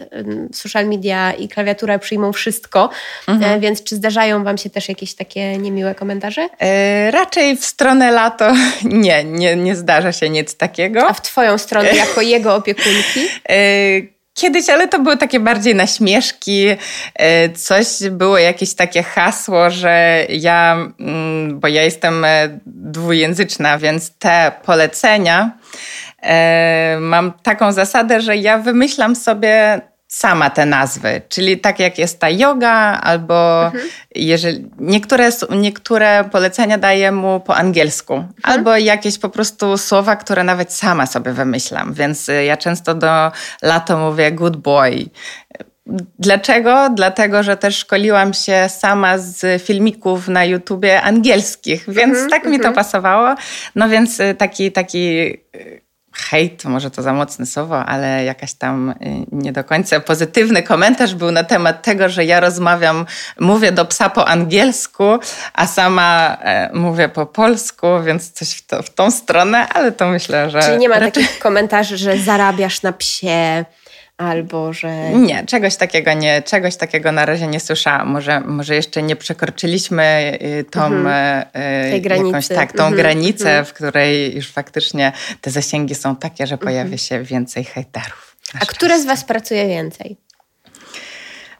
social 0.54 0.88
media 0.88 1.34
i 1.34 1.48
klawiatura 1.48 2.00
przyjmą 2.00 2.34
wszystko, 2.34 2.90
e, 3.28 3.32
mhm. 3.32 3.60
więc 3.60 3.84
czy 3.84 3.96
zdarzają 3.96 4.44
Wam 4.44 4.58
się 4.58 4.70
też 4.70 4.90
jakieś 4.90 5.16
takie 5.16 5.58
niemiłe 5.58 5.96
komentarze? 5.96 6.50
E, 6.60 7.12
raczej 7.12 7.58
w 7.58 7.66
stronę 7.66 8.12
lato 8.12 8.54
nie, 8.84 9.24
nie, 9.24 9.56
nie 9.56 9.76
zdarza 9.76 10.12
się 10.12 10.30
nic 10.30 10.58
takiego. 10.58 11.08
A 11.08 11.14
w 11.14 11.22
Twoją 11.22 11.58
stronę, 11.58 11.96
jako 11.96 12.22
jego 12.22 12.56
opiekunki? 12.56 13.28
Kiedyś, 14.38 14.70
ale 14.70 14.88
to 14.88 15.00
były 15.00 15.18
takie 15.18 15.40
bardziej 15.40 15.76
naśmieszki. 15.76 16.68
E, 17.16 17.50
coś 17.50 17.88
było 18.12 18.38
jakieś 18.38 18.76
takie 18.76 19.04
hasło, 19.04 19.70
że 19.70 20.26
ja, 20.30 20.78
mm, 21.00 21.60
bo 21.60 21.68
ja 21.68 21.84
jestem 21.84 22.26
e, 22.26 22.60
dwujęzyczna, 22.66 23.78
więc 23.78 24.12
te 24.20 24.52
polecenia 24.66 25.52
e, 26.22 26.98
mam 27.00 27.34
taką 27.44 27.72
zasadę, 27.72 28.22
że 28.22 28.38
ja 28.38 28.58
wymyślam 28.58 29.16
sobie 29.16 29.82
sama 30.08 30.50
te 30.50 30.66
nazwy, 30.66 31.22
czyli 31.30 31.60
tak 31.60 31.80
jak 31.80 31.98
jest 31.98 32.20
ta 32.20 32.30
yoga, 32.30 33.02
albo 33.04 33.66
mhm. 33.66 33.90
jeżeli 34.16 34.70
niektóre, 34.80 35.30
niektóre 35.50 36.24
polecenia 36.32 36.78
daję 36.78 37.12
mu 37.12 37.40
po 37.40 37.56
angielsku, 37.56 38.14
mhm. 38.14 38.34
albo 38.44 38.78
jakieś 38.78 39.18
po 39.18 39.30
prostu 39.30 39.78
słowa, 39.78 40.16
które 40.16 40.44
nawet 40.44 40.74
sama 40.74 41.06
sobie 41.06 41.32
wymyślam, 41.32 41.94
więc 41.94 42.30
y, 42.30 42.44
ja 42.44 42.58
często 42.58 42.96
do 42.96 43.32
lato 43.62 43.98
mówię 43.98 44.32
good 44.32 44.58
boy. 44.58 45.06
Dlaczego? 46.20 46.90
Dlatego, 46.90 47.44
że 47.44 47.58
też 47.58 47.78
szkoliłam 47.78 48.34
się 48.34 48.70
sama 48.70 49.18
z 49.18 49.64
filmików 49.64 50.28
na 50.28 50.46
YouTubie 50.46 51.02
angielskich, 51.02 51.86
więc 51.88 52.14
mhm, 52.14 52.30
tak 52.30 52.46
mi 52.46 52.60
to 52.60 52.68
mhm. 52.68 52.76
pasowało. 52.76 53.36
No 53.76 53.90
więc 53.90 54.20
y, 54.20 54.36
taki, 54.36 54.72
taki 54.72 55.08
y, 55.56 55.87
hejt, 56.18 56.66
może 56.66 56.92
to 56.92 57.02
za 57.02 57.14
mocne 57.14 57.46
słowo, 57.46 57.86
ale 57.86 58.24
jakaś 58.24 58.54
tam 58.54 58.90
y, 58.90 58.96
nie 59.32 59.52
do 59.52 59.64
końca 59.64 60.00
pozytywny 60.00 60.64
komentarz 60.64 61.16
był 61.16 61.32
na 61.32 61.44
temat 61.44 61.84
tego, 61.84 62.10
że 62.10 62.26
ja 62.26 62.40
rozmawiam, 62.40 63.06
mówię 63.40 63.72
do 63.72 63.86
psa 63.86 64.10
po 64.10 64.28
angielsku, 64.28 65.20
a 65.54 65.68
sama 65.68 66.38
e, 66.42 66.70
mówię 66.74 67.10
po 67.10 67.26
polsku, 67.26 67.88
więc 68.04 68.32
coś 68.32 68.50
w, 68.50 68.68
to, 68.68 68.84
w 68.84 68.90
tą 68.90 69.12
stronę, 69.12 69.68
ale 69.70 69.92
to 69.92 70.08
myślę, 70.08 70.50
że. 70.50 70.62
Czyli 70.62 70.78
nie 70.78 70.90
ma 70.90 71.00
raczej... 71.00 71.24
takich 71.24 71.40
komentarzy, 71.40 71.98
że 71.98 72.18
zarabiasz 72.18 72.82
na 72.82 72.94
psie 72.94 73.66
albo 74.18 74.74
że... 74.74 75.10
Nie, 75.10 75.46
czegoś 75.46 75.76
takiego 75.76 76.14
nie, 76.14 76.42
czegoś 76.42 76.76
takiego 76.76 77.12
na 77.12 77.26
razie 77.26 77.48
nie 77.48 77.60
słyszałam. 77.60 78.08
Może, 78.08 78.40
może 78.40 78.76
jeszcze 78.76 79.02
nie 79.02 79.16
przekroczyliśmy 79.16 80.38
y, 80.42 80.64
tą 80.64 80.86
mhm. 80.86 81.48
Y, 81.88 81.92
Tej 81.92 82.02
granicy. 82.02 82.28
Jakąś, 82.28 82.48
tak, 82.48 82.72
tą 82.72 82.84
mhm. 82.84 82.96
granicę, 82.96 83.50
mhm. 83.50 83.66
w 83.66 83.74
której 83.74 84.36
już 84.36 84.52
faktycznie 84.52 85.12
te 85.42 85.52
zasięgi 85.52 85.96
są 85.96 86.16
takie, 86.16 86.48
że 86.48 86.58
pojawia 86.58 86.82
mhm. 86.82 86.98
się 86.98 87.24
więcej 87.24 87.64
hejterów. 87.64 88.38
A 88.62 88.66
które 88.66 89.02
z 89.02 89.06
Was 89.06 89.24
pracuje 89.24 89.68
więcej? 89.68 90.18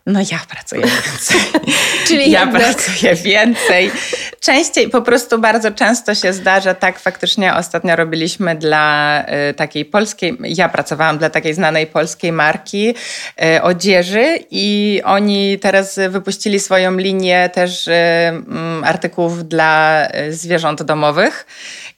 No 0.08 0.20
ja 0.32 0.40
pracuję 0.50 0.82
więcej. 0.82 1.62
Czyli 2.08 2.32
ja 2.32 2.40
jednak. 2.40 2.64
pracuję 2.64 3.16
więcej. 3.16 3.92
Częściej, 4.40 4.90
po 4.90 5.02
prostu 5.02 5.40
bardzo 5.40 5.72
często 5.72 6.16
się 6.16 6.34
zdarza, 6.34 6.74
tak 6.74 7.00
faktycznie 7.00 7.56
ostatnio 7.56 7.96
robiliśmy 7.96 8.56
dla 8.56 9.24
y, 9.50 9.54
takiej 9.54 9.86
polskiej, 9.86 10.38
ja 10.44 10.70
pracowałam 10.70 11.18
dla 11.18 11.30
takiej 11.30 11.54
znanej 11.54 11.88
polskiej 11.88 12.32
marki 12.32 12.90
y, 12.90 13.62
odzieży 13.62 14.40
i 14.52 15.02
oni 15.06 15.60
teraz 15.60 16.00
wypuścili 16.10 16.60
swoją 16.60 16.98
linię 16.98 17.50
też 17.54 17.88
y, 17.88 17.92
mm, 17.92 18.84
artykułów 18.84 19.48
dla 19.48 20.08
y, 20.16 20.34
zwierząt 20.34 20.84
domowych. 20.84 21.46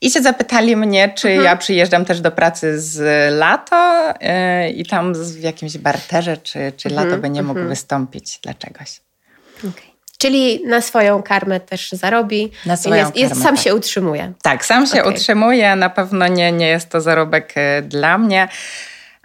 I 0.01 0.11
się 0.11 0.21
zapytali 0.21 0.75
mnie, 0.75 1.13
czy 1.15 1.27
mhm. 1.27 1.45
ja 1.45 1.55
przyjeżdżam 1.55 2.05
też 2.05 2.21
do 2.21 2.31
pracy 2.31 2.81
z 2.81 2.99
lato 3.39 4.13
yy, 4.21 4.69
i 4.69 4.85
tam 4.85 5.13
w 5.13 5.39
jakimś 5.39 5.77
barterze, 5.77 6.37
czy, 6.37 6.71
czy 6.77 6.89
mhm. 6.89 7.07
lato 7.07 7.21
by 7.21 7.29
nie 7.29 7.41
mógł 7.41 7.59
mhm. 7.59 7.69
wystąpić 7.69 7.98
dla 8.43 8.53
czegoś. 8.53 9.01
Okay. 9.59 9.89
Czyli 10.17 10.65
na 10.65 10.81
swoją 10.81 11.23
karmę 11.23 11.59
też 11.59 11.91
zarobi. 11.91 12.51
Na 12.65 12.77
swoją 12.77 12.95
jest, 12.95 13.11
karmę, 13.11 13.21
jest, 13.21 13.43
sam 13.43 13.55
tak. 13.55 13.63
się 13.63 13.75
utrzymuje. 13.75 14.33
Tak, 14.41 14.65
sam 14.65 14.87
się 14.87 15.01
okay. 15.01 15.13
utrzymuje. 15.13 15.75
Na 15.75 15.89
pewno 15.89 16.27
nie, 16.27 16.51
nie 16.51 16.67
jest 16.67 16.89
to 16.89 17.01
zarobek 17.01 17.53
y, 17.57 17.81
dla 17.81 18.17
mnie 18.17 18.47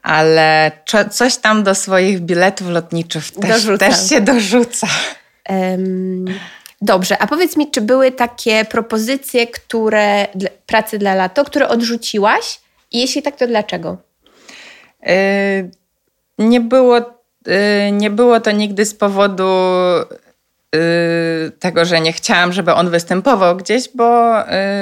ale 0.04 0.72
coś 1.10 1.36
tam 1.36 1.62
do 1.62 1.74
swoich 1.74 2.20
biletów 2.20 2.68
lotniczych 2.68 3.30
też, 3.30 3.66
też 3.78 4.08
się 4.08 4.20
dorzuca. 4.20 4.86
Um, 5.48 6.24
Dobrze, 6.82 7.18
a 7.18 7.26
powiedz 7.26 7.56
mi, 7.56 7.70
czy 7.70 7.80
były 7.80 8.12
takie 8.12 8.64
propozycje, 8.64 9.46
które 9.46 10.26
pracy 10.66 10.98
dla 10.98 11.14
lato, 11.14 11.44
które 11.44 11.68
odrzuciłaś? 11.68 12.60
I 12.92 13.00
jeśli 13.00 13.22
tak, 13.22 13.36
to 13.36 13.46
dlaczego? 13.46 13.96
Yy, 15.02 15.14
nie 16.38 16.60
było, 16.60 17.13
nie 17.92 18.10
było 18.10 18.40
to 18.40 18.50
nigdy 18.50 18.84
z 18.84 18.94
powodu 18.94 19.48
yy, 20.74 21.50
tego, 21.58 21.84
że 21.84 22.00
nie 22.00 22.12
chciałam, 22.12 22.52
żeby 22.52 22.74
on 22.74 22.90
występował 22.90 23.56
gdzieś, 23.56 23.88
bo, 23.94 24.34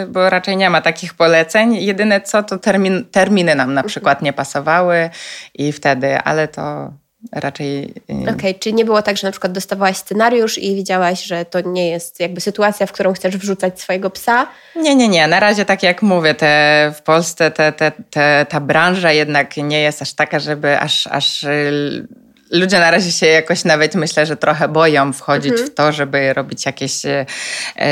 bo 0.09 0.31
raczej 0.31 0.57
nie 0.57 0.71
ma 0.71 0.81
takich 0.81 1.15
poleceń. 1.15 1.75
Jedyne 1.75 2.21
co, 2.21 2.43
to 2.43 2.59
termin, 2.59 3.05
terminy 3.11 3.55
nam 3.55 3.69
na 3.69 3.81
mhm. 3.81 3.89
przykład 3.89 4.23
nie 4.23 4.33
pasowały 4.33 5.11
i 5.55 5.73
wtedy, 5.73 6.19
ale 6.19 6.49
to 6.49 6.93
raczej. 7.33 7.95
Y, 8.11 8.23
Okej, 8.23 8.35
okay, 8.35 8.55
czy 8.55 8.73
nie 8.73 8.85
było 8.85 9.03
tak, 9.03 9.17
że 9.17 9.27
na 9.29 9.31
przykład 9.31 9.53
dostawałaś 9.53 9.97
scenariusz 9.97 10.59
i 10.59 10.75
widziałaś, 10.75 11.25
że 11.25 11.45
to 11.45 11.61
nie 11.61 11.91
jest 11.91 12.21
jakby 12.21 12.41
sytuacja, 12.41 12.87
w 12.87 12.93
którą 12.93 13.13
chcesz 13.13 13.37
wrzucać 13.37 13.81
swojego 13.81 14.11
psa? 14.11 14.47
Nie, 14.77 14.95
nie, 14.95 15.09
nie. 15.09 15.27
Na 15.27 15.41
razie, 15.41 15.65
tak 15.65 15.83
jak 15.83 16.03
mówię, 16.03 16.35
te, 16.35 16.93
w 16.97 17.03
Polsce 17.03 17.51
te, 17.51 17.73
te, 17.73 17.93
te, 18.11 18.47
ta 18.49 18.61
branża 18.61 19.13
jednak 19.13 19.57
nie 19.57 19.81
jest 19.81 20.03
aż 20.03 20.15
taka, 20.15 20.39
żeby 20.39 20.79
aż, 20.79 21.07
aż 21.07 21.45
y, 21.45 22.09
ludzie 22.53 22.79
na 22.79 22.91
razie 22.91 23.13
się 23.13 23.27
jakoś 23.27 23.65
nawet 23.65 23.95
myślę, 23.95 24.27
że 24.27 24.37
trochę 24.37 24.69
boją 24.69 25.13
wchodzić 25.13 25.53
mhm. 25.53 25.71
w 25.71 25.75
to, 25.75 25.93
żeby 25.93 26.33
robić 26.33 26.67
jakieś 26.67 27.05
y, 27.05 27.27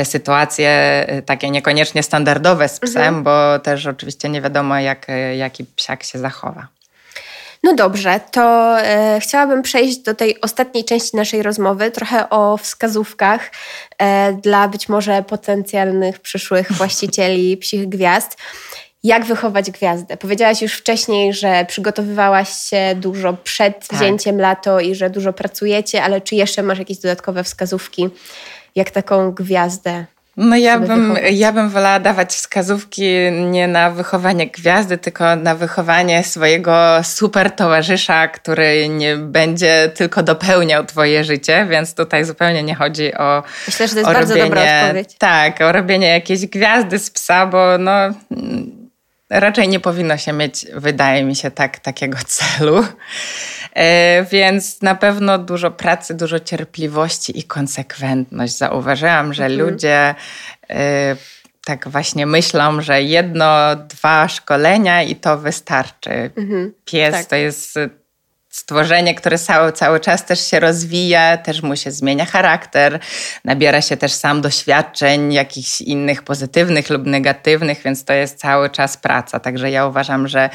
sytuacje 0.03 1.05
takie 1.25 1.49
niekoniecznie 1.49 2.03
standardowe 2.03 2.69
z 2.69 2.79
psem, 2.79 3.15
mhm. 3.15 3.23
bo 3.23 3.59
też 3.59 3.85
oczywiście 3.85 4.29
nie 4.29 4.41
wiadomo, 4.41 4.79
jak, 4.79 5.07
jaki 5.37 5.65
psiak 5.65 6.03
się 6.03 6.19
zachowa. 6.19 6.67
No 7.63 7.73
dobrze, 7.75 8.19
to 8.31 8.75
e, 8.79 9.19
chciałabym 9.19 9.61
przejść 9.61 9.97
do 9.97 10.15
tej 10.15 10.41
ostatniej 10.41 10.85
części 10.85 11.17
naszej 11.17 11.43
rozmowy, 11.43 11.91
trochę 11.91 12.29
o 12.29 12.57
wskazówkach 12.57 13.51
e, 13.97 14.33
dla 14.33 14.67
być 14.67 14.89
może 14.89 15.23
potencjalnych 15.23 16.19
przyszłych 16.19 16.71
właścicieli 16.71 17.57
psich 17.57 17.89
gwiazd. 17.89 18.37
Jak 19.03 19.25
wychować 19.25 19.71
gwiazdę? 19.71 20.17
Powiedziałaś 20.17 20.61
już 20.61 20.73
wcześniej, 20.73 21.33
że 21.33 21.65
przygotowywałaś 21.67 22.49
się 22.49 22.95
dużo 22.95 23.33
przed 23.33 23.87
tak. 23.87 23.99
wzięciem 23.99 24.41
lato 24.41 24.79
i 24.79 24.95
że 24.95 25.09
dużo 25.09 25.33
pracujecie, 25.33 26.03
ale 26.03 26.21
czy 26.21 26.35
jeszcze 26.35 26.63
masz 26.63 26.79
jakieś 26.79 26.97
dodatkowe 26.97 27.43
wskazówki, 27.43 28.09
jak 28.75 28.91
taką 28.91 29.31
gwiazdę 29.31 30.05
no 30.37 30.55
ja 30.55 30.79
bym, 30.79 31.17
ja 31.31 31.51
bym 31.51 31.69
wolała 31.69 31.99
dawać 31.99 32.33
wskazówki 32.33 33.31
nie 33.31 33.67
na 33.67 33.91
wychowanie 33.91 34.47
gwiazdy, 34.47 34.97
tylko 34.97 35.35
na 35.35 35.55
wychowanie 35.55 36.23
swojego 36.23 36.73
super 37.03 37.51
towarzysza, 37.51 38.27
który 38.27 38.89
nie 38.89 39.15
będzie 39.17 39.91
tylko 39.95 40.23
dopełniał 40.23 40.85
twoje 40.85 41.23
życie, 41.23 41.67
więc 41.69 41.95
tutaj 41.95 42.25
zupełnie 42.25 42.63
nie 42.63 42.75
chodzi 42.75 43.13
o 43.13 43.43
Myślę, 43.67 43.87
że 43.87 43.93
to 43.93 43.99
jest 43.99 44.13
bardzo 44.13 44.33
robienie, 44.33 44.49
dobra 44.49 44.81
odpowiedź. 44.81 45.15
Tak, 45.17 45.61
o 45.61 45.71
robienie 45.71 46.07
jakiejś 46.07 46.45
gwiazdy 46.45 46.99
z 46.99 47.09
psa, 47.09 47.45
bo 47.45 47.77
no 47.79 47.91
raczej 49.31 49.67
nie 49.67 49.79
powinno 49.79 50.17
się 50.17 50.33
mieć, 50.33 50.65
wydaje 50.73 51.23
mi 51.23 51.35
się, 51.35 51.51
tak, 51.51 51.79
takiego 51.79 52.17
celu. 52.27 52.85
E, 53.73 54.25
więc 54.31 54.81
na 54.81 54.95
pewno 54.95 55.37
dużo 55.37 55.71
pracy, 55.71 56.13
dużo 56.13 56.39
cierpliwości 56.39 57.39
i 57.39 57.43
konsekwentność. 57.43 58.57
Zauważyłam, 58.57 59.33
że 59.33 59.45
mhm. 59.45 59.69
ludzie 59.69 60.15
e, 60.69 61.15
tak 61.65 61.89
właśnie 61.89 62.25
myślą, 62.25 62.81
że 62.81 63.03
jedno, 63.03 63.75
dwa 63.75 64.27
szkolenia 64.27 65.03
i 65.03 65.15
to 65.15 65.37
wystarczy. 65.37 66.31
Mhm. 66.37 66.73
Pies 66.85 67.11
tak. 67.11 67.25
to 67.25 67.35
jest 67.35 67.79
stworzenie, 68.51 69.15
które 69.15 69.37
cały, 69.37 69.71
cały 69.71 69.99
czas 69.99 70.25
też 70.25 70.47
się 70.47 70.59
rozwija, 70.59 71.37
też 71.37 71.63
mu 71.63 71.75
się 71.75 71.91
zmienia 71.91 72.25
charakter, 72.25 72.99
nabiera 73.45 73.81
się 73.81 73.97
też 73.97 74.11
sam 74.11 74.41
doświadczeń 74.41 75.33
jakichś 75.33 75.81
innych 75.81 76.23
pozytywnych 76.23 76.89
lub 76.89 77.05
negatywnych, 77.05 77.81
więc 77.85 78.05
to 78.05 78.13
jest 78.13 78.39
cały 78.39 78.69
czas 78.69 78.97
praca. 78.97 79.39
Także 79.39 79.71
ja 79.71 79.85
uważam, 79.85 80.27
że 80.27 80.49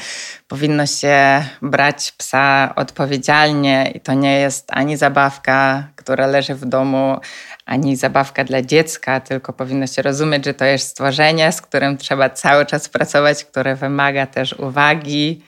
powinno 0.47 0.85
się 0.85 1.43
brać 1.61 2.11
psa 2.17 2.73
odpowiedzialnie 2.75 3.91
i 3.95 3.99
to 3.99 4.13
nie 4.13 4.39
jest 4.39 4.65
ani 4.71 4.97
zabawka, 4.97 5.87
która 5.95 6.27
leży 6.27 6.55
w 6.55 6.65
domu, 6.65 7.19
ani 7.65 7.95
zabawka 7.95 8.43
dla 8.43 8.61
dziecka, 8.61 9.19
tylko 9.19 9.53
powinno 9.53 9.87
się 9.87 10.01
rozumieć, 10.01 10.45
że 10.45 10.53
to 10.53 10.65
jest 10.65 10.87
stworzenie, 10.87 11.51
z 11.51 11.61
którym 11.61 11.97
trzeba 11.97 12.29
cały 12.29 12.65
czas 12.65 12.89
pracować, 12.89 13.43
które 13.43 13.75
wymaga 13.75 14.25
też 14.25 14.53
uwagi, 14.53 15.41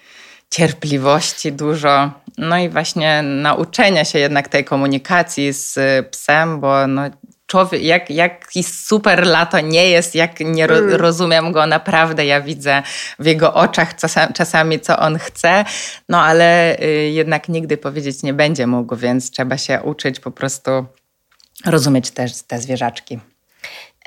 cierpliwości 0.50 1.52
dużo. 1.52 2.12
No 2.38 2.58
i 2.58 2.70
właśnie 2.70 3.22
nauczenia 3.22 4.06
się 4.06 4.20
jednak 4.20 4.48
tej 4.48 4.66
komunikacji 4.66 5.54
z 5.54 5.80
psem, 6.12 6.60
bo 6.60 6.88
no, 6.88 7.02
człowiek, 7.50 7.84
jak, 7.84 8.10
jaki 8.10 8.64
super 8.64 9.28
lato 9.28 9.60
nie 9.60 9.90
jest, 9.90 10.16
jak 10.16 10.40
nie 10.40 10.68
ro, 10.68 10.78
mm. 10.78 10.96
rozumiem 10.96 11.52
go 11.52 11.68
naprawdę, 11.68 12.26
ja 12.26 12.42
widzę 12.42 12.84
w 13.20 13.26
jego 13.26 13.54
oczach 13.54 13.96
czasami, 13.96 14.34
czasami, 14.34 14.80
co 14.80 15.00
on 15.00 15.20
chce, 15.20 15.66
no 16.10 16.22
ale 16.22 16.80
y, 16.80 16.86
jednak 17.10 17.50
nigdy 17.50 17.78
powiedzieć 17.78 18.24
nie 18.24 18.34
będzie 18.34 18.68
mógł, 18.68 18.96
więc 18.96 19.32
trzeba 19.32 19.58
się 19.58 19.82
uczyć 19.82 20.20
po 20.20 20.32
prostu 20.32 20.86
rozumieć 21.66 22.12
też 22.12 22.42
te 22.42 22.60
zwierzaczki. 22.60 23.20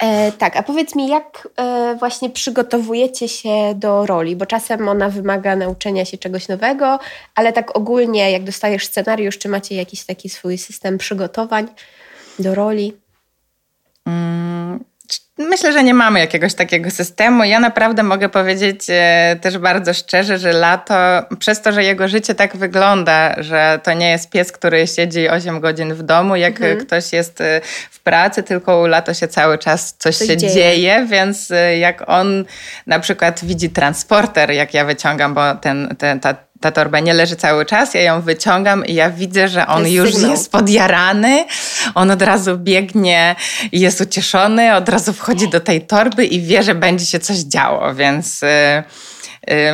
E, 0.02 0.32
tak, 0.32 0.56
a 0.56 0.62
powiedz 0.62 0.94
mi, 0.94 1.08
jak 1.08 1.48
e, 1.56 1.96
właśnie 1.98 2.30
przygotowujecie 2.30 3.28
się 3.28 3.74
do 3.74 4.06
roli? 4.06 4.36
Bo 4.36 4.46
czasem 4.46 4.88
ona 4.88 5.08
wymaga 5.08 5.56
nauczenia 5.56 6.04
się 6.04 6.18
czegoś 6.18 6.48
nowego, 6.48 6.98
ale 7.34 7.52
tak 7.52 7.76
ogólnie, 7.76 8.30
jak 8.30 8.44
dostajesz 8.44 8.86
scenariusz, 8.86 9.38
czy 9.38 9.48
macie 9.48 9.74
jakiś 9.74 10.04
taki 10.04 10.28
swój 10.28 10.58
system 10.58 10.98
przygotowań 10.98 11.66
do 12.38 12.54
roli? 12.54 12.96
Mm, 14.06 14.84
myślę, 15.48 15.72
że 15.72 15.84
nie 15.84 15.94
mamy 15.94 16.18
jakiegoś 16.18 16.54
takiego 16.54 16.90
systemu. 16.90 17.44
Ja 17.44 17.60
naprawdę 17.60 18.02
mogę 18.02 18.28
powiedzieć 18.28 18.86
e, 18.88 19.36
też 19.40 19.58
bardzo 19.58 19.94
szczerze, 19.94 20.38
że 20.38 20.52
lato, 20.52 20.94
przez 21.38 21.62
to, 21.62 21.72
że 21.72 21.84
jego 21.84 22.08
życie 22.08 22.34
tak 22.34 22.56
wygląda, 22.56 23.42
że 23.42 23.80
to 23.82 23.92
nie 23.92 24.10
jest 24.10 24.30
pies, 24.30 24.52
który 24.52 24.86
siedzi 24.86 25.28
8 25.28 25.60
godzin 25.60 25.94
w 25.94 26.02
domu, 26.02 26.36
jak 26.36 26.52
mhm. 26.52 26.86
ktoś 26.86 27.12
jest 27.12 27.40
e, 27.40 27.60
w 27.90 28.00
pracy, 28.00 28.42
tylko 28.42 28.80
u 28.80 28.86
lato 28.86 29.14
się 29.14 29.28
cały 29.28 29.58
czas 29.58 29.94
coś, 29.98 30.16
coś 30.16 30.28
się 30.28 30.36
dzieje. 30.36 30.54
dzieje. 30.54 31.06
więc 31.10 31.50
e, 31.50 31.78
jak 31.78 32.02
on 32.06 32.44
na 32.86 33.00
przykład 33.00 33.44
widzi 33.44 33.70
transporter, 33.70 34.50
jak 34.50 34.74
ja 34.74 34.84
wyciągam, 34.84 35.34
bo 35.34 35.54
ten, 35.54 35.96
ten 35.98 36.20
ta 36.20 36.34
ta 36.62 36.70
torba 36.70 37.00
nie 37.00 37.14
leży 37.14 37.36
cały 37.36 37.66
czas, 37.66 37.94
ja 37.94 38.02
ją 38.02 38.20
wyciągam 38.20 38.86
i 38.86 38.94
ja 38.94 39.10
widzę, 39.10 39.48
że 39.48 39.66
on 39.66 39.82
jest 39.82 39.94
już 39.94 40.12
sygnał. 40.14 40.30
jest 40.30 40.52
podjarany, 40.52 41.44
on 41.94 42.10
od 42.10 42.22
razu 42.22 42.58
biegnie 42.58 43.36
i 43.72 43.80
jest 43.80 44.00
ucieszony, 44.00 44.74
od 44.74 44.88
razu 44.88 45.12
wchodzi 45.12 45.48
do 45.48 45.60
tej 45.60 45.86
torby 45.86 46.24
i 46.24 46.40
wie, 46.40 46.62
że 46.62 46.74
będzie 46.74 47.06
się 47.06 47.18
coś 47.18 47.38
działo, 47.38 47.94
więc... 47.94 48.42
Yy, 48.42 48.48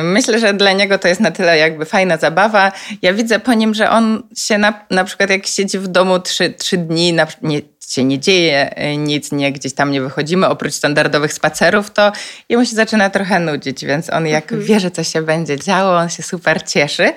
Myślę, 0.03 0.39
że 0.39 0.53
dla 0.53 0.71
niego 0.71 0.97
to 0.97 1.07
jest 1.07 1.21
na 1.21 1.31
tyle 1.31 1.57
jakby 1.57 1.85
fajna 1.85 2.17
zabawa. 2.17 2.71
Ja 3.01 3.13
widzę 3.13 3.39
po 3.39 3.53
nim, 3.53 3.73
że 3.73 3.89
on 3.89 4.23
się 4.37 4.57
na, 4.57 4.85
na 4.89 5.03
przykład 5.03 5.29
jak 5.29 5.47
siedzi 5.47 5.79
w 5.79 5.87
domu 5.87 6.19
trzy, 6.19 6.53
trzy 6.57 6.77
dni, 6.77 7.13
na, 7.13 7.27
nie, 7.41 7.61
się 7.89 8.03
nie 8.03 8.19
dzieje 8.19 8.75
e, 8.75 8.97
nic, 8.97 9.31
nie 9.31 9.51
gdzieś 9.51 9.73
tam 9.73 9.91
nie 9.91 10.01
wychodzimy, 10.01 10.47
oprócz 10.47 10.73
standardowych 10.73 11.33
spacerów, 11.33 11.91
to 11.91 12.11
jemu 12.49 12.65
się 12.65 12.75
zaczyna 12.75 13.09
trochę 13.09 13.39
nudzić, 13.39 13.85
więc 13.85 14.09
on 14.09 14.27
jak 14.27 14.43
mhm. 14.43 14.63
wie, 14.63 14.79
że 14.79 14.91
coś 14.91 15.07
się 15.07 15.21
będzie 15.21 15.59
działo, 15.59 15.97
on 15.97 16.09
się 16.09 16.23
super 16.23 16.63
cieszy. 16.63 17.13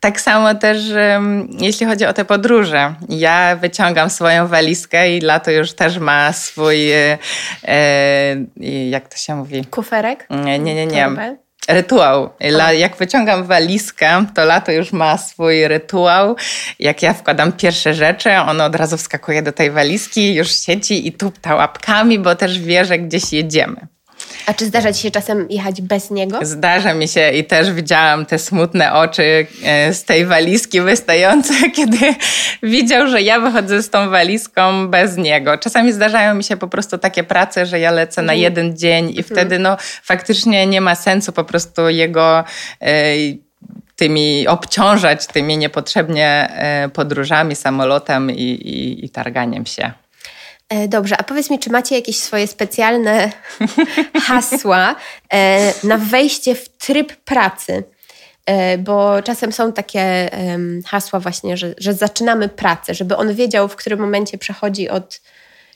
Tak 0.00 0.20
samo 0.20 0.54
też 0.54 0.78
jeśli 1.58 1.86
chodzi 1.86 2.04
o 2.04 2.12
te 2.12 2.24
podróże. 2.24 2.94
Ja 3.08 3.56
wyciągam 3.56 4.10
swoją 4.10 4.48
walizkę 4.48 5.16
i 5.16 5.20
lato 5.20 5.50
już 5.50 5.72
też 5.72 5.98
ma 5.98 6.32
swój, 6.32 6.92
e, 6.92 7.18
e, 7.64 8.36
jak 8.90 9.08
to 9.08 9.16
się 9.16 9.36
mówi? 9.36 9.64
Kuferek? 9.64 10.26
Nie, 10.30 10.58
nie, 10.58 10.74
nie. 10.74 10.86
nie 10.86 11.43
rytuał. 11.68 12.30
Jak 12.78 12.96
wyciągam 12.96 13.44
walizkę, 13.44 14.26
to 14.34 14.44
lato 14.44 14.72
już 14.72 14.92
ma 14.92 15.18
swój 15.18 15.68
rytuał. 15.68 16.36
Jak 16.78 17.02
ja 17.02 17.14
wkładam 17.14 17.52
pierwsze 17.52 17.94
rzeczy, 17.94 18.30
on 18.36 18.60
od 18.60 18.74
razu 18.74 18.96
wskakuje 18.96 19.42
do 19.42 19.52
tej 19.52 19.70
walizki, 19.70 20.34
już 20.34 20.50
siedzi 20.50 21.08
i 21.08 21.12
tupta 21.12 21.54
łapkami, 21.54 22.18
bo 22.18 22.34
też 22.34 22.58
wie, 22.58 22.84
że 22.84 22.98
gdzieś 22.98 23.32
jedziemy. 23.32 23.93
A 24.46 24.54
czy 24.54 24.66
zdarza 24.66 24.92
ci 24.92 25.02
się 25.02 25.10
czasem 25.10 25.46
jechać 25.50 25.82
bez 25.82 26.10
niego? 26.10 26.38
Zdarza 26.42 26.94
mi 26.94 27.08
się 27.08 27.30
i 27.30 27.44
też 27.44 27.72
widziałam 27.72 28.26
te 28.26 28.38
smutne 28.38 28.92
oczy 28.92 29.46
e, 29.64 29.94
z 29.94 30.04
tej 30.04 30.26
walizki 30.26 30.80
wystające, 30.80 31.54
kiedy 31.76 32.14
widział, 32.62 33.06
że 33.08 33.22
ja 33.22 33.40
wychodzę 33.40 33.82
z 33.82 33.90
tą 33.90 34.10
walizką 34.10 34.88
bez 34.88 35.16
niego. 35.16 35.58
Czasami 35.58 35.92
zdarzają 35.92 36.34
mi 36.34 36.44
się 36.44 36.56
po 36.56 36.68
prostu 36.68 36.98
takie 36.98 37.24
prace, 37.24 37.66
że 37.66 37.80
ja 37.80 37.90
lecę 37.90 38.22
na 38.22 38.32
mhm. 38.32 38.40
jeden 38.40 38.76
dzień 38.76 39.04
i 39.04 39.18
mhm. 39.18 39.24
wtedy 39.24 39.58
no 39.58 39.76
faktycznie 40.02 40.66
nie 40.66 40.80
ma 40.80 40.94
sensu 40.94 41.32
po 41.32 41.44
prostu 41.44 41.88
jego 41.88 42.44
e, 42.80 43.14
tymi 43.96 44.48
obciążać 44.48 45.26
tymi 45.26 45.58
niepotrzebnie 45.58 46.50
e, 46.50 46.88
podróżami, 46.88 47.56
samolotem 47.56 48.30
i, 48.30 48.42
i, 48.42 49.04
i 49.04 49.10
targaniem 49.10 49.66
się. 49.66 50.03
E, 50.68 50.88
dobrze, 50.88 51.16
a 51.16 51.22
powiedz 51.22 51.50
mi, 51.50 51.58
czy 51.58 51.70
macie 51.70 51.94
jakieś 51.94 52.18
swoje 52.18 52.46
specjalne 52.46 53.32
hasła 54.26 54.94
e, 55.32 55.72
na 55.86 55.98
wejście 55.98 56.54
w 56.54 56.68
tryb 56.68 57.16
pracy? 57.16 57.84
E, 58.46 58.78
bo 58.78 59.22
czasem 59.22 59.52
są 59.52 59.72
takie 59.72 60.30
hasła 60.86 61.20
właśnie, 61.20 61.56
że, 61.56 61.74
że 61.78 61.94
zaczynamy 61.94 62.48
pracę, 62.48 62.94
żeby 62.94 63.16
on 63.16 63.34
wiedział, 63.34 63.68
w 63.68 63.76
którym 63.76 64.00
momencie 64.00 64.38
przechodzi 64.38 64.88
od 64.88 65.20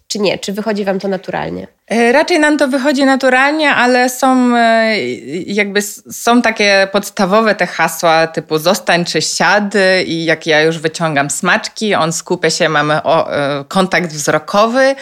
czy 0.08 0.18
nie? 0.18 0.38
Czy 0.38 0.52
wychodzi 0.52 0.84
Wam 0.84 0.98
to 0.98 1.08
naturalnie? 1.08 1.66
E, 1.86 2.12
raczej 2.12 2.40
nam 2.40 2.58
to 2.58 2.68
wychodzi 2.68 3.04
naturalnie, 3.04 3.70
ale 3.70 4.08
są 4.08 4.56
e, 4.56 4.98
jakby 5.46 5.82
są 6.10 6.42
takie 6.42 6.88
podstawowe 6.92 7.54
te 7.54 7.66
hasła 7.66 8.26
typu 8.26 8.58
zostań 8.58 9.04
czy 9.04 9.22
siad 9.22 9.74
i 10.06 10.24
jak 10.24 10.46
ja 10.46 10.62
już 10.62 10.78
wyciągam 10.78 11.30
smaczki, 11.30 11.94
on 11.94 12.12
skupia 12.12 12.50
się, 12.50 12.68
mamy 12.68 13.02
o, 13.02 13.32
e, 13.32 13.64
kontakt 13.68 14.12
wzrokowy, 14.12 14.94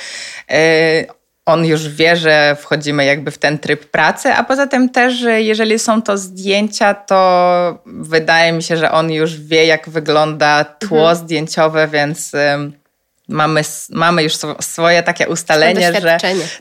on 1.46 1.64
już 1.64 1.88
wie, 1.88 2.16
że 2.16 2.56
wchodzimy 2.60 3.04
jakby 3.04 3.30
w 3.30 3.38
ten 3.38 3.58
tryb 3.58 3.90
pracy, 3.90 4.32
a 4.32 4.44
poza 4.44 4.66
tym 4.66 4.88
też, 4.88 5.20
jeżeli 5.36 5.78
są 5.78 6.02
to 6.02 6.18
zdjęcia, 6.18 6.94
to 6.94 7.82
wydaje 7.86 8.52
mi 8.52 8.62
się, 8.62 8.76
że 8.76 8.92
on 8.92 9.10
już 9.12 9.40
wie, 9.40 9.66
jak 9.66 9.88
wygląda 9.88 10.64
tło 10.64 10.98
mhm. 10.98 11.16
zdjęciowe, 11.16 11.88
więc 11.88 12.32
mamy, 13.28 13.62
mamy 13.90 14.22
już 14.22 14.32
swoje 14.60 15.02
takie 15.02 15.28
ustalenie, 15.28 15.92
że 16.00 16.18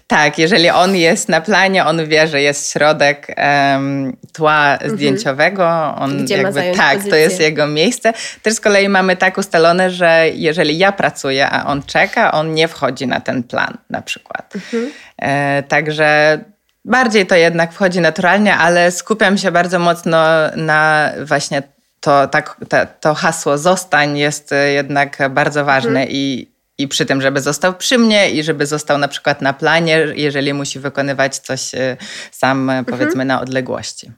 tak, 0.08 0.38
jeżeli 0.38 0.70
on 0.70 0.96
jest 0.96 1.30
na 1.30 1.42
planie, 1.42 1.86
on 1.86 2.08
wie, 2.08 2.28
że 2.28 2.42
jest 2.42 2.72
środek 2.72 3.36
um, 3.38 4.18
tła 4.34 4.74
mhm. 4.74 4.92
zdjęciowego, 4.92 5.96
on 6.00 6.26
Gdzie 6.26 6.38
jakby 6.38 6.64
tak, 6.78 6.92
pozycję. 6.92 7.12
to 7.12 7.16
jest 7.16 7.40
jego 7.40 7.68
miejsce. 7.68 8.14
Też 8.42 8.54
z 8.54 8.60
kolei 8.60 8.90
mamy 8.90 9.16
tak 9.16 9.38
ustalone, 9.38 9.90
że 9.90 10.26
jeżeli 10.34 10.78
ja 10.78 10.92
pracuję, 10.92 11.50
a 11.50 11.66
on 11.66 11.84
czeka, 11.84 12.32
on 12.32 12.54
nie 12.54 12.68
wchodzi 12.68 13.08
na 13.08 13.20
ten 13.20 13.44
plan 13.44 13.78
na 13.90 14.02
przykład. 14.02 14.54
Mhm. 14.56 14.92
E, 15.18 15.64
także 15.64 16.40
bardziej 16.86 17.26
to 17.26 17.36
jednak 17.36 17.74
wchodzi 17.74 18.00
naturalnie, 18.00 18.56
ale 18.56 18.92
skupiam 18.92 19.38
się 19.38 19.52
bardzo 19.52 19.80
mocno 19.80 20.18
na 20.56 21.12
właśnie 21.26 21.64
to, 22.00 22.28
tak, 22.28 22.58
to, 22.70 22.78
to 23.00 23.14
hasło 23.14 23.58
zostań 23.58 24.18
jest 24.18 24.54
jednak 24.74 25.18
bardzo 25.30 25.66
ważne 25.66 25.90
mhm. 25.90 26.10
i 26.10 26.55
i 26.78 26.88
przy 26.88 27.06
tym, 27.06 27.22
żeby 27.22 27.42
został 27.42 27.74
przy 27.74 27.98
mnie 27.98 28.32
i 28.32 28.44
żeby 28.44 28.66
został 28.66 28.98
na 28.98 29.08
przykład 29.08 29.42
na 29.42 29.54
planie, 29.54 30.08
jeżeli 30.16 30.54
musi 30.54 30.80
wykonywać 30.80 31.38
coś 31.38 31.74
y, 31.74 31.98
sam, 32.32 32.70
mhm. 32.70 32.86
powiedzmy, 32.86 33.26
na 33.26 33.42
odległości. 33.42 34.12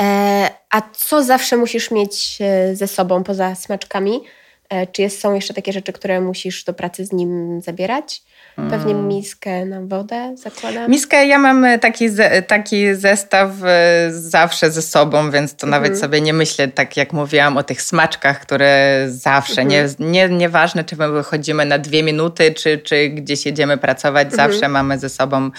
E, 0.00 0.50
a 0.70 0.82
co 0.92 1.22
zawsze 1.24 1.56
musisz 1.56 1.90
mieć 1.90 2.38
e, 2.40 2.76
ze 2.76 2.88
sobą 2.88 3.24
poza 3.24 3.54
smaczkami? 3.54 4.20
E, 4.68 4.86
czy 4.86 5.02
jest, 5.02 5.20
są 5.20 5.34
jeszcze 5.34 5.54
takie 5.54 5.72
rzeczy, 5.72 5.92
które 5.92 6.20
musisz 6.20 6.64
do 6.64 6.74
pracy 6.74 7.04
z 7.04 7.12
nim 7.12 7.60
zabierać? 7.60 8.22
Pewnie 8.56 8.92
mm. 8.92 9.08
miskę 9.08 9.64
na 9.64 9.80
wodę 9.80 10.34
zakładam. 10.36 10.90
Miskę 10.90 11.26
ja 11.26 11.38
mam 11.38 11.66
taki, 11.80 12.08
taki 12.46 12.94
zestaw 12.94 13.50
e, 13.64 14.08
zawsze 14.10 14.70
ze 14.70 14.82
sobą, 14.82 15.30
więc 15.30 15.54
to 15.54 15.66
nawet 15.66 15.92
mhm. 15.92 16.00
sobie 16.00 16.20
nie 16.20 16.32
myślę, 16.32 16.68
tak 16.68 16.96
jak 16.96 17.12
mówiłam 17.12 17.56
o 17.56 17.62
tych 17.62 17.82
smaczkach, 17.82 18.40
które 18.40 19.04
zawsze, 19.08 19.64
nie, 19.64 19.80
mhm. 19.80 20.12
nie, 20.12 20.28
nieważne 20.28 20.84
czy 20.84 20.96
my 20.96 21.08
wychodzimy 21.08 21.64
na 21.64 21.78
dwie 21.78 22.02
minuty, 22.02 22.54
czy, 22.54 22.78
czy 22.78 23.08
gdzieś 23.08 23.46
jedziemy 23.46 23.78
pracować, 23.78 24.28
mhm. 24.32 24.50
zawsze 24.50 24.68
mamy 24.68 24.98
ze 24.98 25.08
sobą 25.08 25.50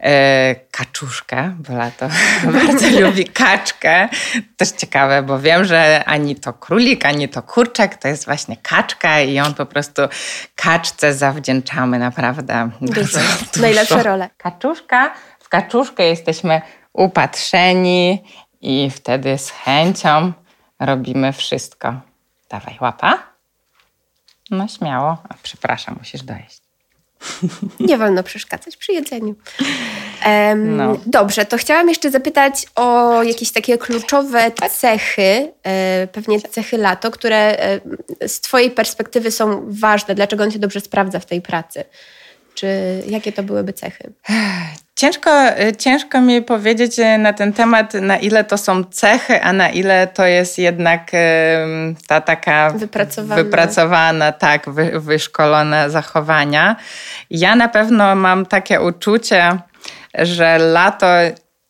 e, 0.00 0.54
kaczuszkę, 0.70 1.54
bo 1.58 1.76
lato 1.76 2.08
bardzo 2.68 3.00
lubi 3.00 3.24
kaczkę. 3.24 4.08
Też 4.56 4.68
ciekawe, 4.70 5.22
bo 5.22 5.38
wiem, 5.38 5.64
że 5.64 6.04
ani 6.06 6.36
to 6.36 6.52
królik, 6.52 7.06
ani 7.06 7.28
to 7.28 7.42
kurczak, 7.42 7.96
to 7.96 8.08
jest 8.08 8.24
właśnie 8.24 8.56
kaczka 8.56 9.20
i 9.20 9.40
on 9.40 9.54
po 9.54 9.66
prostu 9.66 10.02
kaczce 10.54 11.14
zawdzięczamy 11.14 11.98
naprawdę 11.98 12.70
dużo. 12.80 13.00
dużo. 13.00 13.20
Najlepsze 13.60 14.02
role. 14.02 14.30
Kaczuszka, 14.36 15.14
w 15.40 15.48
kaczuszkę 15.48 16.04
jesteśmy 16.04 16.60
upatrzeni 16.92 18.24
i 18.60 18.90
wtedy 18.90 19.38
z 19.38 19.50
chęcią 19.50 20.32
robimy 20.80 21.32
wszystko. 21.32 21.94
Dawaj, 22.50 22.78
łapa. 22.80 23.18
No 24.50 24.68
śmiało. 24.68 25.16
A, 25.28 25.34
przepraszam, 25.42 25.96
musisz 25.98 26.22
dojeść. 26.22 26.69
Nie 27.80 27.98
wolno 27.98 28.22
przeszkadzać 28.22 28.76
przy 28.76 28.92
jedzeniu. 28.92 29.34
Um, 30.26 30.76
no. 30.76 30.96
Dobrze, 31.06 31.44
to 31.44 31.56
chciałam 31.56 31.88
jeszcze 31.88 32.10
zapytać 32.10 32.66
o 32.74 33.22
jakieś 33.22 33.52
takie 33.52 33.78
kluczowe 33.78 34.52
cechy, 34.70 35.52
e, 35.62 36.08
pewnie 36.12 36.40
cechy 36.40 36.78
lato, 36.78 37.10
które 37.10 37.58
e, 37.58 37.80
z 38.28 38.40
Twojej 38.40 38.70
perspektywy 38.70 39.30
są 39.30 39.64
ważne. 39.68 40.14
Dlaczego 40.14 40.44
on 40.44 40.50
się 40.50 40.58
dobrze 40.58 40.80
sprawdza 40.80 41.20
w 41.20 41.26
tej 41.26 41.42
pracy? 41.42 41.84
Czy 42.54 42.66
jakie 43.06 43.32
to 43.32 43.42
byłyby 43.42 43.72
cechy? 43.72 44.12
Ciężko, 45.00 45.30
ciężko 45.78 46.20
mi 46.20 46.42
powiedzieć 46.42 46.96
na 47.18 47.32
ten 47.32 47.52
temat, 47.52 47.94
na 47.94 48.16
ile 48.16 48.44
to 48.44 48.58
są 48.58 48.84
cechy, 48.84 49.42
a 49.42 49.52
na 49.52 49.68
ile 49.70 50.06
to 50.06 50.26
jest 50.26 50.58
jednak 50.58 51.10
ta 52.06 52.20
taka 52.20 52.70
wypracowana, 52.70 53.42
wypracowana 53.42 54.32
tak, 54.32 54.70
wy, 54.70 55.00
wyszkolona 55.00 55.88
zachowania. 55.88 56.76
Ja 57.30 57.56
na 57.56 57.68
pewno 57.68 58.14
mam 58.14 58.46
takie 58.46 58.80
uczucie, 58.80 59.58
że 60.18 60.58
lato 60.58 61.06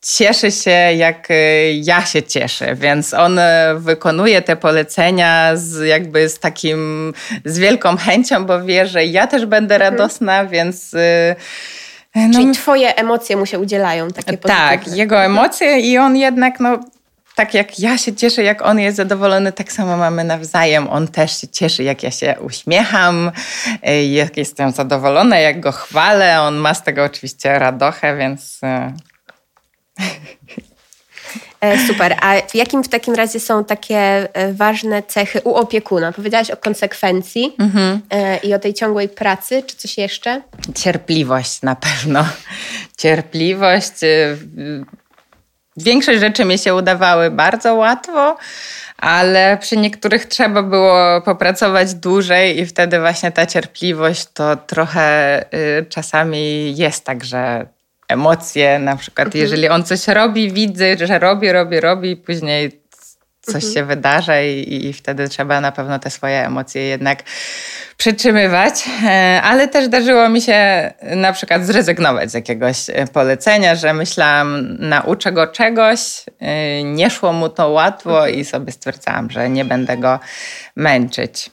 cieszy 0.03 0.51
się, 0.51 0.71
jak 0.97 1.29
ja 1.75 2.05
się 2.07 2.23
cieszę, 2.23 2.75
więc 2.75 3.15
on 3.15 3.41
wykonuje 3.77 4.43
te 4.43 4.57
polecenia 4.57 5.51
z 5.55 5.87
jakby 5.87 6.29
z 6.29 6.39
takim, 6.39 7.13
z 7.45 7.59
wielką 7.59 7.97
chęcią, 7.97 8.45
bo 8.45 8.63
wie, 8.63 8.87
że 8.87 9.05
ja 9.05 9.27
też 9.27 9.47
będę 9.47 9.75
mhm. 9.75 9.93
radosna, 9.93 10.47
więc 10.47 10.95
y, 10.95 11.37
no, 12.15 12.35
Czyli 12.35 12.53
twoje 12.53 12.97
emocje 12.97 13.37
mu 13.37 13.47
się 13.47 13.59
udzielają, 13.59 14.09
takie 14.09 14.39
pozytywne. 14.39 14.79
Tak, 14.79 14.97
jego 14.97 15.25
emocje 15.25 15.81
i 15.81 15.99
on 15.99 16.17
jednak, 16.17 16.61
no 16.61 16.79
tak 17.35 17.55
jak 17.55 17.79
ja 17.79 17.99
się 17.99 18.15
cieszę, 18.15 18.43
jak 18.43 18.63
on 18.63 18.79
jest 18.79 18.97
zadowolony, 18.97 19.53
tak 19.53 19.73
samo 19.73 19.97
mamy 19.97 20.25
nawzajem. 20.25 20.89
On 20.89 21.09
też 21.09 21.41
się 21.41 21.49
cieszy, 21.49 21.83
jak 21.83 22.03
ja 22.03 22.11
się 22.11 22.35
uśmiecham, 22.41 23.33
y, 23.89 24.05
jak 24.05 24.37
jestem 24.37 24.71
zadowolona, 24.71 25.39
jak 25.39 25.61
go 25.61 25.73
chwalę. 25.73 26.43
On 26.43 26.57
ma 26.57 26.75
z 26.75 26.83
tego 26.83 27.05
oczywiście 27.05 27.59
radochę, 27.59 28.17
więc... 28.17 28.61
Y, 31.37 31.51
E, 31.61 31.87
super. 31.87 32.17
A 32.21 32.35
jakim 32.55 32.85
w 32.85 32.89
takim 32.89 33.15
razie 33.15 33.41
są 33.41 33.65
takie 33.65 33.97
e, 34.35 34.53
ważne 34.53 35.03
cechy 35.03 35.41
u 35.45 35.55
opiekuna? 35.55 36.13
Powiedziałaś 36.13 36.51
o 36.51 36.57
konsekwencji 36.57 37.55
mhm. 37.59 38.01
E, 38.11 38.37
i 38.37 38.55
o 38.55 38.59
tej 38.59 38.75
ciągłej 38.75 39.09
pracy, 39.09 39.63
czy 39.67 39.77
coś 39.77 39.99
jeszcze? 39.99 40.43
Cierpliwość 40.75 41.63
na 41.63 41.77
pewno. 41.77 42.25
Cierpliwość. 42.99 43.93
Większość 45.77 46.21
rzeczy 46.21 46.45
mi 46.45 46.59
się 46.59 46.75
udawały 46.75 47.31
bardzo 47.31 47.75
łatwo, 47.75 48.37
ale 48.97 49.59
przy 49.61 49.77
niektórych 49.77 50.27
trzeba 50.27 50.63
było 50.63 51.21
popracować 51.21 51.95
dłużej 51.95 52.61
i 52.61 52.67
wtedy 52.67 53.01
właśnie 53.01 53.33
ta 53.33 53.47
cierpliwość 53.47 54.27
to 54.35 54.57
trochę 54.57 55.45
czasami 55.89 56.77
jest 56.77 57.05
tak, 57.05 57.25
że 57.25 57.67
emocje, 58.11 58.79
na 58.79 58.97
przykład 58.97 59.27
mhm. 59.27 59.43
jeżeli 59.43 59.69
on 59.69 59.85
coś 59.85 60.09
robi, 60.09 60.53
widzę, 60.53 61.07
że 61.07 61.19
robi, 61.19 61.53
robi, 61.53 61.81
robi 61.81 62.17
później 62.17 62.81
coś 63.41 63.65
mhm. 63.65 63.75
się 63.75 63.85
wydarza 63.85 64.43
i, 64.43 64.87
i 64.87 64.93
wtedy 64.93 65.29
trzeba 65.29 65.61
na 65.61 65.73
pewno 65.73 65.99
te 65.99 66.11
swoje 66.11 66.47
emocje 66.47 66.83
jednak 66.83 67.23
przytrzymywać, 67.97 68.85
e, 69.05 69.41
ale 69.43 69.69
też 69.69 69.89
darzyło 69.89 70.29
mi 70.29 70.43
się 70.43 70.93
na 71.03 71.33
przykład 71.33 71.67
zrezygnować 71.67 72.31
z 72.31 72.35
jakiegoś 72.35 72.91
e, 72.91 73.07
polecenia, 73.07 73.75
że 73.75 73.95
myślałam, 73.95 74.77
nauczę 74.79 75.33
go 75.33 75.47
czegoś, 75.47 76.01
e, 76.41 76.83
nie 76.83 77.11
szło 77.11 77.33
mu 77.33 77.49
to 77.49 77.69
łatwo 77.69 78.19
mhm. 78.19 78.35
i 78.35 78.45
sobie 78.45 78.73
stwierdzałam, 78.73 79.31
że 79.31 79.51
nie 79.51 79.65
będę 79.65 79.97
go 79.97 80.19
męczyć. 80.77 81.51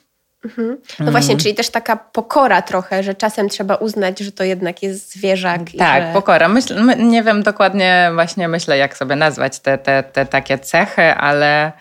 Mhm. 0.48 0.78
No 1.00 1.12
właśnie, 1.12 1.34
mhm. 1.34 1.40
czyli 1.40 1.56
też 1.56 1.70
taka 1.70 1.96
pokora 1.96 2.62
trochę, 2.62 3.04
że 3.04 3.16
czasem 3.16 3.50
trzeba 3.50 3.76
uznać, 3.76 4.20
że 4.20 4.32
to 4.32 4.44
jednak 4.44 4.84
jest 4.84 5.12
zwierzak. 5.14 5.62
Tak, 5.78 6.04
że... 6.04 6.14
pokora. 6.14 6.48
Myśl, 6.48 6.86
nie 6.98 7.24
wiem 7.24 7.44
dokładnie, 7.44 8.12
właśnie 8.14 8.48
myślę, 8.48 8.78
jak 8.78 8.98
sobie 8.98 9.16
nazwać 9.16 9.60
te, 9.60 9.78
te, 9.78 10.04
te 10.04 10.26
takie 10.26 10.60
cechy, 10.60 11.14
ale 11.14 11.72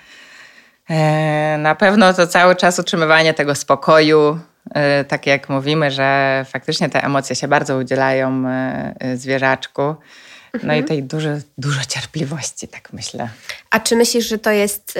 e, 0.91 1.59
na 1.59 1.75
pewno 1.75 2.15
to 2.15 2.27
cały 2.27 2.57
czas 2.57 2.79
utrzymywanie 2.79 3.35
tego 3.35 3.55
spokoju, 3.55 4.39
e, 4.75 5.05
tak 5.05 5.27
jak 5.27 5.49
mówimy, 5.49 5.91
że 5.91 6.45
faktycznie 6.49 6.89
te 6.89 7.05
emocje 7.05 7.37
się 7.37 7.49
bardzo 7.49 7.77
udzielają 7.77 8.49
e, 8.49 9.17
zwierzaczku. 9.17 9.95
No 10.55 10.61
mhm. 10.63 10.85
i 10.85 10.85
tej 10.85 11.03
dużo, 11.03 11.29
dużo 11.59 11.81
cierpliwości, 11.89 12.69
tak 12.69 12.93
myślę. 12.93 13.29
A 13.71 13.81
czy 13.81 13.97
myślisz, 13.97 14.29
że 14.29 14.39
to 14.39 14.51
jest 14.51 14.99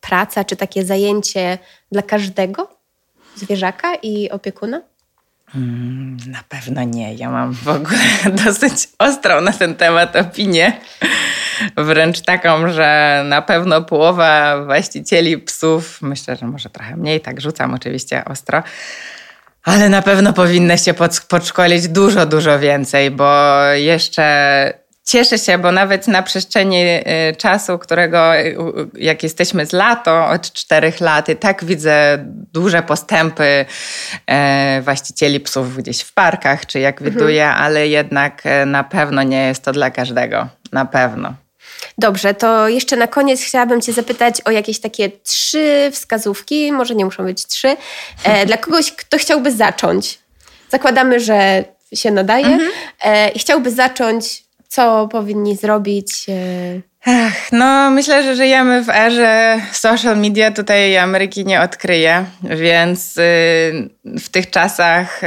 praca 0.00 0.44
czy 0.44 0.56
takie 0.56 0.84
zajęcie 0.84 1.58
dla 1.92 2.02
każdego 2.02 2.68
zwierzaka 3.36 3.94
i 3.94 4.30
opiekuna? 4.30 4.82
Mm, 5.54 6.16
na 6.26 6.42
pewno 6.48 6.84
nie. 6.84 7.14
Ja 7.14 7.30
mam 7.30 7.54
w 7.54 7.68
ogóle 7.68 7.98
dosyć 8.44 8.88
ostrą 8.98 9.40
na 9.40 9.52
ten 9.52 9.74
temat 9.74 10.16
opinię. 10.16 10.72
Wręcz 11.76 12.20
taką, 12.20 12.72
że 12.72 13.22
na 13.26 13.42
pewno 13.42 13.82
połowa 13.82 14.64
właścicieli 14.64 15.38
psów, 15.38 16.02
myślę, 16.02 16.36
że 16.36 16.46
może 16.46 16.70
trochę 16.70 16.96
mniej, 16.96 17.20
tak 17.20 17.40
rzucam 17.40 17.74
oczywiście 17.74 18.24
ostro, 18.24 18.62
ale 19.64 19.88
na 19.88 20.02
pewno 20.02 20.32
powinny 20.32 20.78
się 20.78 20.94
podszkolić 21.28 21.88
dużo, 21.88 22.26
dużo 22.26 22.58
więcej, 22.58 23.10
bo 23.10 23.62
jeszcze 23.72 24.87
cieszę 25.08 25.38
się, 25.38 25.58
bo 25.58 25.72
nawet 25.72 26.08
na 26.08 26.22
przestrzeni 26.22 26.82
y, 26.82 27.36
czasu, 27.38 27.78
którego 27.78 28.36
y, 28.36 28.56
jak 28.94 29.22
jesteśmy 29.22 29.66
z 29.66 29.72
lato, 29.72 30.26
od 30.26 30.52
czterech 30.52 31.00
lat, 31.00 31.28
i 31.28 31.36
tak 31.36 31.64
widzę 31.64 32.18
duże 32.52 32.82
postępy 32.82 33.64
e, 34.26 34.80
właścicieli 34.82 35.40
psów 35.40 35.76
gdzieś 35.76 36.00
w 36.00 36.14
parkach, 36.14 36.66
czy 36.66 36.80
jak 36.80 37.00
mhm. 37.00 37.10
widuję, 37.10 37.44
mhm. 37.44 37.64
ale 37.64 37.88
jednak 37.88 38.42
e, 38.44 38.66
na 38.66 38.84
pewno 38.84 39.22
nie 39.22 39.46
jest 39.46 39.64
to 39.64 39.72
dla 39.72 39.90
każdego. 39.90 40.48
Na 40.72 40.84
pewno. 40.84 41.34
Dobrze, 41.98 42.34
to 42.34 42.68
jeszcze 42.68 42.96
na 42.96 43.06
koniec 43.06 43.42
chciałabym 43.42 43.80
Cię 43.80 43.92
zapytać 43.92 44.40
o 44.40 44.50
jakieś 44.50 44.80
takie 44.80 45.10
trzy 45.10 45.90
wskazówki, 45.92 46.72
może 46.72 46.94
nie 46.94 47.04
muszą 47.04 47.24
być 47.24 47.46
trzy, 47.46 47.76
e, 48.24 48.46
dla 48.46 48.56
kogoś, 48.56 48.92
kto 48.92 49.18
chciałby 49.18 49.52
zacząć. 49.52 50.18
Zakładamy, 50.70 51.20
że 51.20 51.64
się 51.94 52.10
nadaje 52.10 52.46
mhm. 52.46 52.70
i 53.34 53.38
chciałby 53.38 53.70
zacząć 53.70 54.47
co 54.68 55.08
powinni 55.08 55.56
zrobić? 55.56 56.26
E, 56.28 56.88
Ach, 57.06 57.52
no, 57.52 57.90
myślę, 57.90 58.22
że 58.22 58.36
żyjemy 58.36 58.84
w 58.84 58.88
erze 58.88 59.60
social 59.72 60.18
media, 60.18 60.50
tutaj 60.50 60.96
Ameryki 60.96 61.44
nie 61.44 61.60
odkryje, 61.60 62.24
więc 62.42 63.16
y, 63.16 63.20
w 64.04 64.28
tych 64.28 64.50
czasach 64.50 65.20
y, 65.24 65.26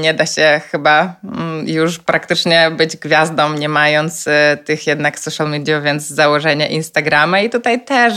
nie 0.00 0.14
da 0.14 0.26
się 0.26 0.60
chyba 0.70 1.14
mm, 1.24 1.68
już 1.68 1.98
praktycznie 1.98 2.70
być 2.70 2.96
gwiazdą, 2.96 3.52
nie 3.52 3.68
mając 3.68 4.26
y, 4.26 4.30
tych 4.64 4.86
jednak 4.86 5.18
social 5.18 5.50
media, 5.50 5.80
więc 5.80 6.06
założenia 6.06 6.66
Instagrama 6.66 7.40
i 7.40 7.50
tutaj 7.50 7.84
też 7.84 8.14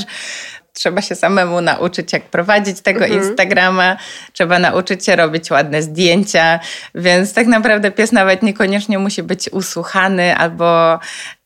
trzeba 0.73 1.01
się 1.01 1.15
samemu 1.15 1.61
nauczyć, 1.61 2.13
jak 2.13 2.23
prowadzić 2.23 2.81
tego 2.81 3.05
mhm. 3.05 3.23
Instagrama, 3.23 3.97
trzeba 4.33 4.59
nauczyć 4.59 5.05
się 5.05 5.15
robić 5.15 5.51
ładne 5.51 5.81
zdjęcia, 5.81 6.59
więc 6.95 7.33
tak 7.33 7.47
naprawdę 7.47 7.91
pies 7.91 8.11
nawet 8.11 8.43
niekoniecznie 8.43 8.99
musi 8.99 9.23
być 9.23 9.49
usłuchany 9.49 10.37
albo 10.37 10.99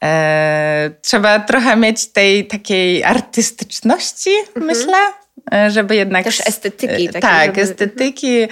e, 0.03 0.91
trzeba 1.01 1.39
trochę 1.39 1.75
mieć 1.75 2.07
tej 2.11 2.47
takiej 2.47 3.03
artystyczności, 3.03 4.29
mhm. 4.29 4.65
myślę. 4.65 5.26
E, 5.53 5.71
żeby 5.71 5.95
jednak... 5.95 6.23
Też 6.23 6.47
estetyki. 6.47 7.03
E, 7.03 7.07
takie, 7.07 7.19
tak, 7.19 7.45
żeby... 7.47 7.61
estetyki, 7.61 8.47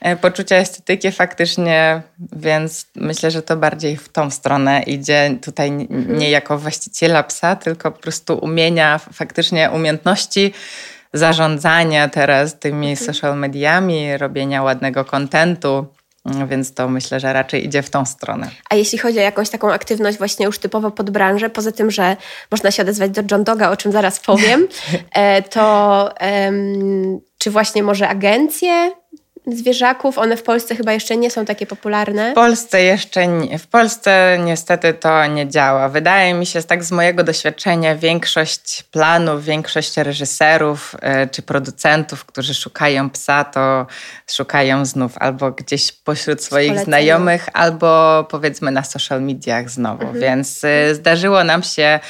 e, 0.00 0.16
poczucia 0.16 0.56
estetyki 0.56 1.12
faktycznie, 1.12 2.02
więc 2.32 2.86
myślę, 2.96 3.30
że 3.30 3.42
to 3.42 3.56
bardziej 3.56 3.96
w 3.96 4.08
tą 4.08 4.30
stronę 4.30 4.82
idzie 4.82 5.36
tutaj 5.42 5.68
mhm. 5.68 6.18
nie 6.18 6.30
jako 6.30 6.58
właściciela 6.58 7.22
psa, 7.22 7.56
tylko 7.56 7.92
po 7.92 7.98
prostu 8.00 8.38
umienia, 8.38 9.00
faktycznie 9.12 9.70
umiejętności 9.70 10.52
zarządzania 11.12 12.08
teraz 12.08 12.58
tymi 12.58 12.90
mhm. 12.90 13.06
social 13.06 13.38
mediami, 13.38 14.16
robienia 14.16 14.62
ładnego 14.62 15.04
kontentu 15.04 15.86
więc 16.24 16.74
to 16.74 16.88
myślę, 16.88 17.20
że 17.20 17.32
raczej 17.32 17.66
idzie 17.66 17.82
w 17.82 17.90
tą 17.90 18.04
stronę. 18.04 18.50
A 18.70 18.74
jeśli 18.74 18.98
chodzi 18.98 19.18
o 19.18 19.22
jakąś 19.22 19.50
taką 19.50 19.72
aktywność 19.72 20.18
właśnie 20.18 20.46
już 20.46 20.58
typowo 20.58 20.90
pod 20.90 21.10
branżę, 21.10 21.50
poza 21.50 21.72
tym, 21.72 21.90
że 21.90 22.16
można 22.50 22.70
się 22.70 22.82
odezwać 22.82 23.10
do 23.10 23.22
John 23.30 23.44
Doga, 23.44 23.70
o 23.70 23.76
czym 23.76 23.92
zaraz 23.92 24.20
powiem, 24.20 24.68
e, 25.12 25.42
to 25.42 26.08
um, 26.20 27.20
czy 27.38 27.50
właśnie 27.50 27.82
może 27.82 28.08
agencje 28.08 28.92
zwierzaków, 29.46 30.18
one 30.18 30.36
w 30.36 30.42
Polsce 30.42 30.76
chyba 30.76 30.92
jeszcze 30.92 31.16
nie 31.16 31.30
są 31.30 31.44
takie 31.44 31.66
popularne. 31.66 32.32
W 32.32 32.34
Polsce 32.34 32.82
jeszcze 32.82 33.26
nie. 33.26 33.58
W 33.58 33.66
Polsce 33.66 34.38
niestety 34.44 34.94
to 34.94 35.26
nie 35.26 35.48
działa. 35.48 35.88
Wydaje 35.88 36.34
mi 36.34 36.46
się, 36.46 36.62
tak 36.62 36.84
z 36.84 36.92
mojego 36.92 37.24
doświadczenia, 37.24 37.96
większość 37.96 38.82
planów, 38.82 39.44
większość 39.44 39.96
reżyserów 39.96 40.96
e, 41.00 41.26
czy 41.26 41.42
producentów, 41.42 42.24
którzy 42.24 42.54
szukają 42.54 43.10
psa, 43.10 43.44
to 43.44 43.86
szukają 44.26 44.84
znów 44.84 45.12
albo 45.18 45.50
gdzieś 45.50 45.92
pośród 45.92 46.42
swoich 46.42 46.78
znajomych, 46.78 47.48
albo 47.52 48.24
powiedzmy 48.30 48.70
na 48.70 48.84
social 48.84 49.22
mediach 49.22 49.70
znowu. 49.70 50.02
Mhm. 50.02 50.20
Więc 50.20 50.64
e, 50.64 50.94
zdarzyło 50.94 51.44
nam 51.44 51.62
się 51.62 52.00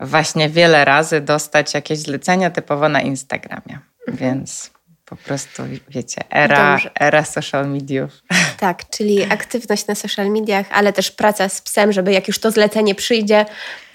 właśnie 0.00 0.48
wiele 0.48 0.84
razy 0.84 1.20
dostać 1.20 1.74
jakieś 1.74 1.98
zlecenia 1.98 2.50
typowo 2.50 2.88
na 2.88 3.00
Instagramie. 3.00 3.78
Mhm. 4.08 4.18
Więc 4.18 4.70
po 5.10 5.16
prostu, 5.16 5.62
wiecie, 5.88 6.20
era, 6.30 6.78
era 7.00 7.24
social 7.24 7.70
mediów. 7.70 8.10
Tak, 8.60 8.90
czyli 8.90 9.22
aktywność 9.22 9.86
na 9.86 9.94
social 9.94 10.30
mediach, 10.30 10.66
ale 10.72 10.92
też 10.92 11.10
praca 11.10 11.48
z 11.48 11.60
psem, 11.60 11.92
żeby 11.92 12.12
jak 12.12 12.28
już 12.28 12.38
to 12.38 12.50
zlecenie 12.50 12.94
przyjdzie, 12.94 13.46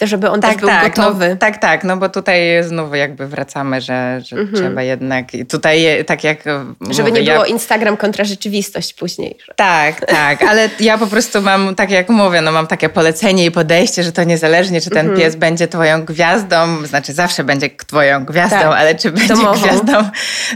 żeby 0.01 0.29
on 0.29 0.41
tak, 0.41 0.51
też 0.51 0.59
był 0.59 0.69
tak, 0.69 0.95
gotowy. 0.95 1.29
No, 1.29 1.35
tak, 1.35 1.57
tak, 1.57 1.83
no 1.83 1.97
bo 1.97 2.09
tutaj 2.09 2.63
znowu 2.63 2.95
jakby 2.95 3.27
wracamy, 3.27 3.81
że, 3.81 4.21
że 4.25 4.35
mhm. 4.35 4.63
trzeba 4.63 4.83
jednak, 4.83 5.25
tutaj 5.49 6.05
tak 6.05 6.23
jak 6.23 6.43
Żeby 6.89 7.09
mówię, 7.09 7.21
nie 7.21 7.31
było 7.31 7.45
ja... 7.45 7.51
Instagram 7.51 7.97
kontra 7.97 8.25
rzeczywistość 8.25 8.93
później. 8.93 9.37
Tak, 9.55 10.05
tak, 10.05 10.43
ale 10.43 10.69
ja 10.79 10.97
po 10.97 11.07
prostu 11.07 11.41
mam, 11.41 11.75
tak 11.75 11.91
jak 11.91 12.09
mówię, 12.09 12.41
no 12.41 12.51
mam 12.51 12.67
takie 12.67 12.89
polecenie 12.89 13.45
i 13.45 13.51
podejście, 13.51 14.03
że 14.03 14.11
to 14.11 14.23
niezależnie, 14.23 14.81
czy 14.81 14.89
ten 14.89 15.07
mhm. 15.09 15.19
pies 15.19 15.35
będzie 15.35 15.67
twoją 15.67 16.05
gwiazdą, 16.05 16.85
znaczy 16.85 17.13
zawsze 17.13 17.43
będzie 17.43 17.69
twoją 17.69 18.25
gwiazdą, 18.25 18.57
tak. 18.57 18.79
ale 18.79 18.95
czy 18.95 19.11
będzie 19.11 19.33
Domową. 19.33 19.61
gwiazdą 19.61 20.09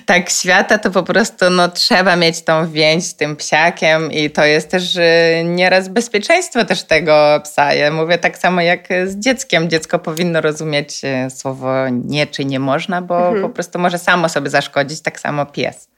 tak 0.06 0.30
świata, 0.30 0.78
to 0.78 0.92
po 0.92 1.04
prostu 1.04 1.50
no 1.50 1.70
trzeba 1.70 2.16
mieć 2.16 2.42
tą 2.42 2.72
więź 2.72 3.04
z 3.04 3.16
tym 3.16 3.36
psiakiem 3.36 4.12
i 4.12 4.30
to 4.30 4.46
jest 4.46 4.70
też 4.70 4.96
y, 4.96 5.44
nieraz 5.46 5.88
bezpieczeństwo 5.88 6.66
też 6.66 6.84
tego 6.84 7.42
psa. 7.44 7.74
Ja 7.74 7.92
mówię 7.92 8.18
tak 8.18 8.38
samo 8.38 8.62
jak 8.62 8.88
z 9.06 9.16
dzieckiem 9.16 9.29
dzieckiem. 9.30 9.70
Dziecko 9.70 10.00
powinno 10.00 10.42
rozumieć 10.42 11.02
e, 11.04 11.30
słowo 11.30 11.90
nie 11.90 12.28
czy 12.28 12.46
nie 12.46 12.60
można, 12.60 13.02
bo 13.02 13.20
mhm. 13.20 13.42
po 13.42 13.50
prostu 13.50 13.80
może 13.80 13.98
samo 14.00 14.30
sobie 14.30 14.50
zaszkodzić, 14.50 15.02
tak 15.02 15.20
samo 15.20 15.46
pies. 15.46 15.90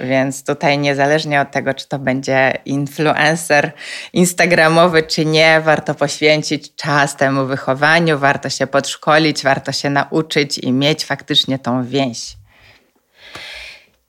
Więc 0.00 0.44
tutaj 0.44 0.78
niezależnie 0.78 1.40
od 1.40 1.50
tego, 1.50 1.74
czy 1.74 1.88
to 1.88 1.98
będzie 1.98 2.52
influencer 2.64 3.72
instagramowy, 4.12 5.02
czy 5.02 5.24
nie, 5.24 5.60
warto 5.60 5.94
poświęcić 5.94 6.74
czas 6.74 7.16
temu 7.16 7.46
wychowaniu, 7.46 8.18
warto 8.18 8.50
się 8.50 8.66
podszkolić, 8.66 9.42
warto 9.42 9.72
się 9.72 9.90
nauczyć 9.90 10.58
i 10.58 10.72
mieć 10.72 11.04
faktycznie 11.04 11.58
tą 11.58 11.84
więź. 11.84 12.36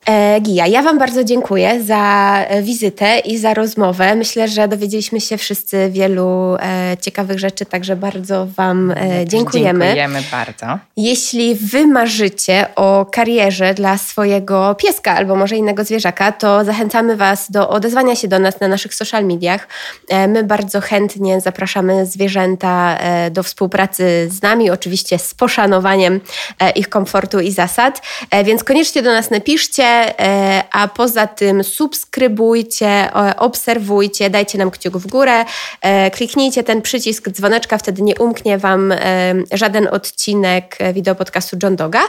E, 0.10 0.42
Gija, 0.42 0.68
ja 0.68 0.82
Wam 0.82 1.00
bardzo 1.00 1.24
dziękuję 1.24 1.84
za 1.84 2.36
e, 2.48 2.62
wizytę 2.62 3.20
i 3.20 3.38
za 3.38 3.54
rozmowę. 3.54 4.16
Myślę, 4.16 4.48
że 4.48 4.68
dowiedzieliśmy 4.68 5.22
się 5.22 5.38
wszyscy 5.38 5.90
wielu 5.92 6.56
e, 6.60 6.98
ciekawych 7.02 7.40
rzeczy, 7.40 7.66
także 7.66 7.96
bardzo 7.96 8.46
Wam 8.46 8.94
dziękujemy. 9.26 9.86
Dziękujemy 9.86 10.24
bardzo. 10.32 10.66
Jeśli 10.98 11.56
Wy 11.56 11.88
marzycie 11.88 12.68
o 12.76 13.06
karierze 13.12 13.74
dla 13.74 13.98
swojego 13.98 14.76
pieska 14.76 15.16
albo 15.16 15.36
może 15.36 15.56
innego 15.56 15.84
zwierzaka, 15.84 16.32
to 16.32 16.66
zachęcamy 16.66 17.16
Was 17.16 17.52
do 17.52 17.70
odezwania 17.70 18.16
się 18.16 18.28
do 18.28 18.40
nas 18.40 18.60
na 18.60 18.68
naszych 18.68 18.96
social 18.96 19.26
mediach. 19.26 19.68
My 20.28 20.44
bardzo 20.44 20.82
chętnie 20.82 21.42
zapraszamy 21.42 22.06
zwierzęta 22.06 22.98
do 23.32 23.44
współpracy 23.44 24.30
z 24.32 24.42
nami, 24.42 24.70
oczywiście 24.70 25.20
z 25.20 25.34
poszanowaniem 25.34 26.20
ich 26.76 26.90
komfortu 26.90 27.40
i 27.40 27.52
zasad, 27.52 28.02
więc 28.46 28.64
koniecznie 28.64 29.02
do 29.02 29.12
nas 29.12 29.30
napiszcie. 29.30 29.95
E, 30.20 30.64
a 30.72 30.88
poza 30.88 31.28
tym 31.28 31.64
subskrybujcie, 31.64 33.10
obserwujcie, 33.38 34.30
dajcie 34.30 34.58
nam 34.58 34.72
kciuk 34.72 34.98
w 34.98 35.08
górę, 35.08 35.46
e, 35.82 36.12
kliknijcie 36.12 36.64
ten 36.64 36.82
przycisk 36.82 37.30
dzwoneczka, 37.30 37.78
wtedy 37.78 38.02
nie 38.02 38.16
umknie 38.16 38.58
Wam 38.58 38.92
e, 38.92 38.98
żaden 39.52 39.88
odcinek 39.88 40.78
wideo 40.94 41.16
podcastu 41.16 41.58
John 41.64 41.76
Doga, 41.76 42.02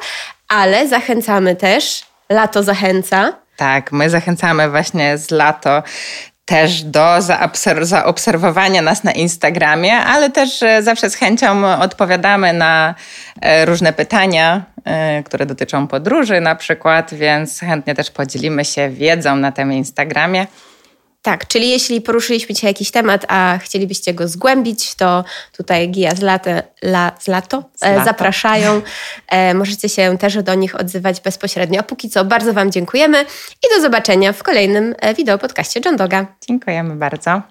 ale 0.48 0.88
zachęcamy 0.88 1.56
też, 1.56 2.02
lato 2.30 2.62
zachęca, 2.62 3.32
tak, 3.56 3.92
my 3.92 4.10
zachęcamy 4.10 4.70
właśnie 4.70 5.18
z 5.18 5.30
lato 5.30 5.82
też 6.44 6.82
do 6.82 7.18
zaobserwowania 7.82 8.82
nas 8.82 9.04
na 9.04 9.12
Instagramie, 9.12 9.96
ale 9.96 10.30
też 10.30 10.60
zawsze 10.80 11.10
z 11.10 11.14
chęcią 11.14 11.80
odpowiadamy 11.80 12.52
na 12.52 12.94
różne 13.66 13.92
pytania 13.92 14.64
które 15.24 15.46
dotyczą 15.46 15.86
podróży 15.86 16.40
na 16.40 16.54
przykład, 16.54 17.14
więc 17.14 17.60
chętnie 17.60 17.94
też 17.94 18.10
podzielimy 18.10 18.64
się 18.64 18.88
wiedzą 18.88 19.36
na 19.36 19.52
tym 19.52 19.72
Instagramie. 19.72 20.46
Tak, 21.26 21.46
czyli 21.46 21.70
jeśli 21.70 22.00
poruszyliśmy 22.00 22.54
dzisiaj 22.54 22.70
jakiś 22.70 22.90
temat, 22.90 23.24
a 23.28 23.58
chcielibyście 23.62 24.14
go 24.14 24.28
zgłębić, 24.28 24.94
to 24.94 25.24
tutaj 25.56 25.88
Gija 25.88 26.14
z, 26.14 26.22
late, 26.22 26.62
la, 26.82 27.12
z 27.18 27.28
Lato 27.28 27.62
z 27.74 27.82
e, 27.82 28.04
zapraszają. 28.04 28.82
E, 29.28 29.54
możecie 29.54 29.88
się 29.88 30.18
też 30.18 30.42
do 30.42 30.54
nich 30.54 30.80
odzywać 30.80 31.20
bezpośrednio. 31.20 31.80
A 31.80 31.82
póki 31.82 32.10
co 32.10 32.24
bardzo 32.24 32.52
Wam 32.52 32.72
dziękujemy 32.72 33.24
i 33.64 33.74
do 33.76 33.82
zobaczenia 33.82 34.32
w 34.32 34.42
kolejnym 34.42 34.94
e, 35.00 35.14
wideo 35.14 35.38
podcaście 35.38 35.80
John 35.84 35.96
Doga. 35.96 36.26
Dziękujemy 36.48 36.96
bardzo. 36.96 37.42